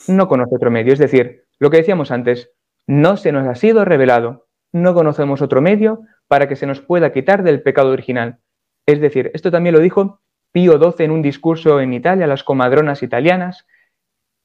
No 0.07 0.27
conoce 0.27 0.55
otro 0.55 0.71
medio. 0.71 0.91
Es 0.91 0.97
decir, 0.97 1.43
lo 1.59 1.69
que 1.69 1.77
decíamos 1.77 2.09
antes, 2.09 2.51
no 2.87 3.15
se 3.15 3.31
nos 3.31 3.47
ha 3.47 3.53
sido 3.53 3.85
revelado. 3.85 4.47
No 4.71 4.95
conocemos 4.95 5.39
otro 5.43 5.61
medio 5.61 5.99
para 6.27 6.47
que 6.47 6.55
se 6.55 6.65
nos 6.65 6.81
pueda 6.81 7.13
quitar 7.13 7.43
del 7.43 7.61
pecado 7.61 7.91
original. 7.91 8.39
Es 8.87 8.99
decir, 8.99 9.29
esto 9.35 9.51
también 9.51 9.75
lo 9.75 9.81
dijo 9.81 10.19
Pío 10.51 10.79
XII 10.79 11.05
en 11.05 11.11
un 11.11 11.21
discurso 11.21 11.79
en 11.79 11.93
Italia 11.93 12.25
a 12.25 12.27
las 12.27 12.43
comadronas 12.43 13.03
italianas, 13.03 13.67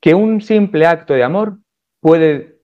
que 0.02 0.14
un 0.14 0.42
simple 0.42 0.84
acto 0.84 1.14
de 1.14 1.24
amor 1.24 1.60
puede, 2.00 2.58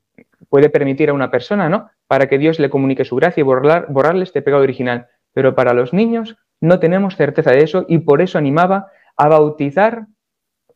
puede 0.51 0.69
permitir 0.69 1.09
a 1.09 1.15
una 1.15 1.31
persona 1.31 1.71
¿no? 1.71 1.91
Para 2.11 2.27
que 2.27 2.39
Dios 2.39 2.59
le 2.59 2.71
comunique 2.71 3.05
su 3.05 3.15
gracia 3.15 3.41
y 3.41 3.45
borrarle 3.45 4.25
este 4.25 4.43
pecado 4.43 4.65
original. 4.65 5.07
Pero 5.33 5.55
para 5.55 5.75
los 5.75 5.93
niños 5.93 6.37
no 6.61 6.81
tenemos 6.81 7.15
certeza 7.15 7.53
de 7.53 7.63
eso 7.63 7.85
y 7.87 7.99
por 7.99 8.21
eso 8.21 8.37
animaba 8.37 8.89
a 9.17 9.29
bautizar 9.29 10.07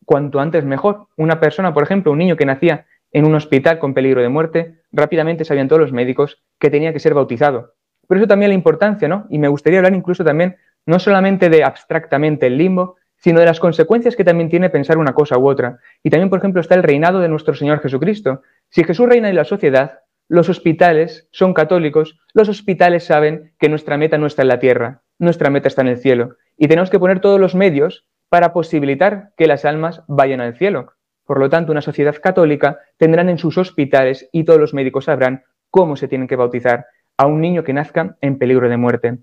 cuanto 0.05 0.39
antes 0.39 0.63
mejor. 0.63 1.07
Una 1.17 1.41
persona, 1.41 1.73
por 1.73 1.83
ejemplo, 1.83 2.13
un 2.13 2.19
niño 2.19 2.37
que 2.37 2.45
nacía 2.45 2.85
en 3.11 3.25
un 3.25 3.35
hospital 3.35 3.79
con 3.79 3.93
peligro 3.93 4.21
de 4.21 4.29
muerte, 4.29 4.75
rápidamente 4.93 5.43
sabían 5.43 5.67
todos 5.67 5.81
los 5.81 5.91
médicos 5.91 6.41
que 6.57 6.69
tenía 6.69 6.93
que 6.93 7.01
ser 7.01 7.13
bautizado. 7.13 7.73
Por 8.07 8.15
eso 8.15 8.27
también 8.27 8.51
la 8.51 8.55
importancia, 8.55 9.09
¿no? 9.09 9.27
Y 9.29 9.37
me 9.37 9.49
gustaría 9.49 9.79
hablar 9.79 9.93
incluso 9.93 10.23
también, 10.23 10.55
no 10.85 10.99
solamente 10.99 11.49
de 11.49 11.65
abstractamente 11.65 12.47
el 12.47 12.57
limbo, 12.57 12.95
sino 13.17 13.41
de 13.41 13.45
las 13.45 13.59
consecuencias 13.59 14.15
que 14.15 14.23
también 14.23 14.49
tiene 14.49 14.69
pensar 14.69 14.97
una 14.97 15.13
cosa 15.13 15.37
u 15.37 15.49
otra. 15.49 15.79
Y 16.01 16.09
también, 16.11 16.29
por 16.29 16.39
ejemplo, 16.39 16.61
está 16.61 16.75
el 16.75 16.83
reinado 16.83 17.19
de 17.19 17.27
nuestro 17.27 17.55
Señor 17.55 17.81
Jesucristo. 17.81 18.41
Si 18.69 18.85
Jesús 18.85 19.09
reina 19.09 19.27
en 19.27 19.35
la 19.35 19.43
sociedad, 19.43 19.99
los 20.27 20.49
hospitales 20.49 21.27
son 21.31 21.53
católicos, 21.53 22.19
los 22.33 22.49
hospitales 22.49 23.03
saben 23.03 23.53
que 23.59 23.69
nuestra 23.69 23.97
meta 23.97 24.17
no 24.17 24.25
está 24.25 24.41
en 24.41 24.47
la 24.47 24.59
tierra, 24.59 25.03
nuestra 25.19 25.49
meta 25.49 25.67
está 25.67 25.81
en 25.81 25.89
el 25.89 25.97
cielo. 25.97 26.37
Y 26.57 26.67
tenemos 26.67 26.89
que 26.89 26.99
poner 26.99 27.19
todos 27.19 27.39
los 27.39 27.53
medios 27.55 28.07
para 28.29 28.53
posibilitar 28.53 29.33
que 29.37 29.47
las 29.47 29.65
almas 29.65 30.03
vayan 30.07 30.41
al 30.41 30.57
cielo. 30.57 30.93
Por 31.25 31.39
lo 31.39 31.49
tanto, 31.49 31.71
una 31.71 31.81
sociedad 31.81 32.15
católica 32.21 32.79
tendrán 32.97 33.29
en 33.29 33.37
sus 33.37 33.57
hospitales 33.57 34.29
y 34.31 34.45
todos 34.45 34.59
los 34.59 34.73
médicos 34.73 35.05
sabrán 35.05 35.43
cómo 35.69 35.95
se 35.95 36.07
tienen 36.07 36.27
que 36.27 36.35
bautizar 36.35 36.85
a 37.17 37.27
un 37.27 37.41
niño 37.41 37.63
que 37.63 37.73
nazca 37.73 38.17
en 38.21 38.37
peligro 38.37 38.69
de 38.69 38.77
muerte. 38.77 39.19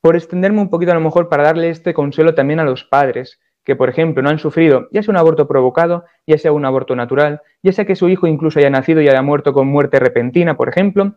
Por 0.00 0.16
extenderme 0.16 0.60
un 0.60 0.70
poquito 0.70 0.92
a 0.92 0.94
lo 0.94 1.00
mejor 1.00 1.28
para 1.28 1.44
darle 1.44 1.70
este 1.70 1.92
consuelo 1.92 2.34
también 2.34 2.60
a 2.60 2.64
los 2.64 2.84
padres, 2.84 3.40
que 3.70 3.76
por 3.76 3.88
ejemplo 3.88 4.20
no 4.20 4.30
han 4.30 4.40
sufrido 4.40 4.88
ya 4.90 5.00
sea 5.00 5.12
un 5.12 5.16
aborto 5.16 5.46
provocado, 5.46 6.04
ya 6.26 6.38
sea 6.38 6.50
un 6.50 6.64
aborto 6.64 6.96
natural, 6.96 7.40
ya 7.62 7.70
sea 7.70 7.84
que 7.84 7.94
su 7.94 8.08
hijo 8.08 8.26
incluso 8.26 8.58
haya 8.58 8.68
nacido 8.68 9.00
y 9.00 9.08
haya 9.08 9.22
muerto 9.22 9.52
con 9.52 9.68
muerte 9.68 10.00
repentina, 10.00 10.56
por 10.56 10.68
ejemplo, 10.68 11.14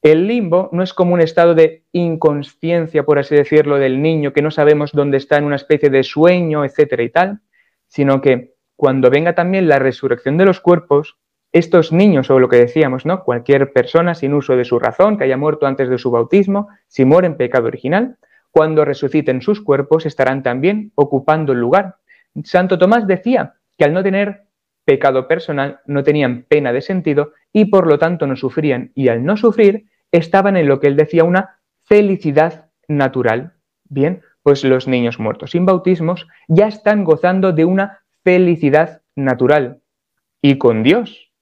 el 0.00 0.26
limbo 0.26 0.70
no 0.72 0.82
es 0.82 0.94
como 0.94 1.12
un 1.12 1.20
estado 1.20 1.54
de 1.54 1.84
inconsciencia, 1.92 3.02
por 3.02 3.18
así 3.18 3.34
decirlo, 3.34 3.76
del 3.76 4.00
niño 4.00 4.32
que 4.32 4.40
no 4.40 4.50
sabemos 4.50 4.92
dónde 4.92 5.18
está 5.18 5.36
en 5.36 5.44
una 5.44 5.56
especie 5.56 5.90
de 5.90 6.02
sueño, 6.02 6.64
etcétera 6.64 7.02
y 7.02 7.10
tal, 7.10 7.40
sino 7.88 8.22
que 8.22 8.54
cuando 8.74 9.10
venga 9.10 9.34
también 9.34 9.68
la 9.68 9.78
resurrección 9.78 10.38
de 10.38 10.46
los 10.46 10.60
cuerpos, 10.60 11.18
estos 11.52 11.92
niños, 11.92 12.30
o 12.30 12.38
lo 12.38 12.48
que 12.48 12.56
decíamos, 12.56 13.04
¿no? 13.04 13.22
Cualquier 13.22 13.74
persona 13.74 14.14
sin 14.14 14.32
uso 14.32 14.56
de 14.56 14.64
su 14.64 14.78
razón, 14.78 15.18
que 15.18 15.24
haya 15.24 15.36
muerto 15.36 15.66
antes 15.66 15.90
de 15.90 15.98
su 15.98 16.10
bautismo, 16.10 16.68
si 16.88 17.04
muere 17.04 17.26
en 17.26 17.36
pecado 17.36 17.66
original, 17.66 18.16
cuando 18.52 18.84
resuciten 18.84 19.42
sus 19.42 19.60
cuerpos 19.60 20.06
estarán 20.06 20.42
también 20.42 20.92
ocupando 20.94 21.52
el 21.52 21.58
lugar. 21.58 21.96
Santo 22.44 22.78
Tomás 22.78 23.06
decía 23.06 23.54
que 23.76 23.84
al 23.84 23.94
no 23.94 24.02
tener 24.02 24.44
pecado 24.84 25.26
personal 25.26 25.80
no 25.86 26.02
tenían 26.04 26.44
pena 26.48 26.72
de 26.72 26.82
sentido 26.82 27.32
y 27.52 27.64
por 27.66 27.86
lo 27.86 27.98
tanto 27.98 28.26
no 28.26 28.36
sufrían 28.36 28.92
y 28.94 29.08
al 29.08 29.24
no 29.24 29.36
sufrir 29.36 29.86
estaban 30.10 30.56
en 30.56 30.68
lo 30.68 30.80
que 30.80 30.86
él 30.86 30.96
decía 30.96 31.24
una 31.24 31.60
felicidad 31.84 32.70
natural. 32.88 33.54
Bien, 33.88 34.22
pues 34.42 34.64
los 34.64 34.86
niños 34.86 35.18
muertos 35.18 35.52
sin 35.52 35.66
bautismos 35.66 36.28
ya 36.48 36.66
están 36.66 37.04
gozando 37.04 37.52
de 37.52 37.64
una 37.64 38.00
felicidad 38.22 39.02
natural. 39.16 39.80
¿Y 40.40 40.58
con 40.58 40.82
Dios? 40.82 41.32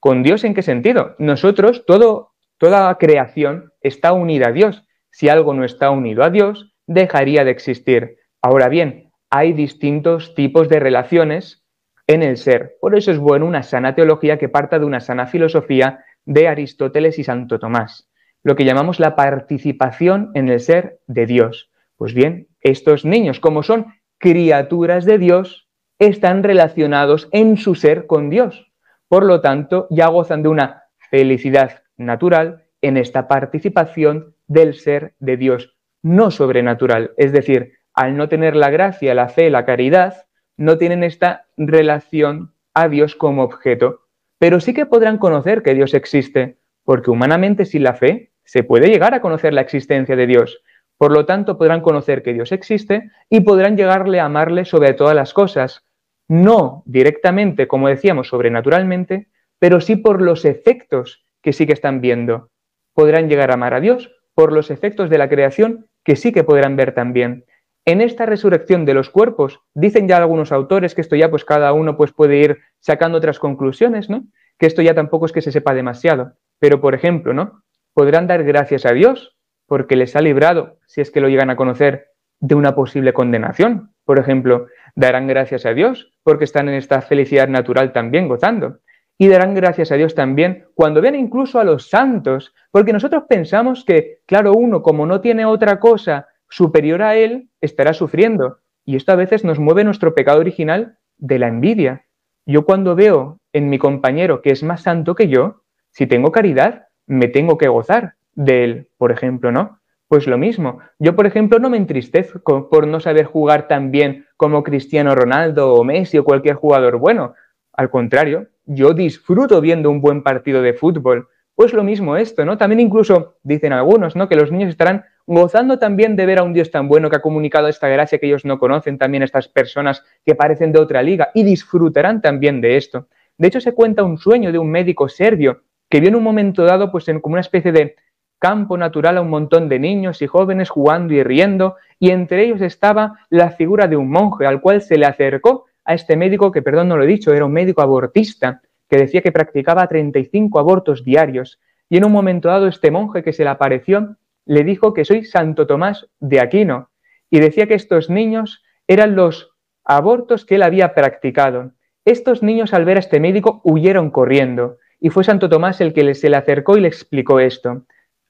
¿Con 0.00 0.22
Dios 0.22 0.44
en 0.44 0.54
qué 0.54 0.62
sentido? 0.62 1.14
Nosotros, 1.18 1.84
todo, 1.86 2.32
toda 2.58 2.94
creación 2.98 3.72
está 3.80 4.12
unida 4.12 4.48
a 4.48 4.52
Dios. 4.52 4.84
Si 5.18 5.28
algo 5.28 5.52
no 5.52 5.64
está 5.64 5.90
unido 5.90 6.22
a 6.22 6.30
Dios, 6.30 6.72
dejaría 6.86 7.42
de 7.42 7.50
existir. 7.50 8.18
Ahora 8.40 8.68
bien, 8.68 9.10
hay 9.30 9.52
distintos 9.52 10.36
tipos 10.36 10.68
de 10.68 10.78
relaciones 10.78 11.64
en 12.06 12.22
el 12.22 12.36
ser. 12.36 12.76
Por 12.80 12.96
eso 12.96 13.10
es 13.10 13.18
bueno 13.18 13.44
una 13.44 13.64
sana 13.64 13.96
teología 13.96 14.38
que 14.38 14.48
parta 14.48 14.78
de 14.78 14.84
una 14.84 15.00
sana 15.00 15.26
filosofía 15.26 16.04
de 16.24 16.46
Aristóteles 16.46 17.18
y 17.18 17.24
Santo 17.24 17.58
Tomás 17.58 18.08
lo 18.44 18.54
que 18.54 18.64
llamamos 18.64 19.00
la 19.00 19.16
participación 19.16 20.30
en 20.34 20.48
el 20.48 20.60
ser 20.60 21.00
de 21.08 21.26
Dios. 21.26 21.72
Pues 21.96 22.14
bien, 22.14 22.46
estos 22.60 23.04
niños, 23.04 23.40
como 23.40 23.64
son 23.64 23.94
criaturas 24.18 25.04
de 25.04 25.18
Dios, 25.18 25.68
están 25.98 26.44
relacionados 26.44 27.28
en 27.32 27.56
su 27.56 27.74
ser 27.74 28.06
con 28.06 28.30
Dios. 28.30 28.70
Por 29.08 29.24
lo 29.24 29.40
tanto, 29.40 29.88
ya 29.90 30.06
gozan 30.06 30.44
de 30.44 30.48
una 30.48 30.84
felicidad 31.10 31.82
natural 31.96 32.66
en 32.80 32.96
esta 32.96 33.26
participación 33.26 34.36
del 34.48 34.74
ser 34.74 35.14
de 35.20 35.36
Dios, 35.36 35.76
no 36.02 36.30
sobrenatural. 36.30 37.12
Es 37.16 37.32
decir, 37.32 37.74
al 37.94 38.16
no 38.16 38.28
tener 38.28 38.56
la 38.56 38.70
gracia, 38.70 39.14
la 39.14 39.28
fe, 39.28 39.50
la 39.50 39.64
caridad, 39.64 40.26
no 40.56 40.78
tienen 40.78 41.04
esta 41.04 41.46
relación 41.56 42.52
a 42.74 42.88
Dios 42.88 43.14
como 43.14 43.44
objeto, 43.44 44.00
pero 44.38 44.60
sí 44.60 44.74
que 44.74 44.86
podrán 44.86 45.18
conocer 45.18 45.62
que 45.62 45.74
Dios 45.74 45.94
existe, 45.94 46.58
porque 46.84 47.10
humanamente 47.10 47.64
sin 47.64 47.82
la 47.82 47.94
fe 47.94 48.32
se 48.44 48.64
puede 48.64 48.88
llegar 48.88 49.14
a 49.14 49.20
conocer 49.20 49.52
la 49.52 49.60
existencia 49.60 50.16
de 50.16 50.26
Dios. 50.26 50.62
Por 50.96 51.12
lo 51.12 51.26
tanto, 51.26 51.58
podrán 51.58 51.80
conocer 51.80 52.22
que 52.22 52.32
Dios 52.32 52.50
existe 52.50 53.10
y 53.28 53.40
podrán 53.40 53.76
llegarle 53.76 54.20
a 54.20 54.24
amarle 54.24 54.64
sobre 54.64 54.94
todas 54.94 55.14
las 55.14 55.32
cosas, 55.32 55.84
no 56.26 56.82
directamente, 56.86 57.68
como 57.68 57.88
decíamos, 57.88 58.28
sobrenaturalmente, 58.28 59.28
pero 59.58 59.80
sí 59.80 59.96
por 59.96 60.22
los 60.22 60.44
efectos 60.44 61.24
que 61.42 61.52
sí 61.52 61.66
que 61.66 61.72
están 61.72 62.00
viendo. 62.00 62.50
Podrán 62.94 63.28
llegar 63.28 63.50
a 63.50 63.54
amar 63.54 63.74
a 63.74 63.80
Dios 63.80 64.10
por 64.38 64.52
los 64.52 64.70
efectos 64.70 65.10
de 65.10 65.18
la 65.18 65.28
creación 65.28 65.88
que 66.04 66.14
sí 66.14 66.30
que 66.30 66.44
podrán 66.44 66.76
ver 66.76 66.94
también. 66.94 67.44
En 67.84 68.00
esta 68.00 68.24
resurrección 68.24 68.84
de 68.84 68.94
los 68.94 69.10
cuerpos, 69.10 69.58
dicen 69.74 70.06
ya 70.06 70.16
algunos 70.16 70.52
autores 70.52 70.94
que 70.94 71.00
esto 71.00 71.16
ya 71.16 71.28
pues 71.28 71.44
cada 71.44 71.72
uno 71.72 71.96
pues 71.96 72.12
puede 72.12 72.36
ir 72.36 72.58
sacando 72.78 73.18
otras 73.18 73.40
conclusiones, 73.40 74.08
¿no? 74.08 74.28
Que 74.56 74.66
esto 74.66 74.80
ya 74.80 74.94
tampoco 74.94 75.26
es 75.26 75.32
que 75.32 75.42
se 75.42 75.50
sepa 75.50 75.74
demasiado. 75.74 76.34
Pero, 76.60 76.80
por 76.80 76.94
ejemplo, 76.94 77.34
¿no? 77.34 77.64
Podrán 77.94 78.28
dar 78.28 78.44
gracias 78.44 78.86
a 78.86 78.92
Dios 78.92 79.36
porque 79.66 79.96
les 79.96 80.14
ha 80.14 80.20
librado, 80.20 80.78
si 80.86 81.00
es 81.00 81.10
que 81.10 81.20
lo 81.20 81.28
llegan 81.28 81.50
a 81.50 81.56
conocer, 81.56 82.10
de 82.38 82.54
una 82.54 82.76
posible 82.76 83.12
condenación. 83.12 83.90
Por 84.04 84.20
ejemplo, 84.20 84.68
darán 84.94 85.26
gracias 85.26 85.66
a 85.66 85.74
Dios 85.74 86.12
porque 86.22 86.44
están 86.44 86.68
en 86.68 86.76
esta 86.76 87.02
felicidad 87.02 87.48
natural 87.48 87.92
también 87.92 88.28
gozando. 88.28 88.78
Y 89.20 89.26
darán 89.28 89.54
gracias 89.54 89.90
a 89.90 89.96
Dios 89.96 90.14
también 90.14 90.66
cuando 90.74 91.00
ven 91.00 91.16
incluso 91.16 91.58
a 91.58 91.64
los 91.64 91.90
santos, 91.90 92.54
porque 92.70 92.92
nosotros 92.92 93.24
pensamos 93.28 93.84
que, 93.84 94.20
claro, 94.26 94.52
uno 94.52 94.80
como 94.80 95.06
no 95.06 95.20
tiene 95.20 95.44
otra 95.44 95.80
cosa 95.80 96.28
superior 96.48 97.02
a 97.02 97.16
él, 97.16 97.50
estará 97.60 97.92
sufriendo. 97.92 98.58
Y 98.84 98.94
esto 98.94 99.12
a 99.12 99.16
veces 99.16 99.44
nos 99.44 99.58
mueve 99.58 99.82
nuestro 99.82 100.14
pecado 100.14 100.38
original 100.38 100.98
de 101.16 101.40
la 101.40 101.48
envidia. 101.48 102.06
Yo 102.46 102.64
cuando 102.64 102.94
veo 102.94 103.40
en 103.52 103.68
mi 103.68 103.78
compañero 103.78 104.40
que 104.40 104.50
es 104.50 104.62
más 104.62 104.82
santo 104.82 105.16
que 105.16 105.28
yo, 105.28 105.62
si 105.90 106.06
tengo 106.06 106.30
caridad, 106.30 106.86
me 107.06 107.26
tengo 107.26 107.58
que 107.58 107.68
gozar 107.68 108.14
de 108.34 108.64
él, 108.64 108.88
por 108.98 109.10
ejemplo, 109.10 109.50
¿no? 109.50 109.80
Pues 110.06 110.26
lo 110.26 110.38
mismo. 110.38 110.78
Yo, 110.98 111.16
por 111.16 111.26
ejemplo, 111.26 111.58
no 111.58 111.68
me 111.68 111.76
entristezco 111.76 112.70
por 112.70 112.86
no 112.86 113.00
saber 113.00 113.26
jugar 113.26 113.68
tan 113.68 113.90
bien 113.90 114.26
como 114.36 114.62
Cristiano 114.62 115.14
Ronaldo 115.14 115.74
o 115.74 115.84
Messi 115.84 116.18
o 116.18 116.24
cualquier 116.24 116.54
jugador 116.54 116.96
bueno. 116.98 117.34
Al 117.74 117.90
contrario, 117.90 118.46
yo 118.68 118.92
disfruto 118.92 119.60
viendo 119.60 119.90
un 119.90 120.00
buen 120.00 120.22
partido 120.22 120.60
de 120.62 120.74
fútbol. 120.74 121.28
Pues 121.54 121.72
lo 121.72 121.82
mismo 121.82 122.16
esto, 122.16 122.44
¿no? 122.44 122.56
También 122.58 122.80
incluso 122.80 123.38
dicen 123.42 123.72
algunos, 123.72 124.14
¿no? 124.14 124.28
Que 124.28 124.36
los 124.36 124.52
niños 124.52 124.68
estarán 124.68 125.04
gozando 125.26 125.78
también 125.78 126.16
de 126.16 126.26
ver 126.26 126.38
a 126.38 126.42
un 126.42 126.52
Dios 126.52 126.70
tan 126.70 126.86
bueno 126.86 127.10
que 127.10 127.16
ha 127.16 127.22
comunicado 127.22 127.68
esta 127.68 127.88
gracia 127.88 128.18
que 128.18 128.26
ellos 128.26 128.44
no 128.44 128.58
conocen, 128.58 128.98
también 128.98 129.22
estas 129.22 129.48
personas 129.48 130.04
que 130.24 130.34
parecen 130.34 130.72
de 130.72 130.80
otra 130.80 131.02
liga, 131.02 131.30
y 131.34 131.42
disfrutarán 131.42 132.20
también 132.20 132.60
de 132.60 132.76
esto. 132.76 133.08
De 133.38 133.48
hecho, 133.48 133.60
se 133.60 133.72
cuenta 133.74 134.04
un 134.04 134.18
sueño 134.18 134.52
de 134.52 134.58
un 134.58 134.70
médico 134.70 135.08
serbio 135.08 135.62
que 135.90 136.00
vio 136.00 136.10
en 136.10 136.16
un 136.16 136.22
momento 136.22 136.64
dado, 136.64 136.92
pues 136.92 137.08
en 137.08 137.20
como 137.20 137.34
una 137.34 137.40
especie 137.40 137.72
de 137.72 137.96
campo 138.38 138.76
natural 138.76 139.16
a 139.16 139.20
un 139.22 139.30
montón 139.30 139.68
de 139.68 139.78
niños 139.78 140.22
y 140.22 140.26
jóvenes 140.26 140.70
jugando 140.70 141.14
y 141.14 141.22
riendo, 141.22 141.76
y 141.98 142.10
entre 142.10 142.44
ellos 142.44 142.60
estaba 142.60 143.18
la 143.30 143.50
figura 143.50 143.88
de 143.88 143.96
un 143.96 144.10
monje 144.10 144.46
al 144.46 144.60
cual 144.60 144.82
se 144.82 144.98
le 144.98 145.06
acercó 145.06 145.64
a 145.88 145.94
este 145.94 146.16
médico, 146.16 146.52
que 146.52 146.62
perdón 146.62 146.88
no 146.88 146.96
lo 146.96 147.04
he 147.04 147.08
dicho, 147.08 147.32
era 147.32 147.46
un 147.46 147.52
médico 147.52 147.82
abortista, 147.82 148.60
que 148.88 148.98
decía 148.98 149.22
que 149.22 149.32
practicaba 149.32 149.88
35 149.88 150.60
abortos 150.60 151.02
diarios, 151.02 151.58
y 151.88 151.96
en 151.96 152.04
un 152.04 152.12
momento 152.12 152.48
dado 152.48 152.68
este 152.68 152.90
monje 152.90 153.22
que 153.22 153.32
se 153.32 153.42
le 153.42 153.50
apareció 153.50 154.16
le 154.44 154.64
dijo 154.64 154.94
que 154.94 155.04
soy 155.04 155.24
Santo 155.24 155.66
Tomás 155.66 156.06
de 156.20 156.40
Aquino, 156.40 156.90
y 157.30 157.40
decía 157.40 157.66
que 157.66 157.74
estos 157.74 158.08
niños 158.08 158.62
eran 158.86 159.16
los 159.16 159.50
abortos 159.84 160.44
que 160.44 160.54
él 160.54 160.62
había 160.62 160.94
practicado. 160.94 161.72
Estos 162.04 162.42
niños 162.42 162.72
al 162.72 162.84
ver 162.84 162.96
a 162.96 163.00
este 163.00 163.20
médico 163.20 163.60
huyeron 163.64 164.10
corriendo, 164.10 164.78
y 165.00 165.10
fue 165.10 165.24
Santo 165.24 165.48
Tomás 165.48 165.80
el 165.80 165.92
que 165.92 166.14
se 166.14 166.30
le 166.30 166.36
acercó 166.36 166.76
y 166.76 166.80
le 166.80 166.88
explicó 166.88 167.40
esto. 167.40 167.84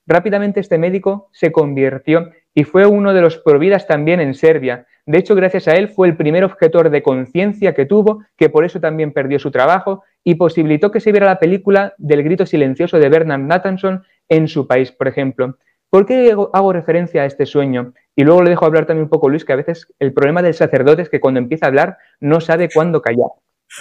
Rápidamente 0.07 0.61
este 0.61 0.78
médico 0.78 1.28
se 1.33 1.53
convirtió 1.53 2.30
y 2.55 2.64
fue 2.64 2.87
uno 2.87 3.14
de 3.14 3.20
los 3.20 3.39
providas 3.39 3.87
también 3.87 4.20
en 4.20 4.35
Serbia. 4.35 4.88
De 5.09 5.17
hecho, 5.17 5.35
gracias 5.35 5.67
a 5.69 5.73
él 5.73 5.89
fue 5.89 6.07
el 6.07 6.19
primer 6.19 6.45
objetor 6.45 6.91
de 6.91 7.03
conciencia 7.03 7.75
que 7.75 7.87
tuvo, 7.87 8.27
que 8.37 8.51
por 8.51 8.67
eso 8.67 8.79
también 8.79 9.15
perdió 9.15 9.39
su 9.39 9.51
trabajo 9.51 10.05
y 10.23 10.35
posibilitó 10.35 10.91
que 10.91 11.01
se 11.01 11.13
viera 11.13 11.25
la 11.25 11.39
película 11.39 11.95
del 11.97 12.23
grito 12.23 12.45
silencioso 12.45 12.99
de 12.99 13.09
Bernard 13.09 13.41
Nathanson 13.41 14.03
en 14.29 14.49
su 14.49 14.67
país, 14.67 14.93
por 14.93 15.09
ejemplo. 15.09 15.57
¿Por 15.89 16.05
qué 16.05 16.31
hago 16.53 16.73
referencia 16.75 17.23
a 17.23 17.25
este 17.25 17.47
sueño? 17.47 17.95
Y 18.15 18.25
luego 18.25 18.43
le 18.43 18.51
dejo 18.51 18.67
hablar 18.67 18.85
también 18.85 19.05
un 19.05 19.09
poco 19.09 19.31
Luis, 19.31 19.47
que 19.47 19.55
a 19.55 19.57
veces 19.57 19.91
el 19.99 20.13
problema 20.13 20.43
del 20.43 20.53
sacerdote 20.53 21.01
es 21.01 21.09
que 21.09 21.21
cuando 21.21 21.41
empieza 21.41 21.65
a 21.65 21.71
hablar 21.71 21.97
no 22.21 22.43
sabe 22.43 22.69
cuándo 22.69 23.01
callar. 23.01 23.31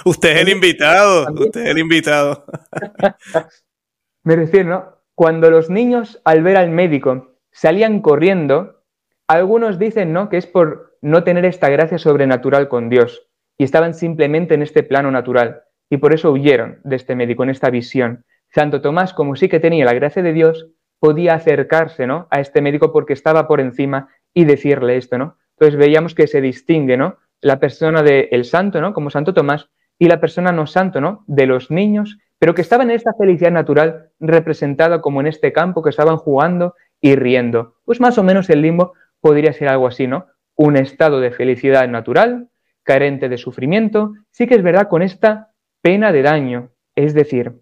Usted 0.06 0.30
es 0.30 0.42
el 0.44 0.48
invitado, 0.48 1.28
usted 1.34 1.62
es 1.62 1.72
el 1.72 1.80
invitado. 1.80 2.46
Me 4.24 4.38
refiero, 4.38 4.70
¿no? 4.70 4.98
cuando 5.14 5.52
los 5.52 5.70
niños 5.70 6.22
al 6.24 6.42
ver 6.42 6.56
al 6.56 6.70
médico 6.70 7.34
salían 7.52 8.00
corriendo, 8.00 8.84
algunos 9.28 9.78
dicen 9.78 10.14
¿no? 10.14 10.30
que 10.30 10.38
es 10.38 10.48
por 10.48 10.87
no 11.02 11.24
tener 11.24 11.46
esta 11.46 11.70
gracia 11.70 11.98
sobrenatural 11.98 12.68
con 12.68 12.90
Dios 12.90 13.28
y 13.58 13.64
estaban 13.64 13.94
simplemente 13.94 14.54
en 14.54 14.62
este 14.62 14.84
plano 14.84 15.12
natural 15.12 15.62
y 15.90 15.98
por 15.98 16.14
eso 16.14 16.32
huyeron 16.32 16.80
de 16.84 16.96
este 16.96 17.16
médico, 17.16 17.44
en 17.44 17.50
esta 17.50 17.70
visión. 17.70 18.26
Santo 18.50 18.82
Tomás, 18.82 19.14
como 19.14 19.36
sí 19.36 19.50
que 19.50 19.60
tenía 19.60 19.86
la 19.86 19.94
gracia 19.94 20.22
de 20.22 20.34
Dios, 20.34 20.68
podía 21.00 21.36
acercarse 21.36 22.08
¿no? 22.08 22.28
a 22.32 22.40
este 22.40 22.62
médico 22.62 22.92
porque 22.92 23.14
estaba 23.14 23.48
por 23.48 23.60
encima 23.62 24.10
y 24.34 24.46
decirle 24.46 24.98
esto, 24.98 25.18
¿no? 25.18 25.38
Entonces 25.52 25.80
veíamos 25.80 26.14
que 26.14 26.28
se 26.28 26.42
distingue, 26.42 26.98
¿no? 26.98 27.18
La 27.42 27.60
persona 27.60 28.04
del 28.04 28.46
santo, 28.46 28.82
¿no? 28.82 28.94
Como 28.94 29.10
Santo 29.10 29.34
Tomás, 29.34 29.70
y 30.00 30.08
la 30.08 30.20
persona 30.20 30.52
no 30.52 30.68
santo, 30.68 31.02
¿no? 31.02 31.24
De 31.28 31.46
los 31.46 31.72
niños 31.72 32.18
pero 32.40 32.54
que 32.54 32.62
estaban 32.62 32.90
en 32.90 32.96
esta 32.96 33.14
felicidad 33.14 33.52
natural 33.52 34.10
representada 34.20 35.02
como 35.02 35.22
en 35.22 35.28
este 35.28 35.54
campo, 35.54 35.82
que 35.82 35.90
estaban 35.90 36.18
jugando 36.18 36.76
y 37.02 37.16
riendo. 37.16 37.76
Pues 37.86 38.00
más 38.00 38.18
o 38.18 38.24
menos 38.24 38.50
el 38.50 38.62
limbo 38.62 38.94
podría 39.22 39.54
ser 39.54 39.70
algo 39.70 39.88
así, 39.88 40.08
¿no? 40.08 40.28
Un 40.58 40.76
estado 40.76 41.22
de 41.22 41.32
felicidad 41.32 41.88
natural, 41.88 42.50
carente 42.84 43.30
de 43.30 43.38
sufrimiento, 43.38 44.14
sí 44.32 44.48
que 44.48 44.56
es 44.56 44.64
verdad 44.64 44.90
con 44.90 45.02
esta 45.02 45.54
pena 45.82 46.12
de 46.12 46.24
daño. 46.24 46.72
Es 46.96 47.14
decir, 47.14 47.62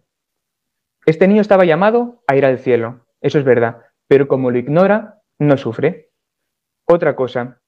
este 1.05 1.27
niño 1.27 1.41
estaba 1.41 1.65
llamado 1.65 2.23
a 2.25 2.35
ir 2.35 2.45
al 2.45 2.57
cielo, 2.57 3.05
eso 3.21 3.37
es 3.37 3.45
verdad, 3.45 3.81
pero 4.07 4.27
como 4.27 4.49
lo 4.49 4.57
ignora, 4.57 5.21
no 5.37 5.57
sufre. 5.57 6.09
Otra 6.85 7.15
cosa, 7.15 7.61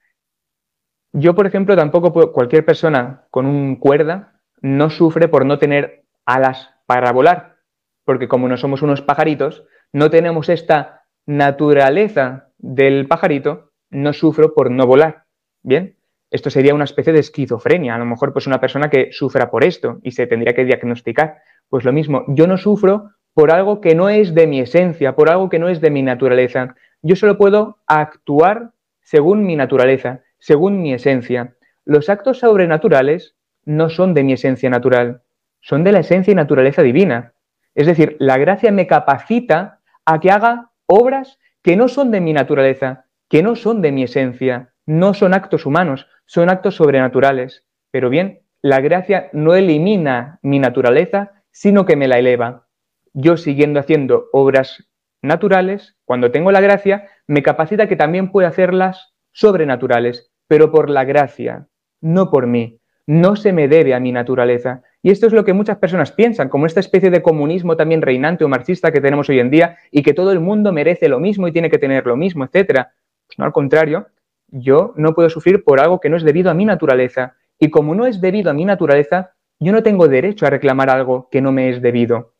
yo 1.13 1.35
por 1.35 1.47
ejemplo 1.47 1.75
tampoco 1.75 2.13
puedo, 2.13 2.31
cualquier 2.31 2.65
persona 2.65 3.25
con 3.29 3.45
un 3.45 3.75
cuerda 3.75 4.41
no 4.61 4.89
sufre 4.89 5.27
por 5.27 5.45
no 5.45 5.59
tener 5.59 6.05
alas 6.25 6.73
para 6.85 7.11
volar, 7.11 7.57
porque 8.05 8.27
como 8.27 8.47
no 8.47 8.57
somos 8.57 8.81
unos 8.81 9.01
pajaritos, 9.01 9.65
no 9.91 10.09
tenemos 10.09 10.49
esta 10.49 11.03
naturaleza 11.25 12.49
del 12.57 13.07
pajarito, 13.07 13.66
no 13.89 14.13
sufro 14.13 14.53
por 14.53 14.71
no 14.71 14.85
volar. 14.85 15.25
Bien, 15.63 15.95
esto 16.31 16.49
sería 16.49 16.73
una 16.73 16.83
especie 16.83 17.13
de 17.13 17.19
esquizofrenia, 17.19 17.95
a 17.95 17.97
lo 17.97 18.05
mejor 18.05 18.33
pues 18.33 18.47
una 18.47 18.59
persona 18.59 18.89
que 18.89 19.11
sufra 19.11 19.49
por 19.49 19.63
esto 19.63 19.99
y 20.03 20.11
se 20.11 20.27
tendría 20.27 20.53
que 20.53 20.65
diagnosticar. 20.65 21.37
Pues 21.69 21.85
lo 21.85 21.93
mismo, 21.93 22.25
yo 22.29 22.47
no 22.47 22.57
sufro 22.57 23.11
por 23.33 23.51
algo 23.51 23.81
que 23.81 23.95
no 23.95 24.09
es 24.09 24.33
de 24.33 24.47
mi 24.47 24.59
esencia, 24.59 25.15
por 25.15 25.29
algo 25.29 25.49
que 25.49 25.59
no 25.59 25.69
es 25.69 25.81
de 25.81 25.91
mi 25.91 26.01
naturaleza. 26.01 26.75
Yo 27.01 27.15
solo 27.15 27.37
puedo 27.37 27.77
actuar 27.85 28.71
según 29.01 29.45
mi 29.45 29.55
naturaleza, 29.55 30.21
según 30.39 30.81
mi 30.81 30.93
esencia. 30.93 31.55
Los 31.85 32.09
actos 32.09 32.39
sobrenaturales 32.39 33.35
no 33.63 33.89
son 33.89 34.13
de 34.13 34.23
mi 34.23 34.33
esencia 34.33 34.69
natural 34.69 35.21
son 35.67 35.83
de 35.83 35.91
la 35.91 35.99
esencia 35.99 36.31
y 36.31 36.35
naturaleza 36.35 36.81
divina. 36.81 37.33
Es 37.75 37.87
decir, 37.87 38.15
la 38.19 38.37
gracia 38.37 38.71
me 38.71 38.87
capacita 38.87 39.81
a 40.05 40.19
que 40.19 40.31
haga 40.31 40.71
obras 40.85 41.39
que 41.61 41.75
no 41.75 41.89
son 41.89 42.09
de 42.11 42.21
mi 42.21 42.31
naturaleza, 42.31 43.05
que 43.29 43.43
no 43.43 43.55
son 43.55 43.81
de 43.81 43.91
mi 43.91 44.03
esencia, 44.03 44.73
no 44.85 45.13
son 45.13 45.33
actos 45.33 45.65
humanos, 45.65 46.07
son 46.25 46.49
actos 46.49 46.75
sobrenaturales. 46.75 47.65
Pero 47.91 48.09
bien, 48.09 48.41
la 48.61 48.79
gracia 48.79 49.29
no 49.33 49.55
elimina 49.55 50.39
mi 50.41 50.59
naturaleza, 50.59 51.43
sino 51.51 51.85
que 51.85 51.95
me 51.95 52.07
la 52.07 52.19
eleva. 52.19 52.67
Yo 53.13 53.37
siguiendo 53.37 53.79
haciendo 53.79 54.27
obras 54.31 54.87
naturales, 55.21 55.95
cuando 56.05 56.31
tengo 56.31 56.51
la 56.51 56.61
gracia, 56.61 57.09
me 57.27 57.43
capacita 57.43 57.87
que 57.87 57.95
también 57.95 58.31
pueda 58.31 58.49
hacerlas 58.49 59.13
sobrenaturales, 59.31 60.31
pero 60.47 60.71
por 60.71 60.89
la 60.89 61.03
gracia, 61.03 61.67
no 62.01 62.29
por 62.29 62.47
mí. 62.47 62.79
No 63.05 63.35
se 63.35 63.53
me 63.53 63.67
debe 63.67 63.93
a 63.93 63.99
mi 63.99 64.11
naturaleza, 64.11 64.83
y 65.01 65.11
esto 65.11 65.27
es 65.27 65.33
lo 65.33 65.45
que 65.45 65.53
muchas 65.53 65.77
personas 65.77 66.11
piensan, 66.11 66.49
como 66.49 66.65
esta 66.65 66.81
especie 66.81 67.09
de 67.09 67.21
comunismo 67.21 67.77
también 67.77 68.01
reinante 68.01 68.43
o 68.43 68.49
marxista 68.49 68.91
que 68.91 68.99
tenemos 68.99 69.29
hoy 69.29 69.39
en 69.39 69.49
día 69.49 69.77
y 69.91 70.03
que 70.03 70.13
todo 70.13 70.33
el 70.33 70.41
mundo 70.41 70.73
merece 70.73 71.07
lo 71.07 71.19
mismo 71.19 71.47
y 71.47 71.53
tiene 71.53 71.69
que 71.69 71.77
tener 71.77 72.05
lo 72.05 72.17
mismo, 72.17 72.43
etcétera. 72.43 72.93
No, 73.37 73.45
al 73.45 73.51
contrario, 73.51 74.07
yo 74.47 74.93
no 74.95 75.13
puedo 75.13 75.29
sufrir 75.29 75.63
por 75.63 75.79
algo 75.79 75.99
que 75.99 76.09
no 76.09 76.17
es 76.17 76.23
debido 76.23 76.49
a 76.49 76.53
mi 76.53 76.65
naturaleza. 76.65 77.35
Y 77.59 77.69
como 77.69 77.95
no 77.95 78.05
es 78.05 78.21
debido 78.21 78.51
a 78.51 78.53
mi 78.53 78.65
naturaleza, 78.65 79.33
yo 79.59 79.71
no 79.71 79.83
tengo 79.83 80.07
derecho 80.07 80.45
a 80.45 80.49
reclamar 80.49 80.89
algo 80.89 81.27
que 81.29 81.41
no 81.41 81.51
me 81.51 81.69
es 81.69 81.81
debido. 81.81 82.35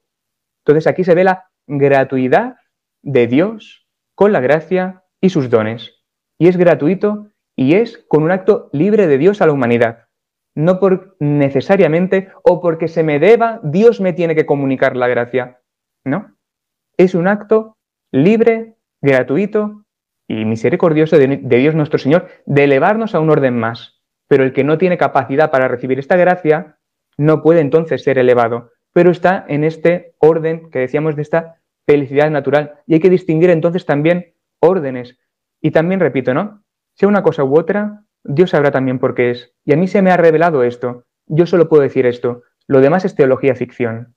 Entonces 0.65 0.87
aquí 0.87 1.03
se 1.03 1.15
ve 1.15 1.23
la 1.23 1.49
gratuidad 1.65 2.57
de 3.01 3.27
Dios 3.27 3.87
con 4.15 4.31
la 4.31 4.39
gracia 4.39 5.03
y 5.21 5.29
sus 5.29 5.49
dones. 5.49 6.03
Y 6.39 6.47
es 6.47 6.57
gratuito 6.57 7.31
y 7.55 7.75
es 7.75 7.97
con 8.07 8.23
un 8.23 8.31
acto 8.31 8.69
libre 8.71 9.07
de 9.07 9.17
Dios 9.17 9.41
a 9.41 9.47
la 9.47 9.53
humanidad 9.53 10.07
no 10.57 10.79
por 10.79 11.15
necesariamente 11.19 12.31
o 12.43 12.59
porque 12.59 12.87
se 12.87 13.03
me 13.03 13.19
deba, 13.19 13.59
Dios 13.61 14.01
me 14.01 14.11
tiene 14.11 14.33
que 14.33 14.47
comunicar 14.47 14.97
la 14.97 15.07
gracia. 15.07 15.61
No. 16.03 16.35
Es 16.97 17.13
un 17.13 17.27
acto 17.27 17.77
libre, 18.11 18.75
gratuito 18.99 19.85
y 20.27 20.45
misericordioso 20.45 21.17
de, 21.17 21.37
Dios 21.41 21.75
nuestro 21.75 21.99
Señor 21.99 22.27
de 22.45 22.65
elevarnos 22.65 23.15
a 23.15 23.19
un 23.19 23.29
orden 23.29 23.57
más. 23.57 24.01
Pero 24.27 24.43
el 24.43 24.53
que 24.53 24.63
no 24.63 24.77
tiene 24.77 24.97
capacidad 24.97 25.51
para 25.51 25.67
recibir 25.67 25.99
esta 25.99 26.17
gracia 26.17 26.77
no 27.17 27.41
puede 27.41 27.61
entonces 27.61 28.03
ser 28.03 28.19
elevado, 28.19 28.71
pero 28.93 29.09
está 29.09 29.45
en 29.47 29.63
este 29.63 30.15
orden 30.19 30.69
que 30.69 30.79
decíamos 30.79 31.15
de 31.15 31.21
esta 31.21 31.61
felicidad 31.85 32.29
natural. 32.29 32.81
Y 32.85 32.95
hay 32.95 32.99
que 32.99 33.09
distinguir 33.09 33.49
entonces 33.49 33.85
también 33.85 34.35
órdenes. 34.59 35.17
Y 35.61 35.71
también 35.71 35.99
repito, 35.99 36.33
¿no? 36.33 36.63
Sea 36.95 37.07
una 37.07 37.23
cosa 37.23 37.43
u 37.43 37.57
otra, 37.57 38.03
Dios 38.23 38.51
sabrá 38.51 38.71
también 38.71 38.99
por 38.99 39.15
qué 39.15 39.31
es. 39.31 39.53
Y 39.63 39.73
a 39.73 39.77
mí 39.77 39.87
se 39.87 40.01
me 40.01 40.11
ha 40.11 40.17
revelado 40.17 40.63
esto. 40.63 41.05
Yo 41.25 41.45
solo 41.45 41.69
puedo 41.69 41.83
decir 41.83 42.05
esto. 42.05 42.43
Lo 42.67 42.81
demás 42.81 43.05
es 43.05 43.15
teología 43.15 43.55
ficción. 43.55 44.15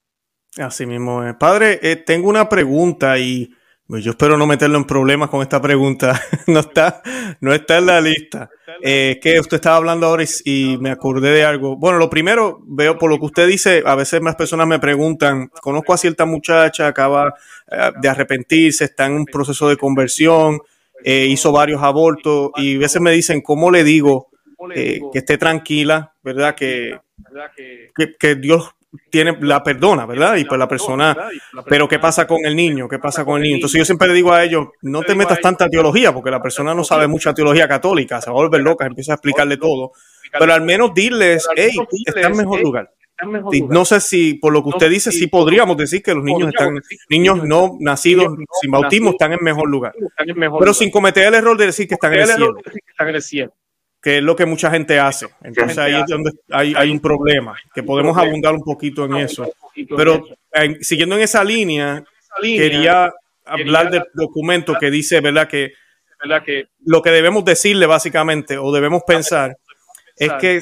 Así 0.58 0.84
mismo. 0.86 1.22
Padre, 1.38 1.78
eh, 1.82 1.96
tengo 1.96 2.28
una 2.28 2.48
pregunta 2.48 3.18
y 3.18 3.54
pues, 3.90 4.04
yo 4.04 4.12
espero 4.12 4.38
no 4.38 4.46
meterlo 4.46 4.78
en 4.78 4.84
problemas 4.84 5.28
con 5.28 5.42
esta 5.42 5.60
pregunta. 5.60 6.18
no, 6.46 6.60
está, 6.60 7.02
no 7.40 7.52
está 7.52 7.78
en 7.78 7.86
la 7.86 8.00
lista. 8.00 8.48
Eh, 8.82 9.18
que 9.20 9.38
usted 9.38 9.56
estaba 9.56 9.76
hablando 9.76 10.06
ahora 10.06 10.24
y, 10.44 10.78
me 10.78 10.90
acordé 10.90 11.30
de 11.32 11.44
algo. 11.44 11.76
Bueno, 11.76 11.98
lo 11.98 12.08
primero, 12.08 12.60
veo 12.66 12.96
por 12.96 13.10
lo 13.10 13.18
que 13.18 13.26
usted 13.26 13.48
dice, 13.48 13.82
a 13.84 13.94
veces 13.96 14.22
más 14.22 14.36
personas 14.36 14.66
me 14.66 14.78
preguntan, 14.78 15.48
conozco 15.60 15.92
a 15.92 15.98
cierta 15.98 16.24
muchacha, 16.24 16.86
acaba 16.86 17.34
eh, 17.70 17.90
de 18.00 18.08
arrepentirse, 18.08 18.84
está 18.84 19.06
en 19.06 19.12
un 19.12 19.26
proceso 19.26 19.68
de 19.68 19.76
conversión, 19.76 20.60
eh, 21.04 21.26
hizo 21.26 21.50
varios 21.52 21.82
abortos 21.82 22.50
y 22.56 22.76
a 22.76 22.78
veces 22.78 23.00
me 23.00 23.10
dicen, 23.10 23.40
¿cómo 23.40 23.70
le 23.70 23.84
digo 23.84 24.28
eh, 24.74 25.00
que 25.12 25.18
esté 25.18 25.38
tranquila, 25.38 26.14
verdad? 26.22 26.54
Que, 26.54 26.98
que, 28.18 28.34
Dios 28.36 28.70
tiene 29.10 29.36
la 29.40 29.62
perdona, 29.62 30.06
¿verdad? 30.06 30.36
Y 30.36 30.44
pues 30.44 30.58
la 30.58 30.68
persona, 30.68 31.16
pero 31.66 31.88
¿qué 31.88 31.98
pasa 31.98 32.26
con 32.26 32.44
el 32.44 32.56
niño? 32.56 32.88
¿Qué 32.88 32.98
pasa 32.98 33.24
con 33.24 33.36
el 33.36 33.42
niño? 33.42 33.54
Entonces 33.56 33.78
yo 33.78 33.84
siempre 33.84 34.08
le 34.08 34.14
digo 34.14 34.32
a 34.32 34.42
ellos, 34.42 34.68
no 34.82 35.02
te 35.02 35.14
metas 35.14 35.40
tanta 35.40 35.68
teología, 35.68 36.12
porque 36.12 36.30
la 36.30 36.42
persona 36.42 36.74
no 36.74 36.84
sabe 36.84 37.06
mucha 37.06 37.32
teología 37.34 37.68
católica, 37.68 38.20
se 38.20 38.30
va 38.30 38.36
a 38.36 38.42
volver 38.42 38.60
loca, 38.60 38.86
empieza 38.86 39.12
a 39.12 39.16
explicarle 39.16 39.56
todo, 39.56 39.92
pero 40.38 40.52
al 40.52 40.62
menos 40.62 40.92
diles, 40.94 41.46
hey, 41.54 41.76
está 42.06 42.28
en 42.28 42.36
mejor 42.36 42.60
lugar 42.62 42.90
no 43.68 43.84
sé 43.84 44.00
si, 44.00 44.34
por 44.34 44.52
lo 44.52 44.62
que 44.62 44.70
usted 44.70 44.90
dice, 44.90 45.12
sí 45.12 45.26
podríamos 45.26 45.76
decir 45.76 46.02
que 46.02 46.14
los 46.14 46.24
niños 46.24 46.48
están, 46.48 46.80
niños 47.08 47.44
no 47.44 47.76
nacidos 47.80 48.34
sin 48.60 48.70
bautismo 48.70 49.10
están 49.10 49.32
en 49.32 49.38
mejor 49.42 49.68
lugar. 49.68 49.92
Pero 50.58 50.74
sin 50.74 50.90
cometer 50.90 51.26
el 51.26 51.34
error 51.34 51.56
de 51.56 51.66
decir 51.66 51.88
que 51.88 51.94
están 51.94 52.12
en 52.12 52.20
el 52.20 52.26
cielo. 52.28 52.56
Que 54.02 54.18
es 54.18 54.22
lo 54.22 54.34
que 54.34 54.46
mucha 54.46 54.70
gente 54.70 54.98
hace. 54.98 55.26
Entonces 55.42 55.76
ahí 55.78 55.94
es 55.94 56.06
donde 56.06 56.32
hay, 56.50 56.90
un 56.90 57.00
problema, 57.00 57.54
que 57.74 57.82
podemos 57.82 58.16
abundar 58.16 58.54
un 58.54 58.62
poquito 58.62 59.04
en 59.04 59.16
eso. 59.16 59.52
Pero 59.96 60.24
siguiendo 60.80 61.16
en 61.16 61.22
esa 61.22 61.44
línea, 61.44 62.02
quería 62.40 63.12
hablar 63.44 63.90
del 63.90 64.04
documento 64.14 64.76
que 64.78 64.90
dice, 64.90 65.20
¿verdad? 65.20 65.48
Que 65.48 65.72
lo 66.84 67.02
que 67.02 67.10
debemos 67.10 67.44
decirle 67.44 67.86
básicamente 67.86 68.58
o 68.58 68.72
debemos 68.72 69.02
pensar 69.06 69.56
es 70.16 70.32
que 70.34 70.60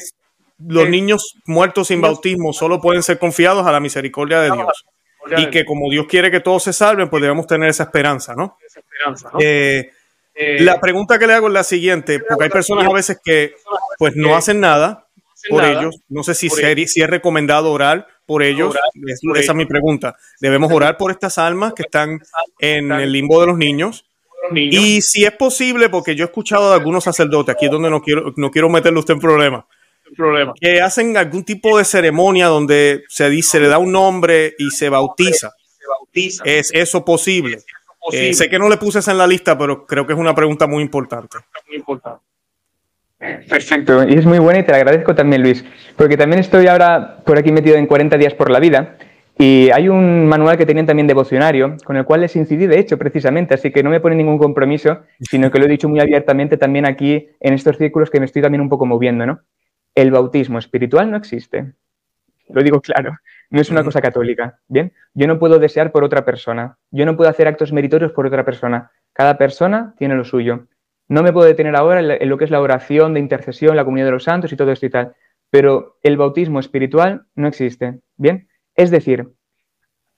los 0.66 0.88
niños 0.88 1.36
muertos 1.46 1.88
sin 1.88 2.00
bautismo 2.00 2.52
solo 2.52 2.80
pueden 2.80 3.02
ser 3.02 3.18
confiados 3.18 3.66
a 3.66 3.72
la 3.72 3.80
misericordia 3.80 4.40
de 4.40 4.50
Dios. 4.50 4.86
Y 5.36 5.50
que 5.50 5.64
como 5.64 5.90
Dios 5.90 6.06
quiere 6.06 6.30
que 6.30 6.40
todos 6.40 6.62
se 6.62 6.72
salven, 6.72 7.10
pues 7.10 7.20
debemos 7.20 7.46
tener 7.46 7.68
esa 7.68 7.84
esperanza, 7.84 8.34
¿no? 8.34 8.56
Eh, 9.40 9.90
eh, 10.38 10.60
la 10.60 10.80
pregunta 10.80 11.18
que 11.18 11.26
le 11.26 11.34
hago 11.34 11.48
es 11.48 11.52
la 11.52 11.64
siguiente, 11.64 12.20
porque 12.20 12.44
hay 12.44 12.50
personas 12.50 12.86
a 12.86 12.92
veces 12.92 13.18
que 13.22 13.54
pues 13.98 14.14
no 14.14 14.36
hacen 14.36 14.60
nada 14.60 15.08
por 15.48 15.64
ellos. 15.64 16.00
No 16.08 16.22
sé 16.22 16.34
si, 16.34 16.48
si 16.48 17.02
es 17.02 17.10
recomendado 17.10 17.72
orar 17.72 18.06
por 18.24 18.42
ellos. 18.44 18.76
esa 19.34 19.52
es 19.52 19.54
mi 19.54 19.66
pregunta. 19.66 20.16
Debemos 20.40 20.70
orar 20.72 20.96
por 20.96 21.10
estas 21.10 21.38
almas 21.38 21.72
que 21.74 21.82
están 21.82 22.20
en 22.60 22.92
el 22.92 23.12
limbo 23.12 23.40
de 23.40 23.48
los 23.48 23.58
niños. 23.58 24.04
Y 24.54 25.02
si 25.02 25.24
es 25.24 25.32
posible, 25.32 25.88
porque 25.88 26.14
yo 26.14 26.24
he 26.24 26.26
escuchado 26.26 26.70
de 26.70 26.76
algunos 26.76 27.04
sacerdotes, 27.04 27.54
aquí 27.54 27.66
es 27.66 27.72
donde 27.72 27.90
no 27.90 28.00
quiero, 28.00 28.32
no 28.36 28.50
quiero 28.50 28.68
meterle 28.68 29.00
usted 29.00 29.14
en 29.14 29.20
problemas, 29.20 29.64
problema. 30.16 30.54
Que 30.58 30.80
hacen 30.80 31.16
algún 31.16 31.44
tipo 31.44 31.76
de 31.78 31.84
ceremonia 31.84 32.46
donde 32.46 33.04
se 33.08 33.28
dice, 33.28 33.60
le 33.60 33.68
da 33.68 33.78
un 33.78 33.92
nombre 33.92 34.54
y 34.58 34.70
se 34.70 34.88
bautiza. 34.88 35.52
¿Es 36.44 36.70
eso 36.72 37.04
posible? 37.04 37.58
Eh, 38.12 38.32
sé 38.34 38.48
que 38.48 38.58
no 38.58 38.68
le 38.68 38.76
puse 38.76 39.00
esa 39.00 39.12
en 39.12 39.18
la 39.18 39.26
lista, 39.26 39.58
pero 39.58 39.86
creo 39.86 40.06
que 40.06 40.12
es 40.12 40.18
una 40.18 40.34
pregunta 40.34 40.66
muy 40.66 40.82
importante. 40.82 41.38
Perfecto, 43.18 44.08
y 44.08 44.14
es 44.14 44.24
muy 44.24 44.38
buena 44.38 44.60
y 44.60 44.62
te 44.62 44.70
la 44.70 44.76
agradezco 44.78 45.14
también, 45.14 45.42
Luis, 45.42 45.64
porque 45.96 46.16
también 46.16 46.38
estoy 46.38 46.68
ahora 46.68 47.18
por 47.24 47.36
aquí 47.36 47.50
metido 47.50 47.76
en 47.76 47.86
40 47.86 48.16
días 48.16 48.32
por 48.34 48.48
la 48.48 48.60
vida 48.60 48.96
Y 49.40 49.70
hay 49.70 49.88
un 49.88 50.26
manual 50.26 50.56
que 50.56 50.66
tenían 50.66 50.86
también 50.86 51.06
devocionario, 51.06 51.76
con 51.84 51.96
el 51.96 52.04
cual 52.04 52.22
les 52.22 52.34
incidí, 52.36 52.66
de 52.66 52.78
hecho, 52.78 52.98
precisamente, 52.98 53.54
así 53.54 53.70
que 53.70 53.82
no 53.84 53.90
me 53.90 54.00
pone 54.00 54.16
ningún 54.16 54.38
compromiso, 54.38 55.02
sino 55.20 55.50
que 55.50 55.58
lo 55.58 55.66
he 55.66 55.68
dicho 55.68 55.88
muy 55.88 56.00
abiertamente 56.00 56.56
también 56.56 56.86
aquí 56.86 57.28
en 57.40 57.54
estos 57.54 57.76
círculos 57.76 58.10
que 58.10 58.18
me 58.20 58.26
estoy 58.26 58.42
también 58.42 58.60
un 58.60 58.68
poco 58.68 58.86
moviendo, 58.86 59.26
¿no? 59.26 59.40
El 59.94 60.10
bautismo 60.10 60.58
espiritual 60.58 61.10
no 61.10 61.16
existe. 61.16 61.72
Lo 62.48 62.62
digo 62.62 62.80
claro, 62.80 63.16
no 63.50 63.60
es 63.60 63.70
una 63.70 63.84
cosa 63.84 64.00
católica, 64.00 64.60
¿bien? 64.68 64.92
Yo 65.14 65.26
no 65.26 65.38
puedo 65.38 65.58
desear 65.58 65.92
por 65.92 66.04
otra 66.04 66.24
persona, 66.24 66.78
yo 66.90 67.06
no 67.06 67.16
puedo 67.16 67.30
hacer 67.30 67.48
actos 67.48 67.72
meritorios 67.72 68.12
por 68.12 68.26
otra 68.26 68.44
persona. 68.44 68.90
Cada 69.12 69.38
persona 69.38 69.94
tiene 69.98 70.14
lo 70.14 70.24
suyo. 70.24 70.66
No 71.08 71.22
me 71.22 71.32
puedo 71.32 71.46
detener 71.46 71.74
ahora 71.74 72.00
en 72.00 72.28
lo 72.28 72.36
que 72.36 72.44
es 72.44 72.50
la 72.50 72.60
oración 72.60 73.14
de 73.14 73.20
intercesión, 73.20 73.76
la 73.76 73.84
comunidad 73.84 74.06
de 74.06 74.12
los 74.12 74.24
santos 74.24 74.52
y 74.52 74.56
todo 74.56 74.70
esto 74.70 74.86
y 74.86 74.90
tal, 74.90 75.14
pero 75.50 75.96
el 76.02 76.18
bautismo 76.18 76.60
espiritual 76.60 77.24
no 77.34 77.48
existe, 77.48 78.00
¿bien? 78.16 78.48
Es 78.74 78.90
decir, 78.90 79.30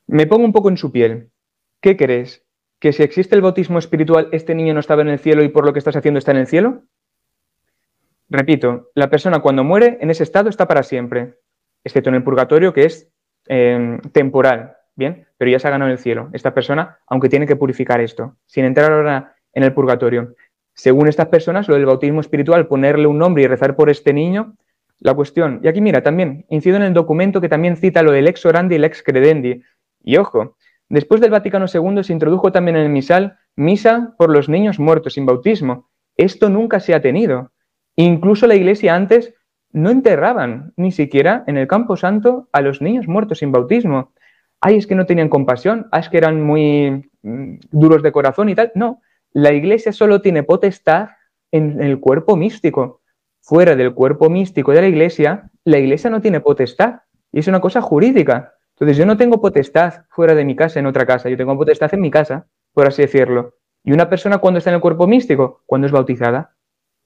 me 0.09 0.27
pongo 0.27 0.45
un 0.45 0.53
poco 0.53 0.69
en 0.69 0.77
su 0.77 0.91
piel. 0.91 1.31
¿Qué 1.81 1.97
crees? 1.97 2.45
¿Que 2.81 2.93
si 2.93 3.03
existe 3.03 3.37
el 3.37 3.43
bautismo 3.43 3.79
espiritual, 3.79 4.29
este 4.33 4.55
niño 4.55 4.75
no 4.75 4.81
estaba 4.81 5.03
en 5.03 5.09
el 5.09 5.19
cielo 5.21 5.45
y 5.45 5.49
por 5.49 5.65
lo 5.65 5.73
que 5.73 5.79
estás 5.79 5.97
haciendo 5.97 6.19
está 6.19 6.33
en 6.33 6.39
el 6.39 6.47
cielo? 6.49 6.83
Repito, 8.29 8.91
la 8.95 9.11
persona 9.11 9.41
cuando 9.41 9.65
muere 9.65 9.99
en 10.01 10.11
ese 10.11 10.25
estado 10.25 10.49
está 10.49 10.67
para 10.67 10.83
siempre, 10.83 11.37
excepto 11.85 12.11
en 12.11 12.17
el 12.17 12.25
purgatorio 12.25 12.73
que 12.73 12.85
es 12.85 13.10
em, 13.53 13.99
temporal, 14.13 14.77
¿bien? 14.95 15.27
Pero 15.37 15.51
ya 15.51 15.59
se 15.59 15.67
ha 15.67 15.73
ganado 15.73 15.91
el 15.91 15.99
cielo. 15.99 16.31
Esta 16.33 16.55
persona, 16.55 16.99
aunque 17.09 17.29
tiene 17.29 17.49
que 17.49 17.57
purificar 17.57 18.01
esto, 18.01 18.37
sin 18.47 18.65
entrar 18.65 18.93
ahora 18.93 19.35
en 19.53 19.65
el 19.65 19.75
purgatorio. 19.75 20.37
Según 20.73 21.09
estas 21.09 21.27
personas, 21.27 21.67
lo 21.67 21.75
del 21.75 21.85
bautismo 21.85 22.21
espiritual, 22.21 22.69
ponerle 22.69 23.09
un 23.09 23.19
nombre 23.19 23.43
y 23.43 23.49
rezar 23.49 23.75
por 23.75 23.91
este 23.91 24.13
niño, 24.13 24.55
la 25.01 25.15
cuestión. 25.15 25.59
Y 25.65 25.69
aquí 25.69 25.81
mira, 25.81 26.05
también 26.05 26.47
incido 26.49 26.77
en 26.77 26.83
el 26.83 26.95
documento 26.95 27.41
que 27.41 27.49
también 27.49 27.77
cita 27.77 28.05
lo 28.05 28.13
del 28.13 28.29
ex 28.29 28.47
orandi 28.47 28.77
y 28.77 28.77
el 28.77 28.85
ex 28.85 29.03
credendi. 29.03 29.63
Y 30.01 30.17
ojo, 30.17 30.57
después 30.89 31.21
del 31.21 31.33
Vaticano 31.33 31.67
II 31.67 32.05
se 32.05 32.13
introdujo 32.13 32.53
también 32.53 32.77
en 32.77 32.85
el 32.85 32.91
misal 32.91 33.37
misa 33.57 34.15
por 34.17 34.31
los 34.31 34.49
niños 34.49 34.79
muertos 34.79 35.15
sin 35.15 35.27
bautismo. 35.27 35.91
Esto 36.17 36.51
nunca 36.51 36.79
se 36.79 36.95
ha 36.95 37.03
tenido. 37.03 37.51
Incluso 37.97 38.47
la 38.47 38.55
Iglesia 38.55 38.95
antes 38.95 39.35
no 39.73 39.91
enterraban 39.91 40.73
ni 40.77 40.93
siquiera 40.93 41.45
en 41.47 41.57
el 41.57 41.67
campo 41.67 41.97
santo 41.97 42.49
a 42.53 42.61
los 42.61 42.81
niños 42.81 43.09
muertos 43.09 43.39
sin 43.39 43.53
bautismo. 43.53 44.13
Ay, 44.61 44.77
es 44.77 44.87
que 44.87 44.95
no 44.95 45.07
tenían 45.07 45.29
compasión, 45.29 45.89
ay, 45.93 46.01
es 46.01 46.09
que 46.09 46.19
eran 46.19 46.43
muy 46.43 47.11
mm, 47.23 47.55
duros 47.71 48.03
de 48.03 48.13
corazón 48.13 48.49
y 48.49 48.55
tal. 48.55 48.73
No, 48.75 49.01
la 49.33 49.53
Iglesia 49.53 49.93
solo 49.93 50.21
tiene 50.21 50.43
potestad 50.43 51.11
en 51.51 51.83
el 51.83 51.99
cuerpo 52.01 52.37
místico 52.37 53.01
fuera 53.41 53.75
del 53.75 53.95
cuerpo 53.95 54.31
místico 54.31 54.73
de 54.73 54.83
la 54.83 54.87
iglesia, 54.89 55.51
la 55.65 55.79
iglesia 55.79 56.11
no 56.11 56.21
tiene 56.21 56.41
potestad. 56.41 57.01
Y 57.33 57.41
es 57.41 57.49
una 57.49 57.61
cosa 57.61 57.81
jurídica. 57.81 58.55
Entonces 58.75 58.97
yo 58.97 59.07
no 59.07 59.17
tengo 59.17 59.41
potestad 59.41 60.05
fuera 60.09 60.35
de 60.35 60.45
mi 60.45 60.57
casa 60.57 60.81
en 60.81 60.87
otra 60.87 61.07
casa, 61.07 61.29
yo 61.29 61.37
tengo 61.37 61.57
potestad 61.57 61.93
en 61.93 62.01
mi 62.01 62.11
casa, 62.11 62.47
por 62.73 62.87
así 62.87 63.03
decirlo. 63.03 63.55
Y 63.83 63.93
una 63.93 64.09
persona 64.09 64.39
cuando 64.39 64.59
está 64.59 64.71
en 64.71 64.77
el 64.77 64.81
cuerpo 64.81 65.07
místico, 65.07 65.63
cuando 65.67 65.87
es 65.87 65.93
bautizada. 65.93 66.55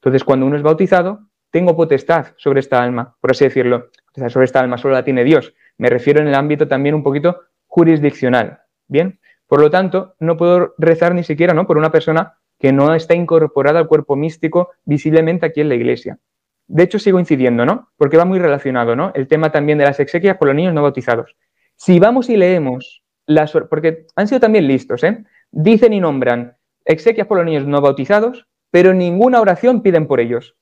Entonces 0.01 0.25
cuando 0.25 0.47
uno 0.47 0.57
es 0.57 0.63
bautizado, 0.63 1.29
tengo 1.55 1.77
potestad 1.77 2.33
sobre 2.37 2.59
esta 2.59 2.83
alma, 2.83 3.15
por 3.21 3.31
así 3.31 3.45
decirlo. 3.45 3.91
sobre 4.27 4.45
esta 4.45 4.59
alma 4.59 4.77
solo 4.77 4.95
la 4.95 5.05
tiene 5.05 5.23
Dios. 5.23 5.55
Me 5.79 5.89
refiero 5.89 6.21
en 6.21 6.27
el 6.27 6.35
ámbito 6.35 6.67
también 6.67 6.97
un 6.97 7.05
poquito 7.05 7.43
jurisdiccional. 7.69 8.63
Bien, 8.89 9.21
por 9.47 9.61
lo 9.61 9.71
tanto, 9.71 10.17
no 10.19 10.37
puedo 10.37 10.75
rezar 10.79 11.15
ni 11.15 11.23
siquiera 11.23 11.55
¿no? 11.55 11.65
por 11.65 11.79
una 11.79 11.93
persona 11.93 12.39
que 12.59 12.73
no 12.73 12.93
está 12.93 13.15
incorporada 13.15 13.79
al 13.79 13.87
cuerpo 13.87 14.17
místico 14.17 14.73
visiblemente 14.85 15.47
aquí 15.47 15.61
en 15.61 15.69
la 15.69 15.77
iglesia. 15.77 16.19
De 16.67 16.83
hecho, 16.83 16.99
sigo 16.99 17.21
incidiendo, 17.21 17.65
¿no? 17.65 17.93
Porque 17.97 18.17
va 18.17 18.25
muy 18.25 18.41
relacionado, 18.41 18.97
¿no? 18.97 19.13
El 19.15 19.29
tema 19.29 19.53
también 19.53 19.79
de 19.79 19.85
las 19.85 20.01
exequias 20.01 20.37
por 20.37 20.49
los 20.49 20.57
niños 20.57 20.75
no 20.75 20.83
bautizados. 20.83 21.37
Si 21.77 22.01
vamos 22.01 22.31
y 22.31 22.37
leemos 22.37 23.05
las... 23.27 23.53
Porque 23.53 24.07
han 24.17 24.27
sido 24.27 24.41
también 24.41 24.67
listos, 24.67 25.05
¿eh? 25.05 25.23
Dicen 25.53 25.93
y 25.93 26.01
nombran 26.01 26.57
exequias 26.85 27.29
por 27.29 27.37
los 27.37 27.47
niños 27.47 27.65
no 27.65 27.81
bautizados, 27.81 28.49
pero 28.73 28.93
ninguna 28.93 29.41
oración 29.41 29.83
piden 29.83 30.09
por 30.09 30.19
ellos. 30.19 30.57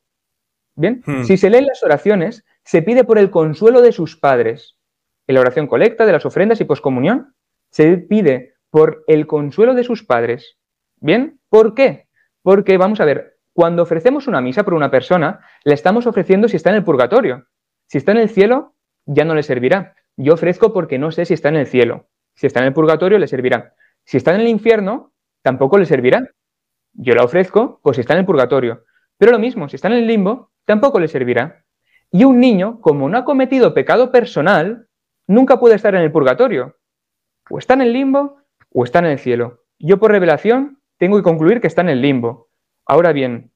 Bien, 0.74 1.02
hmm. 1.04 1.24
si 1.24 1.36
se 1.36 1.50
leen 1.50 1.66
las 1.66 1.82
oraciones, 1.82 2.44
se 2.64 2.82
pide 2.82 3.04
por 3.04 3.18
el 3.18 3.30
consuelo 3.30 3.82
de 3.82 3.92
sus 3.92 4.16
padres. 4.16 4.78
En 5.26 5.34
la 5.34 5.40
oración 5.40 5.66
colecta, 5.66 6.06
de 6.06 6.12
las 6.12 6.26
ofrendas 6.26 6.60
y 6.60 6.64
poscomunión, 6.64 7.34
se 7.70 7.96
pide 7.98 8.54
por 8.70 9.04
el 9.06 9.26
consuelo 9.26 9.74
de 9.74 9.84
sus 9.84 10.04
padres. 10.04 10.58
Bien, 10.96 11.40
¿por 11.48 11.74
qué? 11.74 12.08
Porque, 12.42 12.78
vamos 12.78 13.00
a 13.00 13.04
ver, 13.04 13.38
cuando 13.52 13.82
ofrecemos 13.82 14.26
una 14.26 14.40
misa 14.40 14.64
por 14.64 14.74
una 14.74 14.90
persona, 14.90 15.40
la 15.64 15.74
estamos 15.74 16.06
ofreciendo 16.06 16.48
si 16.48 16.56
está 16.56 16.70
en 16.70 16.76
el 16.76 16.84
purgatorio. 16.84 17.46
Si 17.86 17.98
está 17.98 18.12
en 18.12 18.18
el 18.18 18.30
cielo, 18.30 18.74
ya 19.04 19.24
no 19.24 19.34
le 19.34 19.42
servirá. 19.42 19.94
Yo 20.16 20.34
ofrezco 20.34 20.72
porque 20.72 20.98
no 20.98 21.12
sé 21.12 21.24
si 21.24 21.34
está 21.34 21.48
en 21.48 21.56
el 21.56 21.66
cielo. 21.66 22.08
Si 22.34 22.46
está 22.46 22.60
en 22.60 22.66
el 22.66 22.72
purgatorio, 22.72 23.18
le 23.18 23.28
servirá. 23.28 23.74
Si 24.04 24.16
está 24.16 24.34
en 24.34 24.40
el 24.40 24.48
infierno, 24.48 25.12
tampoco 25.42 25.78
le 25.78 25.86
servirá. 25.86 26.30
Yo 26.94 27.14
la 27.14 27.24
ofrezco, 27.24 27.80
pues 27.82 27.96
si 27.96 28.00
está 28.00 28.14
en 28.14 28.20
el 28.20 28.26
purgatorio. 28.26 28.84
Pero 29.18 29.32
lo 29.32 29.38
mismo, 29.38 29.68
si 29.68 29.76
está 29.76 29.88
en 29.88 29.94
el 29.94 30.06
limbo, 30.06 30.51
tampoco 30.72 30.98
le 30.98 31.06
servirá. 31.06 31.66
Y 32.10 32.24
un 32.24 32.40
niño, 32.40 32.80
como 32.80 33.06
no 33.06 33.18
ha 33.18 33.26
cometido 33.26 33.74
pecado 33.74 34.10
personal, 34.10 34.88
nunca 35.26 35.60
puede 35.60 35.74
estar 35.74 35.94
en 35.94 36.00
el 36.00 36.10
purgatorio. 36.10 36.78
O 37.50 37.58
está 37.58 37.74
en 37.74 37.82
el 37.82 37.92
limbo 37.92 38.38
o 38.72 38.82
está 38.82 39.00
en 39.00 39.04
el 39.04 39.18
cielo. 39.18 39.64
Yo 39.78 39.98
por 39.98 40.12
revelación 40.12 40.80
tengo 40.96 41.18
que 41.18 41.22
concluir 41.22 41.60
que 41.60 41.66
está 41.66 41.82
en 41.82 41.90
el 41.90 42.00
limbo. 42.00 42.48
Ahora 42.86 43.12
bien, 43.12 43.50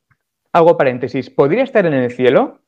hago 0.52 0.76
paréntesis, 0.76 1.30
¿podría 1.30 1.62
estar 1.62 1.86
en 1.86 1.94
el 1.94 2.10
cielo? 2.10 2.60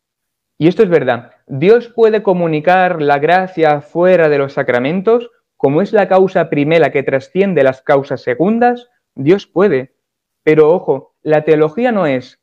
Y 0.57 0.69
esto 0.69 0.83
es 0.83 0.89
verdad. 0.89 1.33
Dios 1.47 1.89
puede 1.89 2.23
comunicar 2.23 3.03
la 3.03 3.19
gracia 3.19 3.83
fuera 3.83 4.31
de 4.31 4.39
los 4.39 4.55
sacramentos, 4.55 5.31
como 5.59 5.83
es 5.83 5.93
la 5.93 6.09
causa 6.09 6.49
primera 6.49 6.91
que 6.91 7.03
trasciende 7.03 7.63
las 7.63 7.83
causas 7.83 8.23
segundas, 8.23 8.89
Dios 9.15 9.47
puede. 9.47 9.95
Pero 10.43 10.71
ojo, 10.71 11.17
la 11.21 11.45
teología 11.45 11.93
no 11.93 12.07
es 12.07 12.41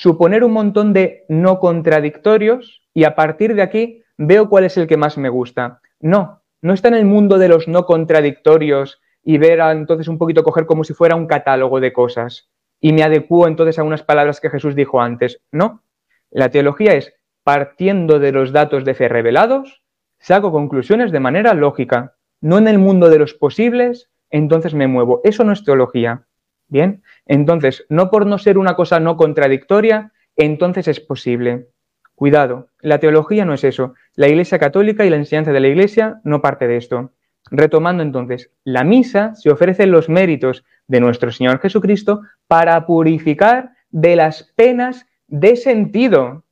suponer 0.00 0.44
un 0.44 0.52
montón 0.52 0.94
de 0.94 1.26
no 1.28 1.58
contradictorios 1.58 2.80
y 2.94 3.04
a 3.04 3.14
partir 3.14 3.54
de 3.54 3.60
aquí 3.60 4.02
veo 4.16 4.48
cuál 4.48 4.64
es 4.64 4.78
el 4.78 4.86
que 4.86 4.96
más 4.96 5.18
me 5.18 5.28
gusta. 5.28 5.82
No, 6.00 6.40
no 6.62 6.72
está 6.72 6.88
en 6.88 6.94
el 6.94 7.04
mundo 7.04 7.36
de 7.36 7.48
los 7.48 7.68
no 7.68 7.84
contradictorios 7.84 8.98
y 9.22 9.36
ver 9.36 9.60
entonces 9.60 10.08
un 10.08 10.16
poquito 10.16 10.42
coger 10.42 10.64
como 10.64 10.84
si 10.84 10.94
fuera 10.94 11.16
un 11.16 11.26
catálogo 11.26 11.80
de 11.80 11.92
cosas 11.92 12.48
y 12.80 12.94
me 12.94 13.02
adecuo 13.02 13.46
entonces 13.46 13.78
a 13.78 13.82
unas 13.82 14.02
palabras 14.02 14.40
que 14.40 14.48
Jesús 14.48 14.74
dijo 14.74 15.02
antes. 15.02 15.42
No, 15.52 15.82
la 16.30 16.48
teología 16.48 16.94
es 16.94 17.12
partiendo 17.44 18.18
de 18.18 18.32
los 18.32 18.52
datos 18.52 18.86
de 18.86 18.94
fe 18.94 19.06
revelados, 19.10 19.82
saco 20.18 20.50
conclusiones 20.50 21.12
de 21.12 21.20
manera 21.20 21.52
lógica, 21.52 22.16
no 22.40 22.56
en 22.56 22.68
el 22.68 22.78
mundo 22.78 23.10
de 23.10 23.18
los 23.18 23.34
posibles, 23.34 24.08
entonces 24.30 24.72
me 24.72 24.86
muevo. 24.86 25.20
Eso 25.24 25.44
no 25.44 25.52
es 25.52 25.62
teología. 25.62 26.26
Bien, 26.70 27.02
entonces, 27.26 27.84
no 27.88 28.10
por 28.10 28.26
no 28.26 28.38
ser 28.38 28.56
una 28.56 28.76
cosa 28.76 29.00
no 29.00 29.16
contradictoria, 29.16 30.12
entonces 30.36 30.86
es 30.88 31.00
posible. 31.00 31.66
Cuidado, 32.14 32.68
la 32.80 33.00
teología 33.00 33.44
no 33.44 33.54
es 33.54 33.64
eso. 33.64 33.94
La 34.14 34.28
Iglesia 34.28 34.58
Católica 34.58 35.04
y 35.04 35.10
la 35.10 35.16
enseñanza 35.16 35.52
de 35.52 35.60
la 35.60 35.68
Iglesia 35.68 36.20
no 36.22 36.40
parte 36.40 36.68
de 36.68 36.76
esto. 36.76 37.10
Retomando 37.50 38.02
entonces, 38.04 38.52
la 38.62 38.84
misa 38.84 39.34
se 39.34 39.50
ofrece 39.50 39.86
los 39.86 40.08
méritos 40.08 40.64
de 40.86 41.00
nuestro 41.00 41.32
Señor 41.32 41.60
Jesucristo 41.60 42.22
para 42.46 42.86
purificar 42.86 43.72
de 43.90 44.14
las 44.14 44.52
penas 44.54 45.06
de 45.26 45.56
sentido, 45.56 46.44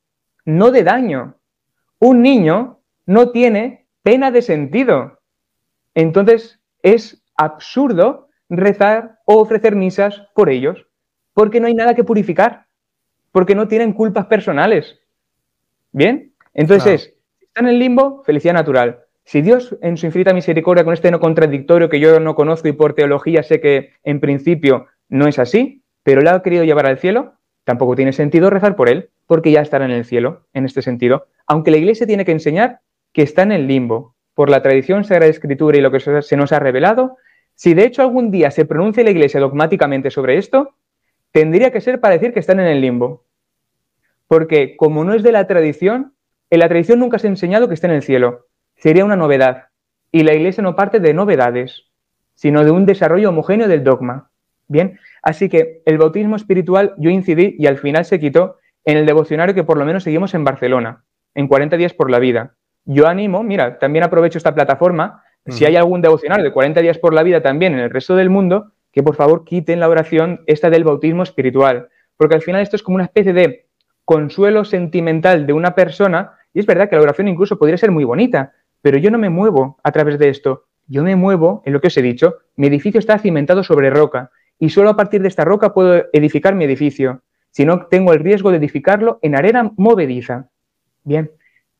no 0.43 0.71
de 0.71 0.83
daño. 0.83 1.35
Un 1.99 2.21
niño 2.21 2.79
no 3.05 3.31
tiene 3.31 3.87
pena 4.03 4.31
de 4.31 4.41
sentido. 4.41 5.19
Entonces 5.93 6.59
es 6.81 7.23
absurdo 7.37 8.28
rezar 8.49 9.19
o 9.25 9.39
ofrecer 9.39 9.75
misas 9.75 10.23
por 10.33 10.49
ellos, 10.49 10.87
porque 11.33 11.59
no 11.59 11.67
hay 11.67 11.73
nada 11.73 11.93
que 11.93 12.03
purificar, 12.03 12.65
porque 13.31 13.55
no 13.55 13.67
tienen 13.67 13.93
culpas 13.93 14.25
personales. 14.25 14.99
¿Bien? 15.91 16.33
Entonces, 16.53 17.13
si 17.37 17.45
están 17.45 17.65
en 17.65 17.73
el 17.73 17.79
limbo, 17.79 18.23
felicidad 18.23 18.53
natural. 18.53 18.99
Si 19.23 19.41
Dios, 19.41 19.77
en 19.81 19.97
su 19.97 20.07
infinita 20.07 20.33
misericordia, 20.33 20.83
con 20.83 20.93
este 20.93 21.11
no 21.11 21.19
contradictorio 21.19 21.89
que 21.89 21.99
yo 21.99 22.19
no 22.19 22.35
conozco 22.35 22.67
y 22.67 22.73
por 22.73 22.93
teología 22.95 23.43
sé 23.43 23.61
que 23.61 23.93
en 24.03 24.19
principio 24.19 24.87
no 25.07 25.27
es 25.27 25.37
así, 25.37 25.83
pero 26.03 26.21
le 26.21 26.29
ha 26.29 26.41
querido 26.41 26.63
llevar 26.63 26.87
al 26.87 26.97
cielo, 26.97 27.33
tampoco 27.63 27.95
tiene 27.95 28.13
sentido 28.13 28.49
rezar 28.49 28.75
por 28.75 28.89
él, 28.89 29.09
porque 29.27 29.51
ya 29.51 29.61
estará 29.61 29.85
en 29.85 29.91
el 29.91 30.05
cielo, 30.05 30.47
en 30.53 30.65
este 30.65 30.81
sentido. 30.81 31.27
Aunque 31.45 31.69
la 31.69 31.77
Iglesia 31.77 32.07
tiene 32.07 32.25
que 32.25 32.31
enseñar 32.31 32.79
que 33.13 33.21
está 33.21 33.43
en 33.43 33.51
el 33.51 33.67
limbo, 33.67 34.15
por 34.33 34.49
la 34.49 34.61
tradición 34.61 35.03
Sagrada 35.03 35.29
Escritura 35.29 35.77
y 35.77 35.81
lo 35.81 35.91
que 35.91 35.99
se 35.99 36.37
nos 36.37 36.51
ha 36.53 36.59
revelado, 36.59 37.17
si 37.59 37.73
de 37.73 37.83
hecho 37.83 38.01
algún 38.01 38.31
día 38.31 38.51
se 38.51 38.63
pronuncia 38.63 39.03
la 39.03 39.09
Iglesia 39.09 39.41
dogmáticamente 39.41 40.11
sobre 40.11 40.37
esto, 40.37 40.75
tendría 41.33 41.71
que 41.73 41.81
ser 41.81 41.99
para 41.99 42.13
decir 42.13 42.31
que 42.31 42.39
están 42.39 42.61
en 42.61 42.67
el 42.67 42.79
limbo. 42.79 43.25
Porque 44.29 44.77
como 44.77 45.03
no 45.03 45.13
es 45.13 45.23
de 45.23 45.33
la 45.33 45.45
tradición, 45.45 46.13
en 46.49 46.59
la 46.59 46.69
tradición 46.69 46.99
nunca 46.99 47.19
se 47.19 47.27
ha 47.27 47.29
enseñado 47.29 47.67
que 47.67 47.73
está 47.73 47.87
en 47.87 47.95
el 47.95 48.01
cielo 48.01 48.45
sería 48.77 49.03
una 49.03 49.17
novedad. 49.17 49.65
Y 50.09 50.23
la 50.23 50.33
Iglesia 50.35 50.63
no 50.63 50.77
parte 50.77 51.01
de 51.01 51.13
novedades, 51.13 51.89
sino 52.33 52.63
de 52.63 52.71
un 52.71 52.85
desarrollo 52.85 53.27
homogéneo 53.27 53.67
del 53.67 53.83
dogma. 53.83 54.31
Bien, 54.69 54.97
así 55.21 55.49
que 55.49 55.81
el 55.85 55.97
bautismo 55.97 56.37
espiritual 56.37 56.93
yo 56.97 57.09
incidí 57.09 57.57
y 57.59 57.67
al 57.67 57.77
final 57.77 58.05
se 58.05 58.21
quitó 58.21 58.55
en 58.85 58.95
el 58.95 59.05
devocionario 59.05 59.53
que 59.53 59.65
por 59.65 59.77
lo 59.77 59.83
menos 59.83 60.03
seguimos 60.03 60.33
en 60.33 60.45
Barcelona, 60.45 61.03
en 61.35 61.49
40 61.49 61.75
días 61.75 61.93
por 61.93 62.09
la 62.09 62.19
vida. 62.19 62.55
Yo 62.85 63.05
animo, 63.05 63.43
mira, 63.43 63.79
también 63.79 64.05
aprovecho 64.05 64.37
esta 64.37 64.55
plataforma 64.55 65.23
Si 65.49 65.65
hay 65.65 65.75
algún 65.75 66.01
devocionario 66.01 66.43
de 66.43 66.51
40 66.51 66.81
días 66.81 66.97
por 66.97 67.13
la 67.13 67.23
vida 67.23 67.41
también 67.41 67.73
en 67.73 67.79
el 67.79 67.89
resto 67.89 68.15
del 68.15 68.29
mundo, 68.29 68.71
que 68.91 69.03
por 69.03 69.15
favor 69.15 69.43
quiten 69.45 69.79
la 69.79 69.89
oración 69.89 70.41
esta 70.47 70.69
del 70.69 70.83
bautismo 70.83 71.23
espiritual, 71.23 71.89
porque 72.17 72.35
al 72.35 72.41
final 72.41 72.61
esto 72.61 72.75
es 72.75 72.83
como 72.83 72.95
una 72.95 73.05
especie 73.05 73.33
de 73.33 73.67
consuelo 74.05 74.65
sentimental 74.65 75.45
de 75.45 75.53
una 75.53 75.75
persona, 75.75 76.31
y 76.53 76.59
es 76.59 76.65
verdad 76.65 76.89
que 76.89 76.95
la 76.95 77.03
oración 77.03 77.27
incluso 77.27 77.59
podría 77.59 77.77
ser 77.77 77.91
muy 77.91 78.03
bonita, 78.03 78.53
pero 78.81 78.97
yo 78.97 79.11
no 79.11 79.17
me 79.17 79.29
muevo 79.29 79.77
a 79.83 79.91
través 79.91 80.17
de 80.17 80.29
esto, 80.29 80.65
yo 80.87 81.03
me 81.03 81.15
muevo 81.15 81.61
en 81.65 81.73
lo 81.73 81.81
que 81.81 81.87
os 81.87 81.97
he 81.97 82.01
dicho, 82.01 82.37
mi 82.55 82.67
edificio 82.67 82.99
está 82.99 83.19
cimentado 83.19 83.63
sobre 83.63 83.89
roca, 83.89 84.31
y 84.57 84.69
solo 84.69 84.89
a 84.89 84.97
partir 84.97 85.21
de 85.21 85.27
esta 85.27 85.45
roca 85.45 85.73
puedo 85.73 86.05
edificar 86.11 86.55
mi 86.55 86.65
edificio, 86.65 87.21
si 87.51 87.65
no 87.65 87.85
tengo 87.87 88.13
el 88.13 88.19
riesgo 88.19 88.51
de 88.51 88.57
edificarlo 88.57 89.19
en 89.21 89.35
arena 89.35 89.71
movediza. 89.77 90.49
Bien, 91.03 91.31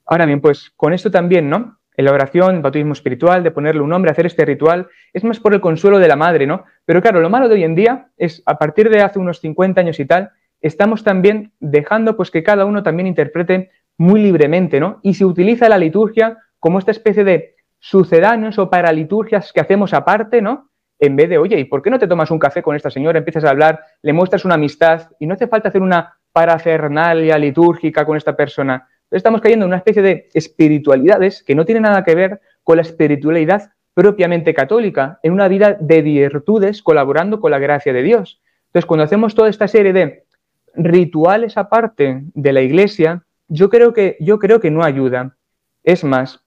ahora 0.05 0.25
bien, 0.25 0.41
pues 0.41 0.71
con 0.75 0.93
esto 0.93 1.11
también, 1.11 1.49
¿no? 1.49 1.78
En 1.99 2.05
la 2.05 2.13
oración, 2.13 2.55
el 2.55 2.61
bautismo 2.61 2.93
espiritual, 2.93 3.43
de 3.43 3.51
ponerle 3.51 3.81
un 3.81 3.89
nombre, 3.89 4.09
hacer 4.09 4.25
este 4.25 4.45
ritual, 4.45 4.87
es 5.11 5.25
más 5.25 5.41
por 5.41 5.53
el 5.53 5.59
consuelo 5.59 5.99
de 5.99 6.07
la 6.07 6.15
madre, 6.15 6.47
¿no? 6.47 6.63
Pero 6.85 7.01
claro, 7.01 7.19
lo 7.19 7.29
malo 7.29 7.49
de 7.49 7.55
hoy 7.55 7.65
en 7.65 7.75
día 7.75 8.07
es, 8.15 8.41
a 8.45 8.57
partir 8.57 8.89
de 8.89 9.01
hace 9.01 9.19
unos 9.19 9.41
50 9.41 9.81
años 9.81 9.99
y 9.99 10.05
tal, 10.05 10.31
estamos 10.61 11.03
también 11.03 11.51
dejando 11.59 12.15
pues 12.15 12.31
que 12.31 12.41
cada 12.41 12.63
uno 12.63 12.83
también 12.83 13.05
interprete 13.05 13.71
muy 13.97 14.21
libremente, 14.21 14.79
¿no? 14.79 15.01
Y 15.03 15.15
se 15.15 15.25
utiliza 15.25 15.67
la 15.67 15.77
liturgia 15.77 16.37
como 16.57 16.79
esta 16.79 16.91
especie 16.91 17.25
de 17.25 17.55
sucedáneos 17.79 18.57
o 18.59 18.69
paraliturgias 18.69 19.51
que 19.51 19.59
hacemos 19.59 19.93
aparte, 19.93 20.41
¿no? 20.41 20.69
En 20.99 21.17
vez 21.17 21.27
de, 21.27 21.37
oye, 21.37 21.59
¿y 21.59 21.65
por 21.65 21.81
qué 21.81 21.89
no 21.89 21.99
te 21.99 22.07
tomas 22.07 22.31
un 22.31 22.39
café 22.39 22.63
con 22.63 22.77
esta 22.77 22.89
señora? 22.89 23.19
Empiezas 23.19 23.43
a 23.43 23.49
hablar, 23.49 23.83
le 24.03 24.13
muestras 24.13 24.45
una 24.45 24.55
amistad 24.55 25.09
y 25.19 25.27
no 25.27 25.33
hace 25.33 25.47
falta 25.47 25.67
hacer 25.67 25.81
una 25.81 26.17
parafernalia 26.31 27.37
litúrgica 27.37 28.05
con 28.05 28.15
esta 28.15 28.37
persona. 28.37 28.87
Estamos 29.11 29.41
cayendo 29.41 29.65
en 29.65 29.69
una 29.69 29.77
especie 29.77 30.01
de 30.01 30.29
espiritualidades 30.33 31.43
que 31.43 31.55
no 31.55 31.65
tienen 31.65 31.83
nada 31.83 32.03
que 32.03 32.15
ver 32.15 32.41
con 32.63 32.77
la 32.77 32.83
espiritualidad 32.83 33.71
propiamente 33.93 34.53
católica, 34.53 35.19
en 35.23 35.33
una 35.33 35.47
vida 35.47 35.75
de 35.79 36.01
virtudes 36.01 36.83
colaborando 36.83 37.39
con 37.39 37.51
la 37.51 37.59
gracia 37.59 37.91
de 37.91 38.03
Dios. 38.03 38.41
Entonces, 38.67 38.85
cuando 38.85 39.03
hacemos 39.03 39.33
toda 39.35 39.49
esta 39.49 39.67
serie 39.67 39.93
de 39.93 40.25
rituales 40.75 41.57
aparte 41.57 42.21
de 42.33 42.53
la 42.53 42.61
iglesia, 42.61 43.25
yo 43.47 43.69
creo 43.69 43.93
que, 43.93 44.15
yo 44.19 44.37
creo 44.37 44.59
que 44.59 44.71
no 44.71 44.83
ayuda. 44.83 45.35
Es 45.83 46.03
más, 46.03 46.43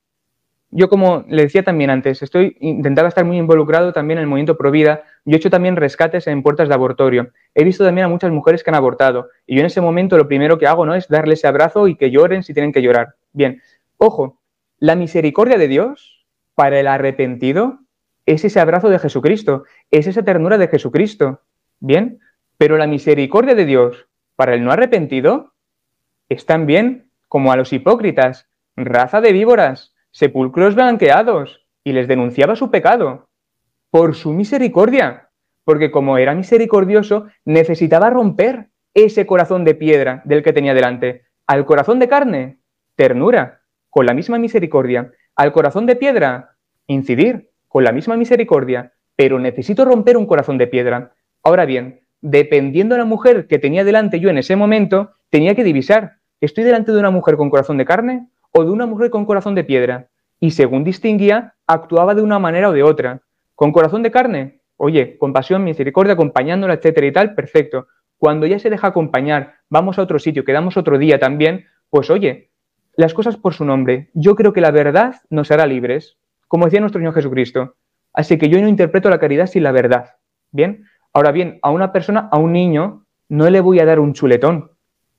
yo 0.75 0.89
como 0.89 1.25
le 1.29 1.43
decía 1.43 1.63
también 1.63 1.91
antes, 1.91 2.23
estoy 2.23 2.57
intentando 2.61 3.07
estar 3.07 3.27
muy 3.27 3.37
involucrado 3.37 3.93
también 3.93 4.19
en 4.19 4.23
el 4.23 4.29
movimiento 4.29 4.57
pro 4.57 4.71
vida. 4.71 5.03
Yo 5.27 5.35
he 5.35 5.37
hecho 5.37 5.51
también 5.51 5.77
rescates 5.77 6.27
en 6.27 6.43
puertas 6.43 6.67
de 6.69 6.75
abortorio. 6.75 7.31
He 7.55 7.63
visto 7.63 7.85
también 7.85 8.07
a 8.07 8.09
muchas 8.09 8.33
mujeres 8.33 8.65
que 8.65 8.71
han 8.71 8.77
abortado. 8.77 9.29
Y 9.47 9.57
yo 9.57 9.61
en 9.61 9.67
ese 9.67 9.83
momento 9.83 10.17
lo 10.17 10.27
primero 10.27 10.59
que 10.59 10.67
hago 10.67 10.87
no 10.87 10.95
es 10.95 11.09
darles 11.09 11.41
ese 11.41 11.47
abrazo 11.47 11.89
y 11.89 11.97
que 11.97 12.11
lloren 12.11 12.43
si 12.43 12.55
tienen 12.55 12.73
que 12.73 12.81
llorar. 12.81 13.17
Bien, 13.35 13.61
ojo, 13.99 14.41
la 14.79 14.97
misericordia 14.97 15.59
de 15.59 15.69
Dios 15.69 16.25
para 16.55 16.81
el 16.81 16.87
arrepentido 16.87 17.81
es 18.25 18.43
ese 18.43 18.59
abrazo 18.59 18.89
de 18.89 18.99
Jesucristo, 18.99 19.65
es 19.91 20.07
esa 20.07 20.23
ternura 20.23 20.57
de 20.57 20.69
Jesucristo. 20.69 21.43
Bien, 21.81 22.19
pero 22.57 22.79
la 22.79 22.87
misericordia 22.87 23.55
de 23.55 23.67
Dios 23.67 24.07
para 24.37 24.55
el 24.55 24.65
no 24.65 24.73
arrepentido 24.73 25.53
es 26.31 26.47
también 26.47 27.11
como 27.29 27.53
a 27.53 27.57
los 27.57 27.75
hipócritas, 27.75 28.49
raza 28.75 29.21
de 29.21 29.33
víboras 29.33 29.92
sepulcros 30.13 30.75
blanqueados, 30.75 31.67
y 31.85 31.93
les 31.93 32.07
denunciaba 32.07 32.55
su 32.55 32.71
pecado, 32.71 33.29
por 33.91 34.15
su 34.15 34.33
misericordia, 34.33 35.31
porque 35.65 35.91
como 35.91 36.17
era 36.19 36.35
misericordioso, 36.35 37.27
necesitaba 37.45 38.11
romper 38.11 38.69
ese 38.95 39.27
corazón 39.27 39.65
de 39.65 39.75
piedra 39.75 40.23
del 40.25 40.43
que 40.43 40.53
tenía 40.53 40.75
delante. 40.75 41.23
Al 41.47 41.65
corazón 41.65 41.99
de 41.99 42.09
carne, 42.09 42.59
ternura, 42.95 43.61
con 43.91 44.07
la 44.07 44.15
misma 44.15 44.39
misericordia. 44.39 45.13
Al 45.37 45.53
corazón 45.53 45.87
de 45.87 45.97
piedra, 45.97 46.57
incidir, 46.87 47.51
con 47.69 47.85
la 47.85 47.93
misma 47.93 48.17
misericordia. 48.17 48.93
Pero 49.17 49.39
necesito 49.39 49.85
romper 49.85 50.17
un 50.17 50.27
corazón 50.27 50.59
de 50.59 50.67
piedra. 50.67 51.13
Ahora 51.43 51.65
bien, 51.65 52.01
dependiendo 52.21 52.95
de 52.95 53.01
la 53.01 53.05
mujer 53.05 53.47
que 53.47 53.59
tenía 53.59 53.85
delante 53.85 54.21
yo 54.21 54.31
en 54.31 54.39
ese 54.39 54.57
momento, 54.57 55.13
tenía 55.31 55.55
que 55.55 55.65
divisar, 55.65 56.17
¿estoy 56.41 56.65
delante 56.65 56.93
de 56.93 56.99
una 56.99 57.11
mujer 57.11 57.37
con 57.37 57.51
corazón 57.51 57.79
de 57.79 57.85
carne 57.85 58.29
o 58.53 58.65
de 58.65 58.71
una 58.71 58.87
mujer 58.87 59.11
con 59.11 59.25
corazón 59.25 59.55
de 59.55 59.65
piedra. 59.65 60.09
Y 60.39 60.53
según 60.53 60.85
distinguía, 60.85 61.55
actuaba 61.67 62.15
de 62.15 62.23
una 62.23 62.39
manera 62.39 62.69
o 62.69 62.73
de 62.73 62.83
otra. 62.83 63.23
Con 63.55 63.73
corazón 63.73 64.03
de 64.03 64.11
carne, 64.11 64.61
oye, 64.77 65.17
compasión, 65.19 65.65
misericordia, 65.65 66.15
acompañándola, 66.15 66.75
etcétera 66.75 67.07
y 67.07 67.13
tal, 67.13 67.35
perfecto. 67.35 67.87
Cuando 68.19 68.47
ya 68.47 68.59
se 68.59 68.71
deja 68.71 68.89
acompañar, 68.89 69.55
vamos 69.69 69.99
a 69.99 70.03
otro 70.03 70.19
sitio, 70.19 70.45
quedamos 70.45 70.77
otro 70.77 70.99
día 70.99 71.19
también, 71.19 71.67
pues 71.91 72.11
oye, 72.11 72.51
las 72.97 73.15
cosas 73.15 73.37
por 73.37 73.55
su 73.55 73.65
nombre. 73.65 74.11
Yo 74.15 74.35
creo 74.37 74.53
que 74.53 74.61
la 74.61 74.71
verdad 74.71 75.17
nos 75.31 75.51
hará 75.51 75.67
libres, 75.67 76.19
como 76.49 76.67
decía 76.67 76.81
nuestro 76.81 77.01
Señor 77.01 77.15
Jesucristo. 77.15 77.77
Así 78.13 78.39
que 78.39 78.49
yo 78.49 78.61
no 78.61 78.69
interpreto 78.69 79.09
la 79.09 79.19
caridad 79.19 79.47
sin 79.47 79.63
la 79.63 79.73
verdad. 79.73 80.17
Bien, 80.51 80.85
ahora 81.13 81.33
bien, 81.33 81.59
a 81.63 81.71
una 81.71 81.93
persona, 81.93 82.29
a 82.31 82.39
un 82.39 82.53
niño, 82.53 83.07
no 83.29 83.49
le 83.49 83.61
voy 83.61 83.81
a 83.81 83.87
dar 83.87 83.99
un 83.99 84.13
chuletón. 84.13 84.73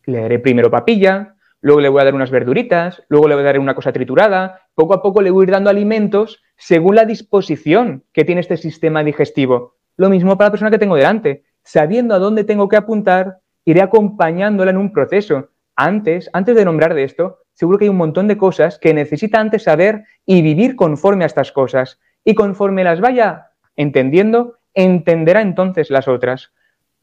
Le 0.05 0.21
daré 0.21 0.39
primero 0.39 0.69
papilla, 0.69 1.35
luego 1.63 1.79
le 1.79 1.89
voy 1.89 2.01
a 2.01 2.03
dar 2.03 2.13
unas 2.13 2.29
verduritas, 2.29 3.01
luego 3.07 3.27
le 3.29 3.35
voy 3.35 3.43
a 3.43 3.45
dar 3.45 3.59
una 3.59 3.73
cosa 3.73 3.93
triturada, 3.93 4.67
poco 4.75 4.93
a 4.93 5.01
poco 5.01 5.21
le 5.21 5.31
voy 5.31 5.43
a 5.43 5.45
ir 5.45 5.51
dando 5.51 5.69
alimentos 5.69 6.43
según 6.57 6.95
la 6.95 7.05
disposición 7.05 8.03
que 8.11 8.25
tiene 8.25 8.41
este 8.41 8.57
sistema 8.57 9.01
digestivo. 9.01 9.77
Lo 9.95 10.09
mismo 10.09 10.37
para 10.37 10.47
la 10.47 10.51
persona 10.51 10.71
que 10.71 10.77
tengo 10.77 10.97
delante. 10.97 11.45
Sabiendo 11.63 12.13
a 12.13 12.19
dónde 12.19 12.43
tengo 12.43 12.67
que 12.67 12.75
apuntar, 12.75 13.37
iré 13.63 13.81
acompañándola 13.81 14.71
en 14.71 14.77
un 14.77 14.91
proceso. 14.91 15.51
Antes, 15.77 16.29
antes 16.33 16.53
de 16.53 16.65
nombrar 16.65 16.93
de 16.93 17.05
esto, 17.05 17.39
seguro 17.53 17.77
que 17.77 17.85
hay 17.85 17.89
un 17.89 17.97
montón 17.97 18.27
de 18.27 18.37
cosas 18.37 18.77
que 18.77 18.93
necesita 18.93 19.39
antes 19.39 19.63
saber 19.63 20.03
y 20.25 20.41
vivir 20.41 20.75
conforme 20.75 21.23
a 21.23 21.27
estas 21.27 21.53
cosas. 21.53 21.97
Y 22.25 22.35
conforme 22.35 22.83
las 22.83 22.99
vaya 22.99 23.51
entendiendo, 23.77 24.57
entenderá 24.73 25.41
entonces 25.41 25.89
las 25.89 26.09
otras. 26.09 26.51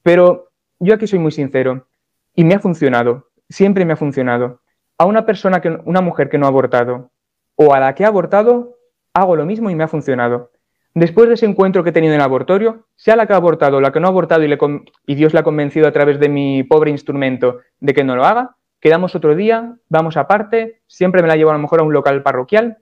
Pero 0.02 0.50
yo 0.78 0.94
aquí 0.94 1.06
soy 1.06 1.18
muy 1.18 1.32
sincero 1.32 1.86
y 2.34 2.44
me 2.44 2.54
ha 2.54 2.60
funcionado 2.60 3.29
siempre 3.50 3.84
me 3.84 3.92
ha 3.92 3.96
funcionado. 3.96 4.62
A 4.96 5.04
una 5.04 5.26
persona, 5.26 5.60
que, 5.60 5.78
una 5.84 6.00
mujer 6.00 6.30
que 6.30 6.38
no 6.38 6.46
ha 6.46 6.48
abortado 6.48 7.10
o 7.56 7.74
a 7.74 7.80
la 7.80 7.94
que 7.94 8.04
ha 8.04 8.08
abortado, 8.08 8.78
hago 9.12 9.36
lo 9.36 9.44
mismo 9.44 9.68
y 9.68 9.74
me 9.74 9.84
ha 9.84 9.88
funcionado. 9.88 10.52
Después 10.94 11.28
de 11.28 11.34
ese 11.34 11.46
encuentro 11.46 11.84
que 11.84 11.90
he 11.90 11.92
tenido 11.92 12.14
en 12.14 12.20
el 12.20 12.24
abortorio, 12.24 12.86
sea 12.96 13.16
la 13.16 13.26
que 13.26 13.32
ha 13.32 13.36
abortado 13.36 13.76
o 13.76 13.80
la 13.80 13.92
que 13.92 14.00
no 14.00 14.06
ha 14.06 14.10
abortado 14.10 14.44
y, 14.44 14.58
y 15.06 15.14
Dios 15.14 15.34
la 15.34 15.40
ha 15.40 15.44
convencido 15.44 15.86
a 15.86 15.92
través 15.92 16.18
de 16.18 16.28
mi 16.28 16.62
pobre 16.62 16.90
instrumento 16.90 17.58
de 17.78 17.92
que 17.92 18.02
no 18.02 18.16
lo 18.16 18.24
haga, 18.24 18.56
quedamos 18.80 19.14
otro 19.14 19.36
día, 19.36 19.76
vamos 19.88 20.16
aparte, 20.16 20.80
siempre 20.86 21.22
me 21.22 21.28
la 21.28 21.36
llevo 21.36 21.50
a 21.50 21.54
lo 21.54 21.60
mejor 21.60 21.80
a 21.80 21.84
un 21.84 21.92
local 21.92 22.22
parroquial 22.22 22.78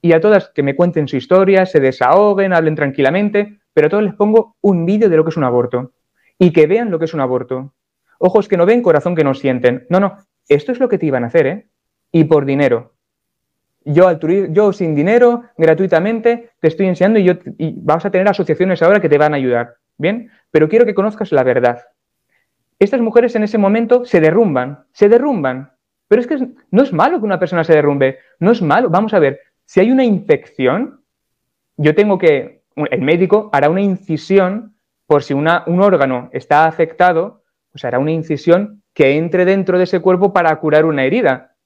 y 0.00 0.14
a 0.14 0.20
todas 0.20 0.48
que 0.48 0.64
me 0.64 0.74
cuenten 0.74 1.06
su 1.06 1.16
historia, 1.16 1.64
se 1.64 1.78
desahoguen, 1.78 2.52
hablen 2.52 2.74
tranquilamente, 2.74 3.60
pero 3.72 3.86
a 3.86 3.90
todos 3.90 4.02
les 4.02 4.14
pongo 4.14 4.56
un 4.60 4.84
vídeo 4.84 5.08
de 5.08 5.16
lo 5.16 5.22
que 5.22 5.30
es 5.30 5.36
un 5.36 5.44
aborto 5.44 5.92
y 6.38 6.52
que 6.52 6.66
vean 6.66 6.90
lo 6.90 6.98
que 6.98 7.04
es 7.04 7.14
un 7.14 7.20
aborto 7.20 7.72
ojos 8.22 8.48
que 8.48 8.56
no 8.56 8.64
ven, 8.64 8.82
corazón 8.82 9.16
que 9.16 9.24
no 9.24 9.34
sienten. 9.34 9.84
No, 9.90 9.98
no, 9.98 10.16
esto 10.48 10.70
es 10.70 10.78
lo 10.78 10.88
que 10.88 10.96
te 10.96 11.06
iban 11.06 11.24
a 11.24 11.26
hacer, 11.26 11.46
¿eh? 11.46 11.66
Y 12.12 12.24
por 12.24 12.44
dinero. 12.44 12.94
Yo, 13.84 14.16
yo 14.20 14.72
sin 14.72 14.94
dinero, 14.94 15.42
gratuitamente, 15.58 16.50
te 16.60 16.68
estoy 16.68 16.86
enseñando 16.86 17.18
y, 17.18 17.24
yo, 17.24 17.32
y 17.58 17.74
vas 17.76 18.06
a 18.06 18.12
tener 18.12 18.28
asociaciones 18.28 18.80
ahora 18.80 19.00
que 19.00 19.08
te 19.08 19.18
van 19.18 19.34
a 19.34 19.38
ayudar, 19.38 19.74
¿bien? 19.98 20.30
Pero 20.52 20.68
quiero 20.68 20.86
que 20.86 20.94
conozcas 20.94 21.32
la 21.32 21.42
verdad. 21.42 21.82
Estas 22.78 23.00
mujeres 23.00 23.34
en 23.34 23.42
ese 23.42 23.58
momento 23.58 24.04
se 24.04 24.20
derrumban, 24.20 24.84
se 24.92 25.08
derrumban. 25.08 25.72
Pero 26.06 26.20
es 26.20 26.28
que 26.28 26.38
no 26.70 26.82
es 26.82 26.92
malo 26.92 27.18
que 27.18 27.24
una 27.24 27.40
persona 27.40 27.64
se 27.64 27.72
derrumbe, 27.72 28.18
no 28.38 28.52
es 28.52 28.62
malo. 28.62 28.88
Vamos 28.88 29.14
a 29.14 29.18
ver, 29.18 29.40
si 29.64 29.80
hay 29.80 29.90
una 29.90 30.04
infección, 30.04 31.02
yo 31.76 31.94
tengo 31.96 32.18
que, 32.18 32.62
el 32.76 33.02
médico 33.02 33.50
hará 33.52 33.68
una 33.68 33.80
incisión 33.80 34.76
por 35.06 35.24
si 35.24 35.34
un 35.34 35.48
órgano 35.48 36.30
está 36.32 36.66
afectado 36.66 37.41
pues 37.72 37.84
hará 37.84 37.98
una 37.98 38.12
incisión 38.12 38.82
que 38.94 39.16
entre 39.16 39.44
dentro 39.44 39.78
de 39.78 39.84
ese 39.84 40.00
cuerpo 40.00 40.32
para 40.32 40.54
curar 40.60 40.84
una 40.84 41.04
herida. 41.04 41.56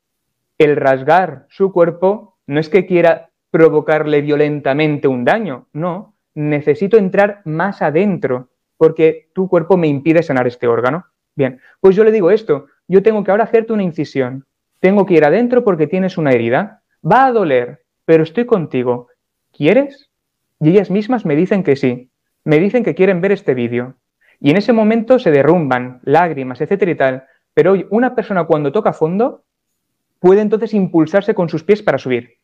El 0.58 0.76
rasgar 0.76 1.46
su 1.50 1.72
cuerpo 1.72 2.38
no 2.46 2.60
es 2.60 2.68
que 2.68 2.86
quiera 2.86 3.30
provocarle 3.50 4.22
violentamente 4.22 5.08
un 5.08 5.24
daño, 5.24 5.66
no, 5.72 6.14
necesito 6.34 6.96
entrar 6.96 7.40
más 7.44 7.82
adentro 7.82 8.50
porque 8.76 9.28
tu 9.32 9.48
cuerpo 9.48 9.76
me 9.76 9.88
impide 9.88 10.22
sanar 10.22 10.46
este 10.46 10.66
órgano. 10.66 11.06
Bien, 11.34 11.60
pues 11.80 11.96
yo 11.96 12.04
le 12.04 12.12
digo 12.12 12.30
esto, 12.30 12.66
yo 12.88 13.02
tengo 13.02 13.24
que 13.24 13.30
ahora 13.30 13.44
hacerte 13.44 13.72
una 13.72 13.82
incisión, 13.82 14.46
tengo 14.80 15.06
que 15.06 15.14
ir 15.14 15.24
adentro 15.24 15.64
porque 15.64 15.86
tienes 15.86 16.18
una 16.18 16.32
herida, 16.32 16.82
va 17.04 17.26
a 17.26 17.32
doler, 17.32 17.82
pero 18.04 18.22
estoy 18.22 18.46
contigo, 18.46 19.08
¿quieres? 19.52 20.10
Y 20.60 20.70
ellas 20.70 20.90
mismas 20.90 21.26
me 21.26 21.36
dicen 21.36 21.62
que 21.62 21.76
sí, 21.76 22.10
me 22.44 22.58
dicen 22.58 22.84
que 22.84 22.94
quieren 22.94 23.20
ver 23.20 23.32
este 23.32 23.54
vídeo. 23.54 23.96
Y 24.40 24.50
en 24.50 24.56
ese 24.56 24.72
momento 24.72 25.18
se 25.18 25.30
derrumban 25.30 26.00
lágrimas, 26.04 26.60
etcétera 26.60 26.90
y 26.90 26.94
tal. 26.94 27.24
Pero 27.54 27.74
una 27.90 28.14
persona 28.14 28.44
cuando 28.44 28.72
toca 28.72 28.92
fondo 28.92 29.44
puede 30.20 30.40
entonces 30.40 30.74
impulsarse 30.74 31.34
con 31.34 31.48
sus 31.48 31.64
pies 31.64 31.82
para 31.82 31.98
subir. 31.98 32.34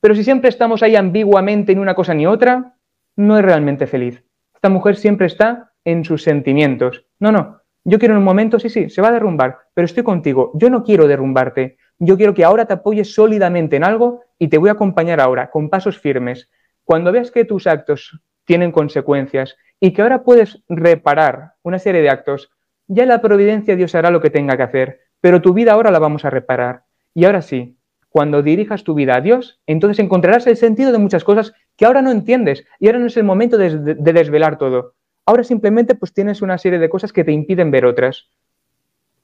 Pero 0.00 0.14
si 0.14 0.24
siempre 0.24 0.48
estamos 0.48 0.82
ahí 0.82 0.96
ambiguamente 0.96 1.74
ni 1.74 1.80
una 1.80 1.94
cosa 1.94 2.14
ni 2.14 2.26
otra, 2.26 2.74
no 3.16 3.38
es 3.38 3.44
realmente 3.44 3.86
feliz. 3.86 4.22
Esta 4.54 4.68
mujer 4.68 4.96
siempre 4.96 5.26
está 5.26 5.72
en 5.84 6.04
sus 6.04 6.22
sentimientos. 6.22 7.04
No, 7.18 7.32
no, 7.32 7.60
yo 7.84 7.98
quiero 7.98 8.14
en 8.14 8.18
un 8.18 8.24
momento, 8.24 8.58
sí, 8.60 8.68
sí, 8.68 8.88
se 8.90 9.02
va 9.02 9.08
a 9.08 9.12
derrumbar, 9.12 9.58
pero 9.74 9.86
estoy 9.86 10.04
contigo. 10.04 10.52
Yo 10.54 10.70
no 10.70 10.84
quiero 10.84 11.08
derrumbarte. 11.08 11.78
Yo 11.98 12.16
quiero 12.16 12.34
que 12.34 12.44
ahora 12.44 12.66
te 12.66 12.74
apoyes 12.74 13.14
sólidamente 13.14 13.76
en 13.76 13.84
algo 13.84 14.22
y 14.38 14.48
te 14.48 14.58
voy 14.58 14.68
a 14.68 14.72
acompañar 14.72 15.20
ahora, 15.20 15.50
con 15.50 15.68
pasos 15.68 15.98
firmes. 15.98 16.48
Cuando 16.84 17.12
veas 17.12 17.30
que 17.30 17.44
tus 17.44 17.66
actos 17.66 18.20
tienen 18.44 18.72
consecuencias 18.72 19.56
y 19.84 19.92
que 19.92 20.00
ahora 20.00 20.22
puedes 20.22 20.62
reparar 20.68 21.54
una 21.64 21.80
serie 21.80 22.02
de 22.02 22.08
actos, 22.08 22.52
ya 22.86 23.04
la 23.04 23.20
providencia 23.20 23.74
Dios 23.74 23.96
hará 23.96 24.12
lo 24.12 24.20
que 24.20 24.30
tenga 24.30 24.56
que 24.56 24.62
hacer, 24.62 25.00
pero 25.20 25.42
tu 25.42 25.54
vida 25.54 25.72
ahora 25.72 25.90
la 25.90 25.98
vamos 25.98 26.24
a 26.24 26.30
reparar. 26.30 26.84
Y 27.14 27.24
ahora 27.24 27.42
sí, 27.42 27.76
cuando 28.08 28.44
dirijas 28.44 28.84
tu 28.84 28.94
vida 28.94 29.16
a 29.16 29.20
Dios, 29.20 29.60
entonces 29.66 29.98
encontrarás 29.98 30.46
el 30.46 30.56
sentido 30.56 30.92
de 30.92 30.98
muchas 30.98 31.24
cosas 31.24 31.52
que 31.76 31.84
ahora 31.84 32.00
no 32.00 32.12
entiendes 32.12 32.64
y 32.78 32.86
ahora 32.86 33.00
no 33.00 33.06
es 33.06 33.16
el 33.16 33.24
momento 33.24 33.58
de, 33.58 33.96
desvelar 33.96 34.56
todo. 34.56 34.94
Ahora 35.26 35.42
simplemente 35.42 35.96
pues 35.96 36.12
tienes 36.12 36.42
una 36.42 36.58
serie 36.58 36.78
de 36.78 36.88
cosas 36.88 37.12
que 37.12 37.24
te 37.24 37.32
impiden 37.32 37.72
ver 37.72 37.84
otras. 37.84 38.28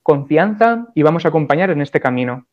Confianza 0.02 0.88
y 0.92 1.04
vamos 1.04 1.24
a 1.24 1.28
acompañar 1.28 1.70
en 1.70 1.82
este 1.82 2.00
camino. 2.00 2.48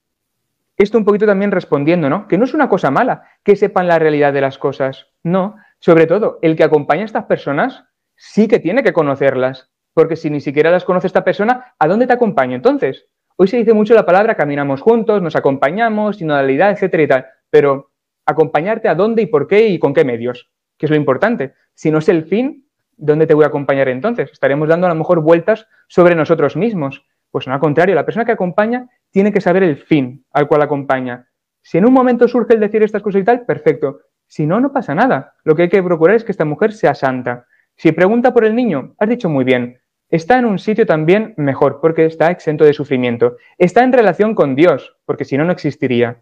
Esto 0.78 1.00
un 1.00 1.06
poquito 1.06 1.26
también 1.26 1.50
respondiendo, 1.50 2.08
¿no? 2.08 2.28
Que 2.28 2.38
no 2.38 2.44
es 2.44 2.54
una 2.54 2.70
cosa 2.70 2.92
mala 2.92 3.24
que 3.44 3.56
sepan 3.56 3.88
la 3.88 3.98
realidad 3.98 4.32
de 4.32 4.42
las 4.42 4.60
cosas. 4.60 5.08
No, 5.24 5.56
sobre 5.80 6.06
todo, 6.06 6.38
el 6.44 6.56
que 6.56 6.64
acompaña 6.64 7.02
a 7.02 7.06
estas 7.06 7.26
personas 7.26 7.86
sí 8.16 8.48
que 8.48 8.60
tiene 8.60 8.84
que 8.84 8.94
conocerlas, 8.94 9.72
porque 9.94 10.16
si 10.16 10.30
ni 10.30 10.42
siquiera 10.42 10.72
las 10.72 10.84
conoce 10.84 11.08
esta 11.08 11.24
persona, 11.24 11.76
¿a 11.80 11.88
dónde 11.88 12.08
te 12.08 12.14
acompaña 12.14 12.56
entonces? 12.56 13.08
Hoy 13.38 13.48
se 13.48 13.58
dice 13.58 13.74
mucho 13.74 13.94
la 13.94 14.06
palabra 14.06 14.36
caminamos 14.36 14.82
juntos, 14.82 15.22
nos 15.22 15.36
acompañamos, 15.36 16.18
sinodalidad, 16.18 16.72
etcétera 16.72 17.04
y 17.04 17.08
tal, 17.08 17.26
pero 17.50 17.92
acompañarte 18.26 18.88
a 18.88 18.96
dónde 18.96 19.24
y 19.24 19.26
por 19.26 19.48
qué 19.48 19.68
y 19.68 19.80
con 19.80 19.94
qué 19.94 20.06
medios, 20.06 20.50
que 20.78 20.86
es 20.86 20.90
lo 20.90 20.96
importante. 20.96 21.54
Si 21.74 21.92
no 21.92 22.00
es 22.00 22.10
el 22.10 22.26
fin, 22.26 22.68
¿dónde 22.98 23.28
te 23.28 23.34
voy 23.34 23.44
a 23.44 23.48
acompañar 23.48 23.90
entonces? 23.90 24.32
Estaremos 24.32 24.70
dando 24.70 24.88
a 24.88 24.90
lo 24.90 24.96
mejor 24.96 25.22
vueltas 25.22 25.68
sobre 25.88 26.16
nosotros 26.16 26.56
mismos. 26.56 27.06
Pues 27.32 27.48
no, 27.48 27.54
al 27.54 27.60
contrario, 27.60 27.96
la 27.96 28.06
persona 28.06 28.26
que 28.26 28.32
acompaña 28.32 28.90
tiene 29.12 29.34
que 29.34 29.42
saber 29.42 29.64
el 29.64 29.78
fin 29.78 30.26
al 30.32 30.48
cual 30.48 30.62
acompaña. 30.62 31.28
Si 31.62 31.78
en 31.78 31.86
un 31.86 31.94
momento 31.94 32.28
surge 32.28 32.54
el 32.54 32.60
decir 32.60 32.84
estas 32.84 33.02
cosas 33.02 33.22
y 33.22 33.26
tal, 33.26 33.46
perfecto. 33.46 34.00
Si 34.28 34.46
no, 34.46 34.62
no 34.62 34.72
pasa 34.72 34.96
nada. 34.96 35.34
Lo 35.44 35.56
que 35.56 35.64
hay 35.64 35.70
que 35.70 35.84
procurar 35.84 36.16
es 36.16 36.24
que 36.24 36.32
esta 36.32 36.46
mujer 36.46 36.74
sea 36.74 36.96
santa. 36.96 37.48
Si 37.76 37.92
pregunta 37.92 38.34
por 38.34 38.46
el 38.46 38.56
niño, 38.56 38.96
has 38.98 39.10
dicho 39.10 39.30
muy 39.30 39.44
bien 39.44 39.80
está 40.10 40.38
en 40.38 40.46
un 40.46 40.60
sitio 40.60 40.86
también 40.86 41.34
mejor, 41.38 41.80
porque 41.82 42.06
está 42.06 42.32
exento 42.32 42.64
de 42.64 42.74
sufrimiento. 42.74 43.38
Está 43.58 43.84
en 43.84 43.94
relación 43.94 44.36
con 44.36 44.56
Dios, 44.56 44.96
porque 45.06 45.26
si 45.26 45.38
no, 45.38 45.46
no 45.46 45.52
existiría. 45.52 46.22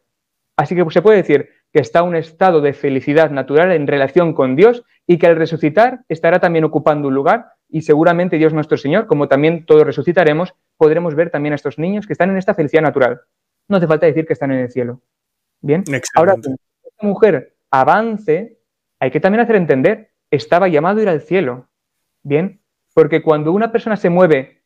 Así 0.56 0.76
que 0.76 0.86
se 0.89 1.01
puede 1.01 1.18
decir 1.18 1.49
que 1.72 1.80
está 1.80 1.99
en 1.99 2.06
un 2.06 2.16
estado 2.16 2.62
de 2.62 2.74
felicidad 2.74 3.32
natural 3.32 3.72
en 3.72 3.88
relación 3.88 4.34
con 4.34 4.56
Dios 4.56 4.84
y 5.08 5.18
que 5.18 5.28
al 5.28 5.36
resucitar 5.36 6.01
estará 6.08 6.39
también 6.39 6.64
ocupando 6.64 7.08
un 7.08 7.16
lugar 7.16 7.54
y 7.68 7.82
seguramente 7.82 8.38
Dios 8.38 8.54
nuestro 8.54 8.78
Señor, 8.78 9.08
como 9.08 9.28
también 9.28 9.66
todos 9.66 9.84
resucitaremos, 9.84 10.54
podremos 10.78 11.16
ver 11.16 11.32
también 11.32 11.54
a 11.54 11.56
estos 11.56 11.80
niños 11.80 12.06
que 12.06 12.14
están 12.14 12.30
en 12.30 12.38
esta 12.38 12.54
felicidad 12.54 12.84
natural. 12.84 13.22
No 13.68 13.78
hace 13.78 13.88
falta 13.88 14.06
decir 14.06 14.28
que 14.28 14.34
están 14.34 14.51
en 14.51 14.60
el 14.60 14.72
cielo. 14.72 15.01
Bien. 15.62 15.84
Ahora, 16.16 16.36
que 16.36 16.51
esta 16.51 17.08
mujer 17.08 17.56
avance, 17.72 18.60
hay 18.99 19.10
que 19.10 19.20
también 19.20 19.41
hacer 19.41 19.56
entender, 19.56 20.12
estaba 20.36 20.67
llamado 20.67 20.99
a 20.99 21.03
ir 21.03 21.09
al 21.09 21.21
cielo. 21.21 21.67
Bien, 22.23 22.61
porque 22.93 23.21
cuando 23.21 23.51
una 23.51 23.71
persona 23.71 23.95
se 23.97 24.09
mueve 24.09 24.63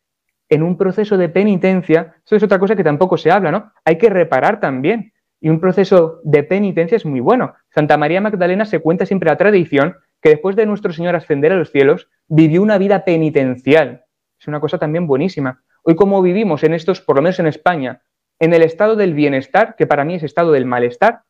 en 0.48 0.62
un 0.62 0.78
proceso 0.78 1.18
de 1.18 1.28
penitencia, 1.28 2.16
eso 2.24 2.36
es 2.36 2.42
otra 2.42 2.58
cosa 2.58 2.74
que 2.74 2.84
tampoco 2.84 3.18
se 3.18 3.30
habla, 3.30 3.50
¿no? 3.50 3.72
Hay 3.84 3.98
que 3.98 4.08
reparar 4.08 4.60
también. 4.60 5.12
Y 5.40 5.50
un 5.50 5.60
proceso 5.60 6.20
de 6.24 6.42
penitencia 6.42 6.96
es 6.96 7.04
muy 7.04 7.20
bueno. 7.20 7.54
Santa 7.68 7.96
María 7.96 8.20
Magdalena 8.20 8.64
se 8.64 8.80
cuenta 8.80 9.06
siempre 9.06 9.28
la 9.28 9.36
tradición 9.36 9.96
que 10.20 10.30
después 10.30 10.56
de 10.56 10.66
nuestro 10.66 10.92
Señor 10.92 11.14
ascender 11.14 11.52
a 11.52 11.56
los 11.56 11.70
cielos, 11.70 12.08
vivió 12.26 12.62
una 12.62 12.78
vida 12.78 13.04
penitencial. 13.04 14.04
Es 14.40 14.48
una 14.48 14.60
cosa 14.60 14.78
también 14.78 15.06
buenísima. 15.06 15.62
Hoy 15.82 15.94
como 15.94 16.22
vivimos 16.22 16.64
en 16.64 16.74
estos, 16.74 17.00
por 17.00 17.16
lo 17.16 17.22
menos 17.22 17.38
en 17.38 17.46
España, 17.46 18.02
en 18.40 18.52
el 18.52 18.62
estado 18.62 18.96
del 18.96 19.14
bienestar, 19.14 19.76
que 19.76 19.86
para 19.86 20.04
mí 20.04 20.14
es 20.14 20.22
estado 20.22 20.50
del 20.50 20.64
malestar, 20.64 21.22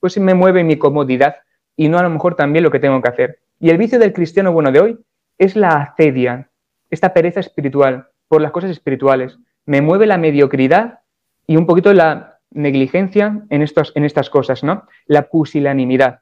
pues 0.00 0.18
me 0.18 0.34
mueve 0.34 0.64
mi 0.64 0.76
comodidad 0.76 1.36
y 1.76 1.88
no 1.88 1.98
a 1.98 2.02
lo 2.02 2.10
mejor 2.10 2.34
también 2.34 2.64
lo 2.64 2.70
que 2.70 2.80
tengo 2.80 3.00
que 3.00 3.08
hacer. 3.08 3.43
Y 3.60 3.70
el 3.70 3.78
vicio 3.78 3.98
del 3.98 4.12
cristiano 4.12 4.52
bueno 4.52 4.72
de 4.72 4.80
hoy 4.80 4.98
es 5.38 5.56
la 5.56 5.68
acedia, 5.68 6.50
esta 6.90 7.12
pereza 7.12 7.40
espiritual 7.40 8.08
por 8.28 8.40
las 8.40 8.52
cosas 8.52 8.70
espirituales. 8.70 9.38
Me 9.66 9.80
mueve 9.80 10.06
la 10.06 10.18
mediocridad 10.18 11.00
y 11.46 11.56
un 11.56 11.66
poquito 11.66 11.92
la 11.92 12.38
negligencia 12.50 13.42
en, 13.50 13.62
estos, 13.62 13.92
en 13.94 14.04
estas 14.04 14.30
cosas, 14.30 14.62
¿no? 14.62 14.86
La 15.06 15.28
pusilanimidad. 15.28 16.20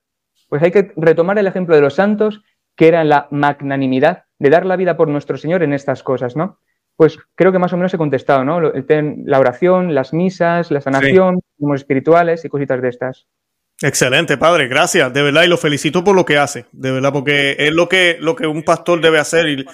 Pues 0.48 0.62
hay 0.62 0.70
que 0.70 0.92
retomar 0.96 1.38
el 1.38 1.46
ejemplo 1.46 1.74
de 1.74 1.82
los 1.82 1.94
santos, 1.94 2.42
que 2.76 2.88
era 2.88 3.04
la 3.04 3.28
magnanimidad 3.30 4.24
de 4.38 4.50
dar 4.50 4.66
la 4.66 4.76
vida 4.76 4.96
por 4.96 5.08
nuestro 5.08 5.36
Señor 5.36 5.62
en 5.62 5.72
estas 5.72 6.02
cosas, 6.02 6.36
¿no? 6.36 6.58
Pues 6.96 7.18
creo 7.34 7.52
que 7.52 7.58
más 7.58 7.72
o 7.72 7.76
menos 7.76 7.94
he 7.94 7.98
contestado, 7.98 8.44
¿no? 8.44 8.60
La 8.60 9.38
oración, 9.38 9.94
las 9.94 10.12
misas, 10.12 10.70
la 10.70 10.80
sanación, 10.80 11.40
los 11.58 11.80
espirituales 11.80 12.44
y 12.44 12.48
cositas 12.48 12.82
de 12.82 12.88
estas. 12.88 13.26
Excelente, 13.80 14.36
padre, 14.36 14.68
gracias, 14.68 15.12
de 15.12 15.22
verdad, 15.22 15.42
y 15.42 15.48
lo 15.48 15.56
felicito 15.56 16.04
por 16.04 16.14
lo 16.14 16.24
que 16.24 16.38
hace, 16.38 16.66
de 16.70 16.92
verdad, 16.92 17.12
porque 17.12 17.56
es 17.58 17.72
lo 17.72 17.88
que, 17.88 18.16
lo 18.20 18.36
que 18.36 18.46
un 18.46 18.62
pastor 18.62 19.00
debe 19.00 19.18
hacer. 19.18 19.48
Y, 19.48 19.66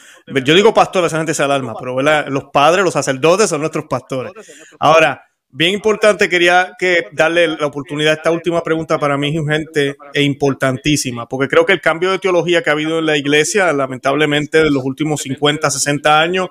yo 0.44 0.54
digo 0.54 0.72
pastor, 0.72 1.04
esa 1.04 1.18
gente 1.18 1.34
se 1.34 1.42
alarma, 1.42 1.74
pero 1.78 2.00
los 2.30 2.44
padres, 2.44 2.84
los 2.84 2.94
sacerdotes 2.94 3.50
son 3.50 3.60
nuestros 3.60 3.84
pastores. 3.84 4.32
Ahora, 4.78 5.28
bien 5.50 5.74
importante, 5.74 6.28
quería 6.28 6.74
que 6.78 7.08
darle 7.12 7.48
la 7.48 7.66
oportunidad 7.66 8.12
a 8.12 8.16
esta 8.16 8.30
última 8.30 8.62
pregunta 8.62 8.98
para 8.98 9.18
mí 9.18 9.28
es 9.28 9.40
urgente 9.40 9.96
e 10.14 10.22
importantísima, 10.22 11.28
porque 11.28 11.48
creo 11.48 11.66
que 11.66 11.74
el 11.74 11.80
cambio 11.82 12.10
de 12.10 12.18
teología 12.18 12.62
que 12.62 12.70
ha 12.70 12.74
habido 12.74 13.00
en 13.00 13.06
la 13.06 13.18
iglesia, 13.18 13.70
lamentablemente, 13.74 14.62
de 14.62 14.70
los 14.70 14.84
últimos 14.84 15.20
50, 15.20 15.70
60 15.70 16.20
años, 16.20 16.48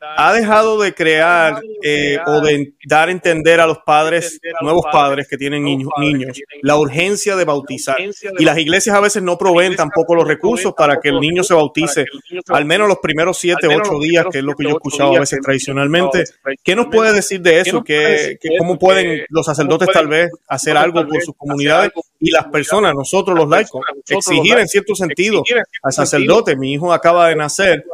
ha 0.00 0.32
dejado 0.32 0.80
de 0.80 0.94
crear 0.94 1.60
eh, 1.82 2.18
o 2.26 2.40
de 2.40 2.74
dar 2.86 3.08
a 3.08 3.12
entender 3.12 3.60
a 3.60 3.66
los 3.66 3.78
padres, 3.78 4.40
nuevos 4.60 4.84
padres 4.90 5.26
que 5.28 5.36
tienen 5.36 5.64
niños, 5.64 5.90
niños, 5.98 6.38
la 6.62 6.76
urgencia 6.76 7.36
de 7.36 7.44
bautizar. 7.44 7.96
Y 8.38 8.44
las 8.44 8.58
iglesias 8.58 8.96
a 8.96 9.00
veces 9.00 9.22
no 9.22 9.38
proveen 9.38 9.76
tampoco 9.76 10.14
los 10.14 10.26
recursos 10.26 10.74
para 10.76 11.00
que 11.00 11.08
el 11.10 11.20
niño 11.20 11.42
se 11.42 11.54
bautice, 11.54 12.06
al 12.48 12.64
menos 12.64 12.88
los 12.88 12.98
primeros 12.98 13.38
siete, 13.38 13.68
ocho 13.68 13.98
días, 14.00 14.26
que 14.30 14.38
es 14.38 14.44
lo 14.44 14.54
que 14.54 14.64
yo 14.64 14.70
he 14.70 14.72
escuchado 14.72 15.16
a 15.16 15.20
veces 15.20 15.40
tradicionalmente. 15.42 16.24
¿Qué 16.62 16.74
nos 16.74 16.86
puede 16.86 17.12
decir 17.12 17.40
de 17.40 17.60
eso? 17.60 17.82
¿Qué, 17.82 18.38
¿Cómo 18.58 18.78
pueden 18.78 19.24
los 19.28 19.46
sacerdotes 19.46 19.88
tal 19.92 20.08
vez 20.08 20.30
hacer 20.48 20.76
algo 20.76 21.06
por 21.06 21.22
sus 21.22 21.34
comunidades 21.36 21.92
y 22.20 22.30
las 22.30 22.46
personas, 22.46 22.94
nosotros 22.94 23.36
los 23.36 23.48
laicos, 23.48 23.82
exigir 24.08 24.58
en 24.58 24.68
cierto 24.68 24.94
sentido 24.94 25.42
al 25.82 25.92
sacerdote? 25.92 26.56
Mi 26.56 26.72
hijo 26.72 26.92
acaba 26.92 27.28
de 27.28 27.36
nacer 27.36 27.84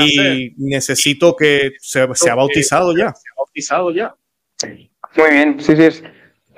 y 0.00 0.54
necesito 0.56 1.34
que 1.36 1.72
se, 1.78 2.00
ha 2.00 2.34
bautizado 2.34 2.96
ya. 2.96 3.14
bautizado 3.36 3.90
ya. 3.90 4.14
Muy 5.16 5.30
bien, 5.30 5.60
sí, 5.60 5.76
sí, 5.76 5.82
es, 5.84 6.04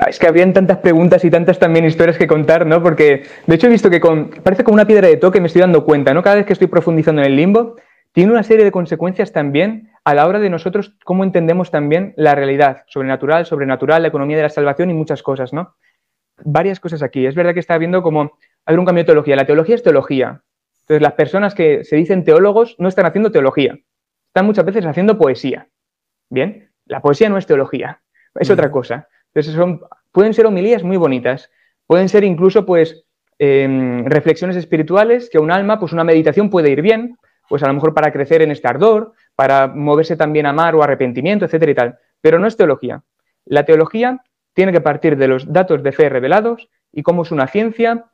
es 0.08 0.18
que 0.18 0.26
habrían 0.26 0.52
tantas 0.52 0.78
preguntas 0.78 1.24
y 1.24 1.30
tantas 1.30 1.58
también 1.58 1.84
historias 1.84 2.16
que 2.16 2.26
contar, 2.26 2.66
¿no? 2.66 2.82
Porque 2.82 3.24
de 3.46 3.54
hecho 3.54 3.66
he 3.66 3.70
visto 3.70 3.90
que 3.90 4.00
con, 4.00 4.30
parece 4.30 4.64
como 4.64 4.74
una 4.74 4.86
piedra 4.86 5.08
de 5.08 5.16
toque 5.16 5.40
me 5.40 5.46
estoy 5.46 5.60
dando 5.60 5.84
cuenta, 5.84 6.14
¿no? 6.14 6.22
Cada 6.22 6.36
vez 6.36 6.46
que 6.46 6.52
estoy 6.52 6.68
profundizando 6.68 7.20
en 7.22 7.28
el 7.28 7.36
limbo, 7.36 7.76
tiene 8.12 8.32
una 8.32 8.42
serie 8.42 8.64
de 8.64 8.72
consecuencias 8.72 9.32
también 9.32 9.90
a 10.04 10.14
la 10.14 10.26
hora 10.26 10.38
de 10.38 10.50
nosotros 10.50 10.96
cómo 11.04 11.22
entendemos 11.22 11.70
también 11.70 12.14
la 12.16 12.34
realidad, 12.34 12.84
sobrenatural, 12.86 13.46
sobrenatural, 13.46 14.02
la 14.02 14.08
economía 14.08 14.36
de 14.36 14.44
la 14.44 14.48
salvación 14.48 14.90
y 14.90 14.94
muchas 14.94 15.22
cosas, 15.22 15.52
¿no? 15.52 15.76
Varias 16.42 16.80
cosas 16.80 17.02
aquí. 17.02 17.26
Es 17.26 17.34
verdad 17.34 17.54
que 17.54 17.60
está 17.60 17.76
viendo 17.76 18.02
como 18.02 18.32
hay 18.64 18.76
un 18.76 18.84
cambio 18.84 19.04
de 19.04 19.06
teología. 19.06 19.36
La 19.36 19.46
teología 19.46 19.74
es 19.74 19.82
teología. 19.82 20.42
Entonces, 20.90 21.02
las 21.02 21.12
personas 21.12 21.54
que 21.54 21.84
se 21.84 21.94
dicen 21.94 22.24
teólogos 22.24 22.74
no 22.80 22.88
están 22.88 23.06
haciendo 23.06 23.30
teología, 23.30 23.78
están 24.26 24.44
muchas 24.44 24.64
veces 24.64 24.84
haciendo 24.84 25.16
poesía. 25.16 25.68
Bien, 26.28 26.68
la 26.84 27.00
poesía 27.00 27.28
no 27.28 27.38
es 27.38 27.46
teología, 27.46 28.02
es 28.34 28.50
otra 28.50 28.72
cosa. 28.72 29.06
Entonces, 29.26 29.54
son, 29.54 29.82
pueden 30.10 30.34
ser 30.34 30.46
homilías 30.46 30.82
muy 30.82 30.96
bonitas, 30.96 31.48
pueden 31.86 32.08
ser 32.08 32.24
incluso, 32.24 32.66
pues, 32.66 33.04
em, 33.38 34.04
reflexiones 34.04 34.56
espirituales 34.56 35.30
que 35.30 35.38
un 35.38 35.52
alma, 35.52 35.78
pues, 35.78 35.92
una 35.92 36.02
meditación 36.02 36.50
puede 36.50 36.70
ir 36.70 36.82
bien, 36.82 37.16
pues 37.48 37.62
a 37.62 37.68
lo 37.68 37.74
mejor 37.74 37.94
para 37.94 38.10
crecer 38.10 38.42
en 38.42 38.50
este 38.50 38.66
ardor, 38.66 39.12
para 39.36 39.68
moverse 39.68 40.16
también 40.16 40.46
a 40.46 40.50
amar 40.50 40.74
o 40.74 40.82
arrepentimiento, 40.82 41.44
etcétera 41.44 41.70
y 41.70 41.74
tal. 41.76 41.98
Pero 42.20 42.40
no 42.40 42.48
es 42.48 42.56
teología. 42.56 43.04
La 43.44 43.64
teología 43.64 44.24
tiene 44.54 44.72
que 44.72 44.80
partir 44.80 45.16
de 45.16 45.28
los 45.28 45.52
datos 45.52 45.84
de 45.84 45.92
fe 45.92 46.08
revelados 46.08 46.68
y 46.90 47.04
cómo 47.04 47.22
es 47.22 47.30
una 47.30 47.46
ciencia, 47.46 48.06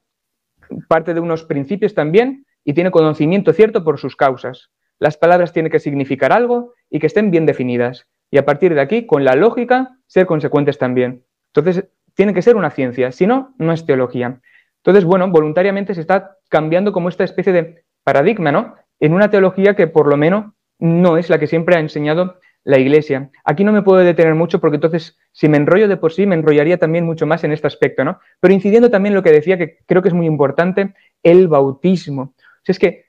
parte 0.89 1.14
de 1.14 1.20
unos 1.20 1.45
principios 1.45 1.95
también, 1.95 2.46
y 2.67 2.75
tiene 2.75 2.91
conocimiento 2.91 3.53
cierto 3.53 3.85
por 3.85 3.99
sus 3.99 4.17
causas. 4.17 4.71
Las 4.99 5.17
palabras 5.17 5.53
tienen 5.53 5.71
que 5.71 5.79
significar 5.79 6.33
algo 6.33 6.75
y 6.91 6.99
que 6.99 7.07
estén 7.07 7.31
bien 7.31 7.47
definidas. 7.47 8.09
Y 8.29 8.39
a 8.39 8.45
partir 8.45 8.75
de 8.75 8.81
aquí, 8.81 9.07
con 9.07 9.25
la 9.25 9.37
lógica, 9.37 9.97
ser 10.09 10.27
consecuentes 10.27 10.77
también. 10.77 11.25
Entonces, 11.55 11.87
tiene 12.14 12.35
que 12.35 12.43
ser 12.43 12.57
una 12.57 12.71
ciencia, 12.71 13.12
si 13.12 13.27
no, 13.27 13.55
no 13.59 13.73
es 13.73 13.87
teología. 13.87 14.41
Entonces, 14.79 15.05
bueno, 15.05 15.31
voluntariamente 15.31 15.95
se 15.95 16.01
está 16.01 16.39
cambiando 16.49 16.93
como 16.93 17.09
esta 17.09 17.23
especie 17.23 17.53
de 17.53 17.85
paradigma, 18.03 18.51
¿no? 18.51 18.75
En 18.99 19.12
una 19.12 19.31
teología 19.31 19.77
que 19.77 19.87
por 19.87 20.09
lo 20.09 20.17
menos 20.17 20.47
no 20.81 21.19
es 21.19 21.31
la 21.31 21.39
que 21.39 21.47
siempre 21.47 21.77
ha 21.77 21.81
enseñado 21.81 22.41
la 22.64 22.79
Iglesia. 22.79 23.31
Aquí 23.45 23.62
no 23.62 23.71
me 23.71 23.83
puedo 23.83 24.01
detener 24.01 24.35
mucho 24.35 24.61
porque 24.61 24.77
entonces, 24.77 25.17
si 25.31 25.49
me 25.49 25.57
enrollo 25.57 25.87
de 25.87 25.99
por 25.99 26.12
sí, 26.12 26.27
me 26.27 26.35
enrollaría 26.35 26.79
también 26.79 27.05
mucho 27.05 27.27
más 27.27 27.45
en 27.45 27.53
este 27.53 27.69
aspecto, 27.69 28.05
¿no? 28.05 28.19
Pero 28.41 28.55
incidiendo 28.55 28.91
también 28.91 29.14
lo 29.14 29.23
que 29.23 29.31
decía, 29.31 29.57
que 29.57 29.79
creo 29.87 30.03
que 30.03 30.09
es 30.09 30.14
muy 30.14 30.27
importante, 30.27 30.95
el 31.23 31.47
bautismo 31.47 32.35
es 32.73 32.79
que 32.79 33.07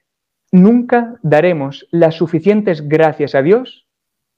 nunca 0.51 1.15
daremos 1.23 1.87
las 1.91 2.15
suficientes 2.15 2.87
gracias 2.87 3.35
a 3.35 3.41
Dios 3.41 3.87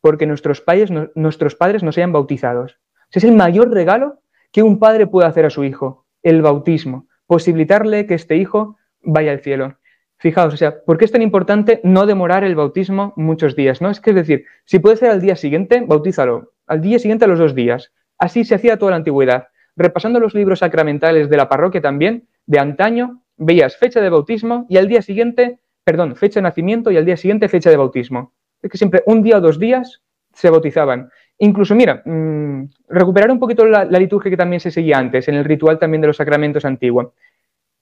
porque 0.01 0.25
nuestros 0.25 0.61
padres, 0.61 1.83
no 1.83 1.91
sean 1.91 2.11
bautizados. 2.11 2.79
es 3.11 3.23
el 3.23 3.33
mayor 3.33 3.71
regalo 3.71 4.21
que 4.51 4.63
un 4.63 4.79
padre 4.79 5.07
puede 5.07 5.27
hacer 5.27 5.45
a 5.45 5.49
su 5.49 5.63
hijo, 5.63 6.05
el 6.23 6.41
bautismo, 6.41 7.07
posibilitarle 7.27 8.05
que 8.05 8.15
este 8.15 8.37
hijo 8.37 8.77
vaya 9.01 9.31
al 9.31 9.41
cielo. 9.41 9.77
Fijaos, 10.17 10.53
o 10.53 10.57
sea, 10.57 10.83
¿por 10.83 10.97
qué 10.97 11.05
es 11.05 11.11
tan 11.11 11.21
importante 11.21 11.79
no 11.83 12.05
demorar 12.05 12.43
el 12.43 12.55
bautismo 12.55 13.13
muchos 13.15 13.55
días? 13.55 13.81
¿no? 13.81 13.89
Es 13.89 14.01
que 14.01 14.09
es 14.09 14.15
decir, 14.15 14.45
si 14.65 14.79
puede 14.79 14.97
ser 14.97 15.11
al 15.11 15.21
día 15.21 15.35
siguiente, 15.35 15.81
bautízalo. 15.85 16.53
Al 16.67 16.81
día 16.81 16.99
siguiente 16.99 17.25
a 17.25 17.27
los 17.27 17.39
dos 17.39 17.55
días. 17.55 17.93
Así 18.17 18.43
se 18.43 18.55
hacía 18.55 18.77
toda 18.77 18.91
la 18.91 18.97
antigüedad. 18.97 19.47
Repasando 19.77 20.19
los 20.19 20.33
libros 20.33 20.59
sacramentales 20.59 21.29
de 21.29 21.37
la 21.37 21.47
parroquia 21.47 21.81
también, 21.81 22.27
de 22.45 22.59
antaño, 22.59 23.21
veías 23.39 23.77
fecha 23.77 24.01
de 24.01 24.09
bautismo 24.09 24.67
y 24.69 24.77
al 24.77 24.87
día 24.87 25.01
siguiente, 25.01 25.59
perdón, 25.83 26.15
fecha 26.15 26.39
de 26.39 26.43
nacimiento 26.43 26.91
y 26.91 26.97
al 26.97 27.05
día 27.05 27.17
siguiente 27.17 27.47
fecha 27.47 27.69
de 27.69 27.77
bautismo. 27.77 28.33
Es 28.61 28.69
que 28.69 28.77
siempre 28.77 29.01
un 29.05 29.23
día 29.23 29.37
o 29.37 29.41
dos 29.41 29.57
días 29.57 30.01
se 30.33 30.49
bautizaban. 30.49 31.09
Incluso, 31.39 31.73
mira, 31.73 32.01
mmm, 32.05 32.65
recuperar 32.89 33.31
un 33.31 33.39
poquito 33.39 33.65
la, 33.65 33.85
la, 33.85 33.97
liturgia 33.97 34.29
que 34.29 34.37
también 34.37 34.59
se 34.59 34.71
seguía 34.71 34.97
antes, 34.97 35.27
en 35.27 35.35
el 35.35 35.45
ritual 35.45 35.79
también 35.79 36.01
de 36.01 36.07
los 36.07 36.17
sacramentos 36.17 36.65
antiguos. 36.65 37.07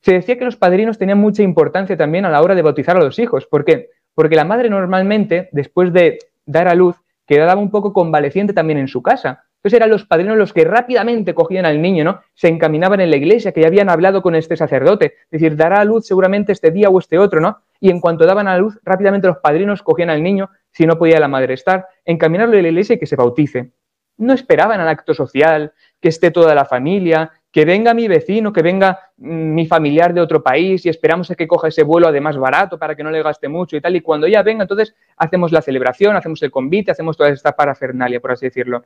Se 0.02 0.14
decía 0.14 0.38
que 0.38 0.46
los 0.46 0.56
padrinos 0.56 0.98
tenían 0.98 1.18
mucha 1.18 1.42
importancia 1.42 1.98
también 1.98 2.26
a 2.26 2.30
la 2.30 2.42
hora 2.42 2.56
de 2.56 2.62
bautizar 2.62 2.96
a 2.96 3.04
los 3.04 3.18
hijos. 3.18 3.48
¿Por 3.48 3.66
qué? 3.66 3.90
Porque 4.14 4.36
la 4.36 4.46
madre 4.46 4.70
normalmente, 4.70 5.50
después 5.52 5.92
de 5.92 6.20
dar 6.46 6.68
a 6.68 6.76
luz, 6.76 6.96
quedaba 7.26 7.60
un 7.60 7.72
poco 7.72 7.94
convaleciente 7.94 8.54
también 8.54 8.80
en 8.80 8.88
su 8.88 9.02
casa. 9.02 9.47
Entonces 9.68 9.80
eran 9.80 9.90
los 9.90 10.06
padrinos 10.06 10.38
los 10.38 10.54
que 10.54 10.64
rápidamente 10.64 11.34
cogían 11.34 11.66
al 11.66 11.82
niño, 11.82 12.06
¿no? 12.06 12.22
Se 12.36 12.48
encaminaban 12.48 13.02
en 13.02 13.12
la 13.12 13.18
iglesia, 13.18 13.52
que 13.52 13.60
ya 13.60 13.68
habían 13.68 13.90
hablado 13.90 14.22
con 14.22 14.34
este 14.34 14.56
sacerdote, 14.56 15.16
es 15.26 15.42
decir, 15.42 15.58
dará 15.58 15.82
a 15.82 15.84
luz 15.84 16.08
seguramente 16.08 16.54
este 16.54 16.72
día 16.72 16.88
o 16.88 16.98
este 17.00 17.20
otro, 17.20 17.42
¿no? 17.42 17.64
Y 17.82 17.90
en 17.90 18.00
cuanto 18.00 18.26
daban 18.26 18.48
a 18.48 18.58
luz, 18.58 18.80
rápidamente 18.84 19.28
los 19.28 19.40
padrinos 19.40 19.84
cogían 19.84 20.10
al 20.10 20.24
niño, 20.24 20.50
si 20.72 20.86
no 20.86 20.98
podía 20.98 21.20
la 21.20 21.28
madre 21.28 21.54
estar, 21.54 21.86
encaminarlo 22.06 22.58
a 22.58 22.62
la 22.62 22.68
iglesia 22.70 22.96
y 22.96 22.98
que 22.98 23.08
se 23.08 23.18
bautice. 23.18 23.74
No 24.16 24.32
esperaban 24.32 24.80
al 24.80 24.88
acto 24.88 25.14
social, 25.14 25.74
que 26.00 26.08
esté 26.08 26.32
toda 26.32 26.56
la 26.56 26.64
familia, 26.64 27.34
que 27.52 27.66
venga 27.66 27.94
mi 27.94 28.08
vecino, 28.08 28.52
que 28.52 28.62
venga 28.62 29.00
mm, 29.18 29.54
mi 29.54 29.66
familiar 29.66 30.14
de 30.14 30.22
otro 30.22 30.44
país 30.44 30.86
y 30.86 30.90
esperamos 30.90 31.32
a 31.32 31.36
que 31.36 31.48
coja 31.48 31.70
ese 31.70 31.84
vuelo 31.84 32.08
además 32.08 32.38
barato 32.38 32.78
para 32.78 32.96
que 32.96 33.04
no 33.04 33.12
le 33.12 33.24
gaste 33.24 33.48
mucho 33.48 33.78
y 33.78 33.82
tal. 33.82 33.96
Y 33.96 34.02
cuando 34.02 34.28
ya 34.28 34.44
venga, 34.44 34.64
entonces 34.64 34.96
hacemos 35.16 35.52
la 35.52 35.62
celebración, 35.62 36.16
hacemos 36.16 36.42
el 36.44 36.52
convite, 36.52 36.92
hacemos 36.92 37.18
toda 37.18 37.30
esta 37.30 37.56
parafernalia, 37.56 38.20
por 38.20 38.32
así 38.32 38.46
decirlo. 38.46 38.84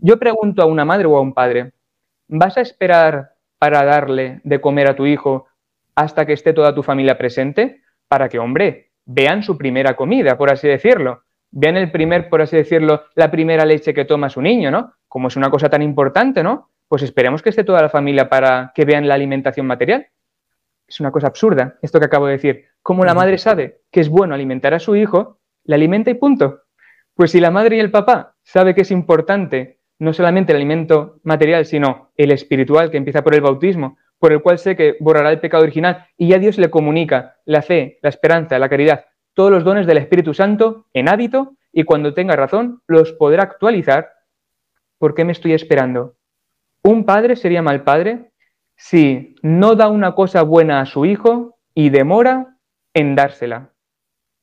Yo 0.00 0.18
pregunto 0.18 0.62
a 0.62 0.66
una 0.66 0.84
madre 0.84 1.06
o 1.06 1.16
a 1.16 1.20
un 1.20 1.34
padre, 1.34 1.72
¿vas 2.28 2.56
a 2.56 2.60
esperar 2.60 3.32
para 3.58 3.84
darle 3.84 4.40
de 4.44 4.60
comer 4.60 4.88
a 4.88 4.96
tu 4.96 5.06
hijo 5.06 5.46
hasta 5.94 6.26
que 6.26 6.32
esté 6.32 6.52
toda 6.52 6.74
tu 6.74 6.82
familia 6.82 7.18
presente? 7.18 7.82
Para 8.08 8.28
que, 8.28 8.38
hombre, 8.38 8.90
vean 9.06 9.42
su 9.42 9.56
primera 9.56 9.96
comida, 9.96 10.36
por 10.36 10.50
así 10.50 10.68
decirlo. 10.68 11.22
Vean 11.50 11.76
el 11.76 11.90
primer, 11.90 12.28
por 12.28 12.42
así 12.42 12.56
decirlo, 12.56 13.04
la 13.14 13.30
primera 13.30 13.64
leche 13.64 13.94
que 13.94 14.04
toma 14.04 14.28
su 14.28 14.42
niño, 14.42 14.70
¿no? 14.70 14.94
Como 15.06 15.28
es 15.28 15.36
una 15.36 15.50
cosa 15.50 15.68
tan 15.68 15.82
importante, 15.82 16.42
¿no? 16.42 16.70
Pues 16.88 17.02
esperemos 17.02 17.42
que 17.42 17.50
esté 17.50 17.64
toda 17.64 17.82
la 17.82 17.88
familia 17.88 18.28
para 18.28 18.72
que 18.74 18.84
vean 18.84 19.08
la 19.08 19.14
alimentación 19.14 19.66
material. 19.66 20.08
Es 20.86 21.00
una 21.00 21.10
cosa 21.10 21.28
absurda 21.28 21.78
esto 21.82 21.98
que 21.98 22.06
acabo 22.06 22.26
de 22.26 22.32
decir. 22.32 22.64
Como 22.82 23.04
la 23.04 23.14
madre 23.14 23.38
sabe 23.38 23.80
que 23.90 24.00
es 24.00 24.08
bueno 24.08 24.34
alimentar 24.34 24.74
a 24.74 24.78
su 24.78 24.96
hijo, 24.96 25.40
le 25.64 25.74
alimenta 25.74 26.10
y 26.10 26.14
punto. 26.14 26.62
Pues 27.14 27.30
si 27.30 27.40
la 27.40 27.50
madre 27.50 27.76
y 27.76 27.80
el 27.80 27.90
papá 27.90 28.36
sabe 28.42 28.74
que 28.74 28.82
es 28.82 28.90
importante 28.90 29.80
no 29.98 30.12
solamente 30.12 30.52
el 30.52 30.56
alimento 30.56 31.20
material, 31.22 31.64
sino 31.64 32.10
el 32.16 32.32
espiritual 32.32 32.90
que 32.90 32.96
empieza 32.96 33.22
por 33.22 33.34
el 33.34 33.40
bautismo, 33.40 33.96
por 34.18 34.32
el 34.32 34.42
cual 34.42 34.58
sé 34.58 34.76
que 34.76 34.96
borrará 35.00 35.30
el 35.30 35.40
pecado 35.40 35.62
original 35.62 36.06
y 36.16 36.28
ya 36.28 36.38
Dios 36.38 36.58
le 36.58 36.70
comunica 36.70 37.36
la 37.44 37.62
fe, 37.62 37.98
la 38.02 38.08
esperanza, 38.08 38.58
la 38.58 38.68
caridad, 38.68 39.06
todos 39.34 39.50
los 39.50 39.64
dones 39.64 39.86
del 39.86 39.98
Espíritu 39.98 40.34
Santo 40.34 40.86
en 40.92 41.08
hábito 41.08 41.56
y 41.72 41.84
cuando 41.84 42.14
tenga 42.14 42.36
razón 42.36 42.82
los 42.86 43.12
podrá 43.12 43.42
actualizar. 43.42 44.10
¿Por 44.98 45.14
qué 45.14 45.24
me 45.24 45.32
estoy 45.32 45.52
esperando? 45.52 46.14
Un 46.86 47.04
padre 47.04 47.34
sería 47.34 47.62
mal 47.62 47.82
padre 47.82 48.30
si 48.76 49.36
no 49.42 49.74
da 49.74 49.88
una 49.88 50.14
cosa 50.14 50.42
buena 50.42 50.82
a 50.82 50.86
su 50.86 51.06
hijo 51.06 51.56
y 51.74 51.88
demora 51.88 52.58
en 52.92 53.16
dársela. 53.16 53.72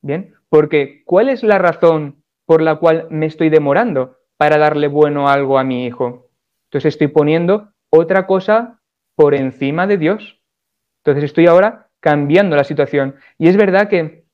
Bien, 0.02 0.34
porque 0.48 1.04
¿cuál 1.04 1.28
es 1.28 1.44
la 1.44 1.58
razón 1.58 2.24
por 2.44 2.60
la 2.60 2.76
cual 2.76 3.06
me 3.10 3.26
estoy 3.26 3.48
demorando 3.48 4.16
para 4.36 4.58
darle 4.58 4.88
bueno 4.88 5.28
algo 5.28 5.56
a 5.56 5.62
mi 5.62 5.86
hijo? 5.86 6.30
Entonces 6.64 6.94
estoy 6.94 7.06
poniendo 7.06 7.68
otra 7.90 8.26
cosa 8.26 8.80
por 9.14 9.36
encima 9.36 9.86
de 9.86 9.98
Dios. 9.98 10.42
Entonces 11.04 11.22
estoy 11.22 11.46
ahora 11.46 11.90
cambiando 12.00 12.56
la 12.56 12.64
situación. 12.64 13.14
Y 13.38 13.46
es 13.46 13.56
verdad 13.56 13.88
que 13.88 14.24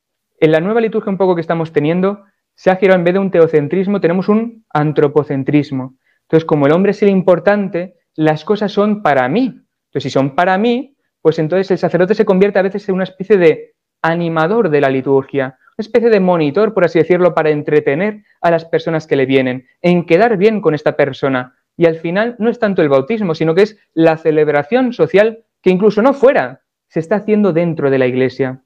en 0.40 0.52
la 0.52 0.60
nueva 0.60 0.80
liturgia 0.80 1.10
un 1.10 1.18
poco 1.18 1.34
que 1.34 1.42
estamos 1.42 1.72
teniendo, 1.72 2.24
se 2.54 2.70
ha 2.70 2.76
girado 2.76 2.98
en 2.98 3.04
vez 3.04 3.12
de 3.12 3.20
un 3.20 3.30
teocentrismo, 3.30 4.00
tenemos 4.00 4.30
un 4.30 4.64
antropocentrismo. 4.70 5.98
Entonces, 6.22 6.46
como 6.46 6.66
el 6.66 6.72
hombre 6.72 6.92
es 6.92 7.02
el 7.02 7.10
importante, 7.10 7.97
las 8.18 8.44
cosas 8.44 8.72
son 8.72 9.00
para 9.00 9.28
mí. 9.28 9.44
Entonces, 9.44 10.02
si 10.02 10.10
son 10.10 10.34
para 10.34 10.58
mí, 10.58 10.96
pues 11.22 11.38
entonces 11.38 11.70
el 11.70 11.78
sacerdote 11.78 12.14
se 12.14 12.24
convierte 12.24 12.58
a 12.58 12.62
veces 12.62 12.88
en 12.88 12.96
una 12.96 13.04
especie 13.04 13.36
de 13.36 13.76
animador 14.02 14.70
de 14.70 14.80
la 14.80 14.90
liturgia, 14.90 15.56
una 15.76 15.84
especie 15.84 16.10
de 16.10 16.18
monitor, 16.18 16.74
por 16.74 16.84
así 16.84 16.98
decirlo, 16.98 17.32
para 17.32 17.50
entretener 17.50 18.24
a 18.40 18.50
las 18.50 18.64
personas 18.64 19.06
que 19.06 19.14
le 19.14 19.24
vienen, 19.24 19.68
en 19.82 20.04
quedar 20.04 20.36
bien 20.36 20.60
con 20.60 20.74
esta 20.74 20.96
persona. 20.96 21.54
Y 21.76 21.86
al 21.86 21.94
final 21.94 22.34
no 22.40 22.50
es 22.50 22.58
tanto 22.58 22.82
el 22.82 22.88
bautismo, 22.88 23.36
sino 23.36 23.54
que 23.54 23.62
es 23.62 23.78
la 23.94 24.16
celebración 24.16 24.92
social 24.92 25.44
que 25.62 25.70
incluso 25.70 26.02
no 26.02 26.12
fuera, 26.12 26.62
se 26.88 26.98
está 26.98 27.16
haciendo 27.16 27.52
dentro 27.52 27.88
de 27.88 27.98
la 27.98 28.08
iglesia. 28.08 28.64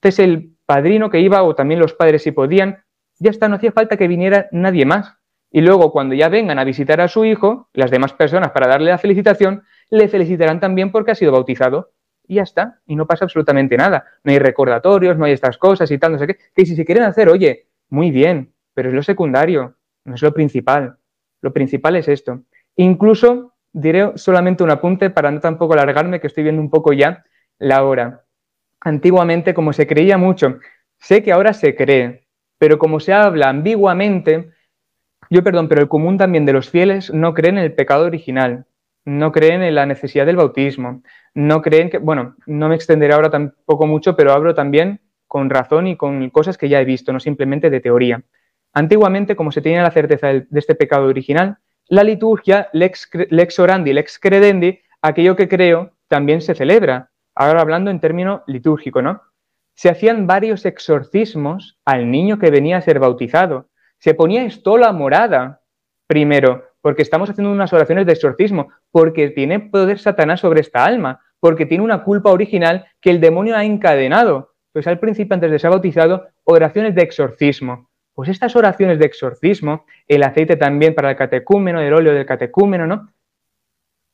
Entonces 0.00 0.18
el 0.18 0.56
padrino 0.66 1.10
que 1.10 1.20
iba, 1.20 1.44
o 1.44 1.54
también 1.54 1.78
los 1.78 1.94
padres 1.94 2.24
si 2.24 2.32
podían, 2.32 2.82
ya 3.20 3.30
está, 3.30 3.48
no 3.48 3.54
hacía 3.54 3.70
falta 3.70 3.96
que 3.96 4.08
viniera 4.08 4.48
nadie 4.50 4.84
más. 4.84 5.19
Y 5.50 5.60
luego, 5.60 5.90
cuando 5.90 6.14
ya 6.14 6.28
vengan 6.28 6.58
a 6.58 6.64
visitar 6.64 7.00
a 7.00 7.08
su 7.08 7.24
hijo, 7.24 7.68
las 7.72 7.90
demás 7.90 8.12
personas 8.12 8.52
para 8.52 8.68
darle 8.68 8.90
la 8.90 8.98
felicitación, 8.98 9.64
le 9.90 10.08
felicitarán 10.08 10.60
también 10.60 10.92
porque 10.92 11.10
ha 11.10 11.14
sido 11.14 11.32
bautizado. 11.32 11.92
Y 12.26 12.36
ya 12.36 12.42
está, 12.42 12.80
y 12.86 12.94
no 12.94 13.06
pasa 13.06 13.24
absolutamente 13.24 13.76
nada. 13.76 14.04
No 14.22 14.30
hay 14.30 14.38
recordatorios, 14.38 15.18
no 15.18 15.24
hay 15.24 15.32
estas 15.32 15.58
cosas 15.58 15.90
y 15.90 15.98
tal, 15.98 16.12
no 16.12 16.18
sé 16.18 16.28
qué. 16.28 16.36
Que 16.54 16.64
si 16.64 16.76
se 16.76 16.84
quieren 16.84 17.02
hacer, 17.02 17.28
oye, 17.28 17.66
muy 17.88 18.12
bien, 18.12 18.52
pero 18.72 18.90
es 18.90 18.94
lo 18.94 19.02
secundario, 19.02 19.74
no 20.04 20.14
es 20.14 20.22
lo 20.22 20.32
principal. 20.32 20.96
Lo 21.40 21.52
principal 21.52 21.96
es 21.96 22.06
esto. 22.06 22.42
Incluso 22.76 23.54
diré 23.72 24.12
solamente 24.16 24.62
un 24.62 24.70
apunte 24.70 25.10
para 25.10 25.30
no 25.32 25.40
tampoco 25.40 25.72
alargarme, 25.72 26.20
que 26.20 26.28
estoy 26.28 26.44
viendo 26.44 26.62
un 26.62 26.70
poco 26.70 26.92
ya 26.92 27.24
la 27.58 27.84
hora. 27.84 28.24
Antiguamente, 28.80 29.52
como 29.52 29.72
se 29.72 29.86
creía 29.86 30.16
mucho, 30.16 30.58
sé 30.98 31.22
que 31.22 31.32
ahora 31.32 31.52
se 31.52 31.74
cree, 31.74 32.26
pero 32.58 32.78
como 32.78 33.00
se 33.00 33.12
habla 33.12 33.48
ambiguamente, 33.48 34.50
yo, 35.30 35.44
perdón, 35.44 35.68
pero 35.68 35.80
el 35.80 35.88
común 35.88 36.18
también 36.18 36.44
de 36.44 36.52
los 36.52 36.68
fieles 36.68 37.12
no 37.14 37.34
creen 37.34 37.56
en 37.56 37.64
el 37.64 37.72
pecado 37.72 38.04
original, 38.04 38.66
no 39.04 39.30
creen 39.30 39.62
en 39.62 39.76
la 39.76 39.86
necesidad 39.86 40.26
del 40.26 40.36
bautismo, 40.36 41.02
no 41.34 41.62
creen 41.62 41.88
que, 41.88 41.98
bueno, 41.98 42.34
no 42.46 42.68
me 42.68 42.74
extenderé 42.74 43.14
ahora 43.14 43.30
tampoco 43.30 43.86
mucho, 43.86 44.16
pero 44.16 44.32
hablo 44.32 44.54
también 44.54 45.00
con 45.28 45.48
razón 45.48 45.86
y 45.86 45.96
con 45.96 46.28
cosas 46.30 46.58
que 46.58 46.68
ya 46.68 46.80
he 46.80 46.84
visto, 46.84 47.12
no 47.12 47.20
simplemente 47.20 47.70
de 47.70 47.80
teoría. 47.80 48.24
Antiguamente, 48.72 49.36
como 49.36 49.52
se 49.52 49.62
tenía 49.62 49.82
la 49.82 49.92
certeza 49.92 50.26
de 50.28 50.46
este 50.52 50.74
pecado 50.74 51.06
original, 51.06 51.58
la 51.86 52.02
liturgia, 52.02 52.68
lex, 52.72 53.08
lex 53.30 53.58
orandi, 53.60 53.92
lex 53.92 54.18
credendi, 54.18 54.80
aquello 55.00 55.36
que 55.36 55.48
creo, 55.48 55.92
también 56.08 56.40
se 56.40 56.56
celebra. 56.56 57.10
Ahora 57.36 57.60
hablando 57.60 57.90
en 57.90 58.00
término 58.00 58.42
litúrgico, 58.48 59.00
¿no? 59.00 59.22
Se 59.74 59.88
hacían 59.88 60.26
varios 60.26 60.66
exorcismos 60.66 61.78
al 61.84 62.10
niño 62.10 62.38
que 62.38 62.50
venía 62.50 62.76
a 62.76 62.82
ser 62.82 62.98
bautizado 62.98 63.69
se 64.00 64.14
ponía 64.14 64.44
estola 64.44 64.92
morada 64.92 65.60
primero, 66.06 66.64
porque 66.80 67.02
estamos 67.02 67.30
haciendo 67.30 67.52
unas 67.52 67.72
oraciones 67.72 68.06
de 68.06 68.12
exorcismo, 68.12 68.68
porque 68.90 69.30
tiene 69.30 69.60
poder 69.60 69.98
Satanás 69.98 70.40
sobre 70.40 70.60
esta 70.60 70.84
alma, 70.84 71.20
porque 71.38 71.66
tiene 71.66 71.84
una 71.84 72.02
culpa 72.02 72.30
original 72.30 72.86
que 73.00 73.10
el 73.10 73.20
demonio 73.20 73.56
ha 73.56 73.64
encadenado. 73.64 74.54
Pues 74.72 74.86
al 74.86 74.98
principio, 74.98 75.34
antes 75.34 75.50
de 75.50 75.58
ser 75.58 75.70
bautizado, 75.70 76.28
oraciones 76.44 76.94
de 76.94 77.02
exorcismo. 77.02 77.90
Pues 78.14 78.28
estas 78.28 78.56
oraciones 78.56 78.98
de 78.98 79.06
exorcismo, 79.06 79.84
el 80.08 80.22
aceite 80.22 80.56
también 80.56 80.94
para 80.94 81.10
el 81.10 81.16
catecúmeno, 81.16 81.80
el 81.80 81.92
óleo 81.92 82.14
del 82.14 82.26
catecúmeno, 82.26 82.86
¿no? 82.86 83.12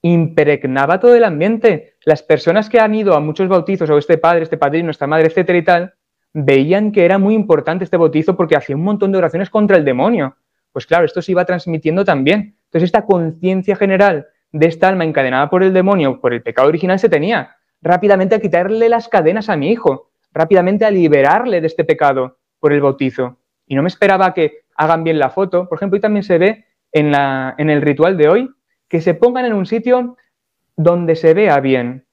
Impregnaba 0.03 1.01
todo 1.01 1.14
el 1.14 1.24
ambiente. 1.24 1.95
Las 2.05 2.22
personas 2.22 2.68
que 2.68 2.80
han 2.80 2.95
ido 2.95 3.14
a 3.14 3.20
muchos 3.20 3.49
bautizos, 3.49 3.89
o 3.91 3.99
este 3.99 4.18
padre, 4.18 4.43
este 4.43 4.59
padrino, 4.59 4.91
esta 4.91 5.07
madre, 5.07 5.26
etcétera 5.26 5.59
y 5.59 5.64
tal, 5.64 5.95
veían 6.39 6.93
que 6.93 7.07
era 7.07 7.16
muy 7.16 7.34
importante 7.34 7.84
este 7.84 7.97
bautizo 7.97 8.37
porque 8.37 8.57
hacía 8.57 8.76
un 8.76 8.84
montón 8.84 9.11
de 9.11 9.16
oraciones 9.16 9.49
contra 9.49 9.78
el 9.78 9.87
demonio. 9.87 10.37
Pues 10.70 10.84
claro, 10.84 11.07
esto 11.07 11.22
se 11.22 11.32
iba 11.32 11.47
transmitiendo 11.47 12.05
también. 12.05 12.59
Entonces 12.66 12.89
esta 12.89 13.07
conciencia 13.07 13.74
general 13.74 14.26
de 14.53 14.66
esta 14.66 14.89
alma 14.89 15.05
encadenada 15.05 15.49
por 15.49 15.62
el 15.62 15.72
demonio, 15.72 16.20
por 16.20 16.34
el 16.34 16.43
pecado 16.43 16.68
original, 16.68 16.99
se 16.99 17.09
tenía. 17.09 17.57
Rápidamente 17.80 18.34
a 18.34 18.41
quitarle 18.41 18.91
las 18.91 19.09
cadenas 19.09 19.49
a 19.49 19.57
mi 19.57 19.70
hijo, 19.70 20.11
rápidamente 20.30 20.84
a 20.84 20.91
liberarle 20.91 21.62
de 21.62 21.68
este 21.68 21.84
pecado 21.84 22.37
por 22.61 22.74
el 22.74 22.82
bautizo. 22.82 23.39
Y 23.66 23.74
no 23.74 23.82
me 23.82 23.89
esperaba 23.89 24.34
que 24.34 24.64
hagan 24.76 25.05
bien 25.05 25.18
la 25.18 25.30
foto. 25.30 25.66
Por 25.66 25.78
ejemplo, 25.78 25.97
y 25.97 26.03
también 26.03 26.22
se 26.22 26.37
ve 26.37 26.66
en, 26.93 27.12
la, 27.12 27.55
en 27.57 27.70
el 27.70 27.80
ritual 27.80 28.18
de 28.18 28.28
hoy 28.28 28.51
que 28.89 29.01
se 29.01 29.14
pongan 29.14 29.47
en 29.47 29.55
un 29.55 29.64
sitio 29.64 30.18
donde 30.76 31.16
se 31.16 31.32
vea 31.32 31.59
bien. 31.61 32.05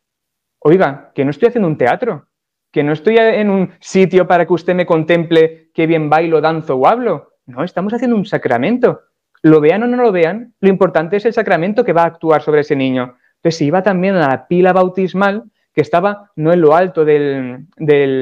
Oiga, 0.59 1.11
que 1.13 1.26
no 1.26 1.32
estoy 1.32 1.49
haciendo 1.49 1.67
un 1.67 1.78
teatro, 1.78 2.28
que 2.74 2.84
no 2.84 2.91
estoy 2.91 3.17
en 3.17 3.51
un 3.51 3.71
sitio 3.80 4.28
para 4.28 4.47
que 4.47 4.53
usted 4.53 4.74
me 4.74 4.88
contemple 4.88 5.69
qué 5.76 5.86
bien 5.86 6.09
bailo, 6.09 6.41
danzo 6.41 6.76
o 6.76 6.88
hablo. 6.88 7.34
No, 7.45 7.63
estamos 7.63 7.93
haciendo 7.93 8.17
un 8.17 8.26
sacramento. 8.26 9.01
Lo 9.43 9.61
vean 9.61 9.84
o 9.84 9.88
no 9.88 10.01
lo 10.01 10.11
vean, 10.11 10.55
lo 10.59 10.69
importante 10.69 11.17
es 11.17 11.26
el 11.26 11.34
sacramento 11.34 11.86
que 11.86 11.93
va 11.93 12.01
a 12.01 12.07
actuar 12.07 12.41
sobre 12.41 12.61
ese 12.61 12.76
niño. 12.76 13.15
Entonces 13.36 13.57
se 13.59 13.65
iba 13.65 13.84
también 13.84 14.15
a 14.15 14.28
la 14.28 14.47
pila 14.47 14.74
bautismal 14.74 15.43
que 15.71 15.82
estaba 15.82 16.32
no 16.36 16.51
en 16.51 16.61
lo 16.61 16.76
alto 16.76 17.05
del, 17.05 17.67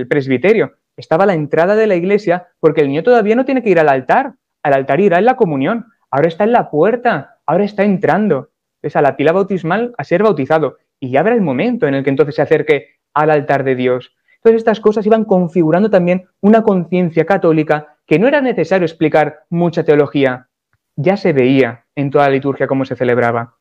presbiterio, 0.10 0.74
estaba 0.98 1.24
a 1.24 1.28
la 1.28 1.34
entrada 1.34 1.76
de 1.76 1.88
la 1.88 1.96
iglesia 1.96 2.48
porque 2.60 2.82
el 2.82 2.90
niño 2.90 3.04
todavía 3.04 3.36
no 3.36 3.46
tiene 3.46 3.64
que 3.64 3.70
ir 3.70 3.80
al 3.80 3.90
altar, 3.90 4.34
al 4.64 4.74
altar 4.74 5.00
irá 5.00 5.20
en 5.20 5.26
la 5.26 5.36
comunión, 5.36 5.86
ahora 6.10 6.28
está 6.28 6.44
en 6.44 6.52
la 6.52 6.70
puerta, 6.70 7.38
ahora 7.46 7.64
está 7.64 7.84
entrando, 7.84 8.50
es 8.82 8.96
a 8.96 9.02
la 9.02 9.16
pila 9.16 9.32
bautismal 9.32 9.94
a 9.98 10.04
ser 10.04 10.24
bautizado 10.24 10.78
y 11.00 11.12
ya 11.12 11.22
habrá 11.22 11.36
el 11.36 11.42
momento 11.42 11.88
en 11.88 11.94
el 11.94 12.04
que 12.04 12.10
entonces 12.10 12.36
se 12.36 12.42
acerque 12.42 13.00
al 13.14 13.30
altar 13.30 13.64
de 13.64 13.76
Dios. 13.76 14.14
Entonces 14.44 14.62
estas 14.62 14.80
cosas 14.80 15.06
iban 15.06 15.24
configurando 15.24 15.92
también 15.92 16.28
una 16.42 16.64
conciencia 16.64 17.26
católica 17.26 17.98
que 18.08 18.18
no 18.18 18.28
era 18.28 18.42
necesario 18.42 18.86
explicar 18.86 19.44
mucha 19.52 19.84
teología, 19.84 20.50
ya 20.96 21.16
se 21.16 21.32
veía 21.32 21.86
en 21.96 22.10
toda 22.10 22.26
la 22.26 22.34
liturgia 22.34 22.66
cómo 22.66 22.84
se 22.84 22.96
celebraba. 22.96 23.56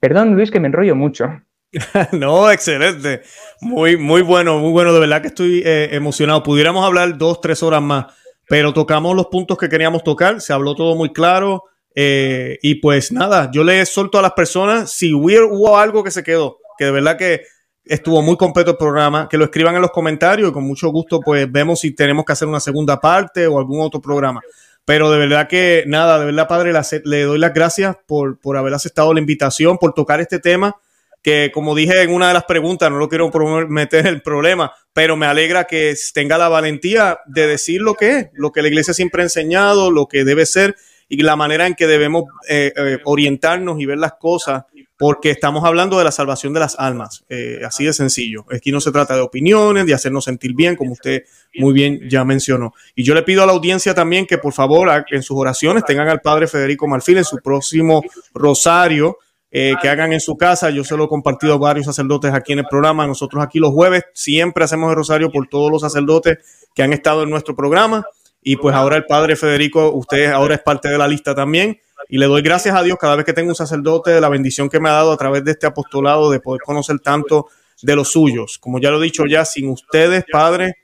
Perdón, 0.00 0.34
Luis, 0.34 0.50
que 0.50 0.58
me 0.58 0.66
enrollo 0.66 0.96
mucho. 0.96 1.28
no, 2.12 2.50
excelente. 2.50 3.22
Muy, 3.60 3.96
muy 3.96 4.22
bueno, 4.22 4.58
muy 4.58 4.72
bueno. 4.72 4.92
De 4.92 4.98
verdad 4.98 5.22
que 5.22 5.28
estoy 5.28 5.62
eh, 5.64 5.90
emocionado. 5.92 6.42
Pudiéramos 6.42 6.84
hablar 6.84 7.16
dos, 7.16 7.40
tres 7.40 7.62
horas 7.62 7.80
más, 7.80 8.06
pero 8.48 8.74
tocamos 8.74 9.14
los 9.14 9.26
puntos 9.26 9.56
que 9.56 9.68
queríamos 9.68 10.02
tocar. 10.02 10.40
Se 10.40 10.52
habló 10.52 10.74
todo 10.74 10.96
muy 10.96 11.12
claro. 11.12 11.62
Eh, 11.94 12.58
y 12.62 12.76
pues 12.76 13.12
nada, 13.12 13.50
yo 13.52 13.62
le 13.62 13.86
solto 13.86 14.18
a 14.18 14.22
las 14.22 14.32
personas 14.32 14.90
si 14.90 15.12
hubo 15.12 15.78
algo 15.78 16.02
que 16.02 16.10
se 16.10 16.24
quedó, 16.24 16.58
que 16.78 16.86
de 16.86 16.90
verdad 16.90 17.18
que 17.18 17.42
estuvo 17.84 18.22
muy 18.22 18.36
completo 18.36 18.72
el 18.72 18.76
programa, 18.76 19.28
que 19.28 19.36
lo 19.36 19.44
escriban 19.44 19.74
en 19.74 19.82
los 19.82 19.90
comentarios 19.90 20.50
y 20.50 20.52
con 20.52 20.64
mucho 20.64 20.88
gusto 20.88 21.20
pues 21.20 21.50
vemos 21.50 21.80
si 21.80 21.92
tenemos 21.92 22.24
que 22.24 22.32
hacer 22.32 22.48
una 22.48 22.60
segunda 22.60 23.00
parte 23.00 23.46
o 23.46 23.58
algún 23.58 23.80
otro 23.80 24.00
programa. 24.00 24.40
Pero 24.84 25.10
de 25.10 25.18
verdad 25.18 25.48
que 25.48 25.84
nada, 25.86 26.18
de 26.18 26.26
verdad 26.26 26.48
padre, 26.48 26.72
le 27.04 27.22
doy 27.22 27.38
las 27.38 27.54
gracias 27.54 27.96
por, 28.06 28.38
por 28.38 28.56
haber 28.56 28.74
aceptado 28.74 29.14
la 29.14 29.20
invitación, 29.20 29.78
por 29.78 29.94
tocar 29.94 30.20
este 30.20 30.38
tema 30.38 30.76
que 31.22 31.52
como 31.54 31.74
dije 31.74 32.02
en 32.02 32.12
una 32.12 32.28
de 32.28 32.34
las 32.34 32.44
preguntas, 32.44 32.90
no 32.90 32.98
lo 32.98 33.08
quiero 33.08 33.30
meter 33.68 34.06
el 34.06 34.22
problema, 34.22 34.72
pero 34.92 35.16
me 35.16 35.26
alegra 35.26 35.64
que 35.64 35.94
tenga 36.12 36.36
la 36.36 36.48
valentía 36.48 37.20
de 37.26 37.46
decir 37.46 37.80
lo 37.80 37.94
que 37.94 38.18
es, 38.18 38.26
lo 38.34 38.50
que 38.50 38.60
la 38.60 38.68
iglesia 38.68 38.92
siempre 38.92 39.22
ha 39.22 39.26
enseñado, 39.26 39.90
lo 39.90 40.06
que 40.06 40.24
debe 40.24 40.46
ser 40.46 40.76
y 41.08 41.22
la 41.22 41.36
manera 41.36 41.66
en 41.66 41.74
que 41.74 41.86
debemos 41.86 42.24
eh, 42.48 42.72
eh, 42.74 42.98
orientarnos 43.04 43.80
y 43.80 43.86
ver 43.86 43.98
las 43.98 44.14
cosas, 44.14 44.64
porque 45.02 45.30
estamos 45.30 45.64
hablando 45.64 45.98
de 45.98 46.04
la 46.04 46.12
salvación 46.12 46.52
de 46.52 46.60
las 46.60 46.78
almas, 46.78 47.24
eh, 47.28 47.58
así 47.66 47.84
de 47.84 47.92
sencillo. 47.92 48.46
Aquí 48.54 48.70
no 48.70 48.80
se 48.80 48.92
trata 48.92 49.16
de 49.16 49.20
opiniones, 49.20 49.84
de 49.84 49.94
hacernos 49.94 50.26
sentir 50.26 50.54
bien, 50.54 50.76
como 50.76 50.92
usted 50.92 51.24
muy 51.56 51.72
bien 51.72 52.08
ya 52.08 52.24
mencionó. 52.24 52.72
Y 52.94 53.02
yo 53.02 53.12
le 53.12 53.24
pido 53.24 53.42
a 53.42 53.46
la 53.46 53.50
audiencia 53.50 53.94
también 53.96 54.26
que 54.26 54.38
por 54.38 54.52
favor 54.52 55.04
en 55.10 55.24
sus 55.24 55.36
oraciones 55.36 55.84
tengan 55.84 56.06
al 56.06 56.20
Padre 56.20 56.46
Federico 56.46 56.86
Marfil 56.86 57.18
en 57.18 57.24
su 57.24 57.38
próximo 57.38 58.00
rosario. 58.32 59.18
que 59.50 59.88
hagan 59.88 60.12
en 60.12 60.20
su 60.20 60.36
casa. 60.36 60.70
Yo 60.70 60.84
se 60.84 60.96
lo 60.96 61.04
he 61.06 61.08
compartido 61.08 61.54
a 61.54 61.58
varios 61.58 61.86
sacerdotes 61.86 62.32
aquí 62.32 62.52
en 62.52 62.60
el 62.60 62.66
programa. 62.66 63.04
Nosotros 63.04 63.42
aquí 63.42 63.58
los 63.58 63.72
jueves 63.72 64.04
siempre 64.14 64.62
hacemos 64.62 64.88
el 64.88 64.96
rosario 64.96 65.32
por 65.32 65.48
todos 65.48 65.68
los 65.70 65.82
sacerdotes 65.82 66.38
que 66.76 66.84
han 66.84 66.92
estado 66.92 67.24
en 67.24 67.30
nuestro 67.30 67.56
programa. 67.56 68.04
Y 68.40 68.54
pues 68.56 68.74
ahora 68.74 68.96
el 68.96 69.04
padre 69.04 69.34
Federico, 69.34 69.90
usted 69.92 70.30
ahora 70.30 70.54
es 70.54 70.62
parte 70.62 70.88
de 70.88 70.96
la 70.96 71.08
lista 71.08 71.34
también. 71.34 71.80
Y 72.12 72.18
le 72.18 72.26
doy 72.26 72.42
gracias 72.42 72.76
a 72.76 72.82
Dios 72.82 72.98
cada 73.00 73.16
vez 73.16 73.24
que 73.24 73.32
tengo 73.32 73.48
un 73.48 73.54
sacerdote 73.54 74.10
de 74.10 74.20
la 74.20 74.28
bendición 74.28 74.68
que 74.68 74.78
me 74.78 74.90
ha 74.90 74.92
dado 74.92 75.12
a 75.12 75.16
través 75.16 75.42
de 75.44 75.52
este 75.52 75.66
apostolado 75.66 76.30
de 76.30 76.40
poder 76.40 76.60
conocer 76.60 77.00
tanto 77.00 77.46
de 77.80 77.96
los 77.96 78.12
suyos. 78.12 78.58
Como 78.58 78.78
ya 78.78 78.90
lo 78.90 79.00
he 79.00 79.04
dicho 79.04 79.24
ya, 79.24 79.46
sin 79.46 79.70
ustedes, 79.70 80.22
padre, 80.30 80.74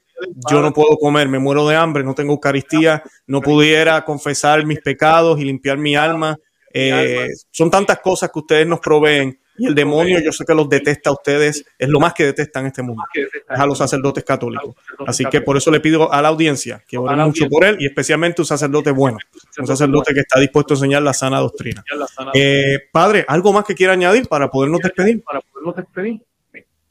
yo 0.51 0.62
no 0.62 0.72
puedo 0.72 0.97
comer, 0.97 1.29
me 1.29 1.39
muero 1.39 1.68
de 1.68 1.76
hambre, 1.76 2.03
no 2.03 2.14
tengo 2.14 2.33
Eucaristía, 2.33 3.03
no 3.26 3.43
pudiera 3.43 4.07
confesar 4.07 4.64
mis 4.64 4.81
pecados 4.81 5.39
y 5.39 5.45
limpiar 5.45 5.76
mi 5.76 5.97
alma. 5.97 6.39
Eh, 6.72 7.29
son 7.51 7.70
tantas 7.70 7.99
cosas 7.99 8.31
que 8.33 8.39
ustedes 8.39 8.66
nos 8.66 8.81
proveen 8.81 9.39
y 9.59 9.67
el 9.67 9.75
demonio, 9.75 10.21
yo 10.21 10.33
sé 10.33 10.45
que 10.45 10.55
los 10.55 10.69
detesta 10.69 11.11
a 11.11 11.13
ustedes, 11.13 11.65
es 11.79 11.89
lo 11.89 12.01
más 12.01 12.15
que 12.15 12.25
detestan 12.25 12.63
en 12.63 12.67
este 12.69 12.83
mundo, 12.83 13.03
es 13.15 13.61
a 13.61 13.67
los 13.67 13.77
sacerdotes 13.77 14.25
católicos. 14.25 14.75
Así 15.07 15.25
que 15.25 15.41
por 15.41 15.57
eso 15.57 15.71
le 15.71 15.81
pido 15.81 16.13
a 16.13 16.23
la 16.23 16.29
audiencia 16.29 16.83
que 16.87 16.97
oren 16.97 17.19
mucho 17.19 17.49
por 17.49 17.65
él 17.65 17.77
y 17.81 17.87
especialmente 17.87 18.41
un 18.43 18.47
sacerdote 18.47 18.91
bueno, 18.91 19.19
un 19.59 19.67
sacerdote 19.67 20.15
que 20.15 20.21
está 20.21 20.39
dispuesto 20.39 20.75
a 20.75 20.77
enseñar 20.77 21.03
la 21.03 21.13
sana 21.13 21.41
doctrina. 21.41 21.85
Eh, 22.33 22.79
padre, 22.93 23.25
¿algo 23.27 23.53
más 23.53 23.65
que 23.65 23.75
quiera 23.75 23.93
añadir 23.93 24.29
para 24.29 24.49
podernos 24.51 24.81
despedir? 24.81 25.23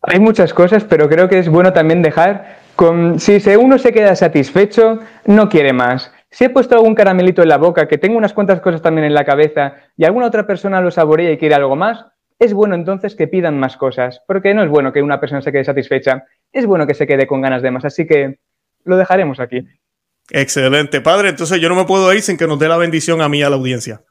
Hay 0.02 0.20
muchas 0.20 0.54
cosas, 0.54 0.84
pero 0.84 1.10
creo 1.10 1.28
que 1.28 1.40
es 1.40 1.50
bueno 1.50 1.74
también 1.74 2.02
dejar 2.02 2.60
con, 2.76 3.20
si 3.20 3.42
uno 3.60 3.78
se 3.78 3.92
queda 3.92 4.16
satisfecho, 4.16 5.00
no 5.26 5.50
quiere 5.50 5.74
más. 5.74 6.12
Si 6.30 6.46
he 6.46 6.50
puesto 6.50 6.76
algún 6.76 6.94
caramelito 6.94 7.42
en 7.42 7.50
la 7.50 7.58
boca, 7.58 7.88
que 7.88 7.98
tengo 7.98 8.18
unas 8.18 8.34
cuantas 8.34 8.62
cosas 8.62 8.82
también 8.82 9.06
en 9.06 9.14
la 9.14 9.26
cabeza 9.26 9.76
y 9.98 10.06
alguna 10.06 10.28
otra 10.28 10.46
persona 10.46 10.82
lo 10.82 10.92
saborea 10.92 11.32
y 11.32 11.38
quiere 11.38 11.56
algo 11.56 11.76
más, 11.76 12.06
es 12.40 12.54
bueno 12.54 12.76
entonces 12.76 13.16
que 13.16 13.28
pidan 13.28 13.60
más 13.60 13.78
cosas, 13.78 14.22
porque 14.28 14.54
no 14.54 14.64
es 14.64 14.70
bueno 14.70 14.94
que 14.94 15.02
una 15.02 15.20
persona 15.20 15.42
se 15.42 15.52
quede 15.52 15.64
satisfecha, 15.64 16.26
es 16.52 16.66
bueno 16.66 16.86
que 16.86 16.94
se 16.94 17.08
quede 17.08 17.28
con 17.28 17.42
ganas 17.42 17.62
de 17.62 17.72
más, 17.72 17.86
así 17.86 18.06
que 18.06 18.40
lo 18.84 18.98
dejaremos 18.98 19.40
aquí. 19.40 19.68
Excelente, 20.30 21.02
padre, 21.02 21.30
entonces 21.30 21.60
yo 21.60 21.70
no 21.70 21.76
me 21.76 21.86
puedo 21.86 22.14
ir 22.14 22.22
sin 22.22 22.38
que 22.38 22.48
nos 22.48 22.60
dé 22.60 22.68
la 22.68 22.78
bendición 22.78 23.22
a 23.22 23.30
mí 23.30 23.40
y 23.40 23.44
a 23.44 23.50
la 23.50 23.56
audiencia. 23.56 24.02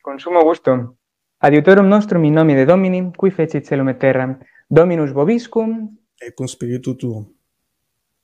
Con 0.00 0.20
sumo 0.20 0.42
gusto. 0.42 0.96
Adiutorum 1.40 1.88
nostrum 1.88 2.24
in 2.24 2.34
nomine 2.34 2.64
Domini, 2.64 3.12
qui 3.12 3.30
fecit 3.30 3.66
celum 3.66 3.90
et 3.90 3.98
terra, 3.98 4.38
Dominus 4.68 5.12
vobiscum, 5.12 5.98
et 6.20 6.34
cum 6.34 6.48
spiritu 6.48 6.96
tuum. 6.96 7.26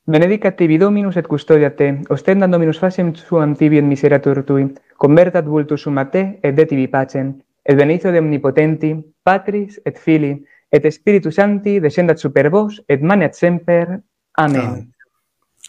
Benedicat 0.07 0.57
tibi 0.57 0.79
Dominus 0.79 1.17
et 1.17 1.29
custodia 1.29 1.77
te, 1.77 2.01
ostendam 2.09 2.51
Dominus 2.51 2.79
facem 2.79 3.13
suam 3.15 3.55
tibi 3.55 3.79
et 3.79 3.85
miseratur 3.85 4.45
tui, 4.47 4.71
convertat 4.97 5.45
vultus 5.45 5.83
sum 5.83 5.99
a 5.99 6.09
te, 6.11 6.41
et 6.43 6.57
de 6.57 6.67
tibi 6.67 6.89
pacem, 6.89 7.37
el 7.65 7.77
benicio 7.77 8.13
de 8.13 8.19
omnipotenti, 8.19 8.97
Patris 9.23 9.81
et 9.85 9.99
Fili, 9.99 10.45
et 10.71 10.91
Spiritus 10.91 11.35
Santi, 11.35 11.79
descendat 11.81 12.19
super 12.19 12.51
vos, 12.51 12.83
et 12.89 13.01
manet 13.01 13.35
semper. 13.35 14.01
Amén. 14.35 14.93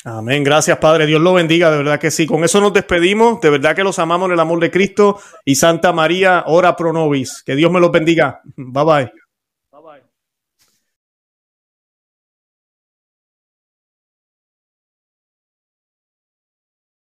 Amén. 0.05 0.43
Gracias, 0.43 0.77
Padre. 0.79 1.05
Dios 1.05 1.21
lo 1.21 1.33
bendiga. 1.33 1.71
De 1.71 1.77
verdad 1.77 1.99
que 1.99 2.11
sí. 2.11 2.25
Con 2.25 2.43
eso 2.43 2.59
nos 2.59 2.73
despedimos. 2.73 3.39
De 3.39 3.49
verdad 3.49 3.75
que 3.75 3.83
los 3.83 3.99
amamos 3.99 4.27
en 4.27 4.33
el 4.33 4.39
amor 4.39 4.59
de 4.59 4.69
Cristo. 4.69 5.19
Y 5.45 5.55
Santa 5.55 5.93
María, 5.93 6.43
ora 6.47 6.75
pro 6.75 6.91
nobis. 6.91 7.41
Que 7.45 7.55
Dios 7.55 7.71
me 7.71 7.79
los 7.79 7.91
bendiga. 7.91 8.41
Bye 8.55 8.83
bye. 8.83 9.22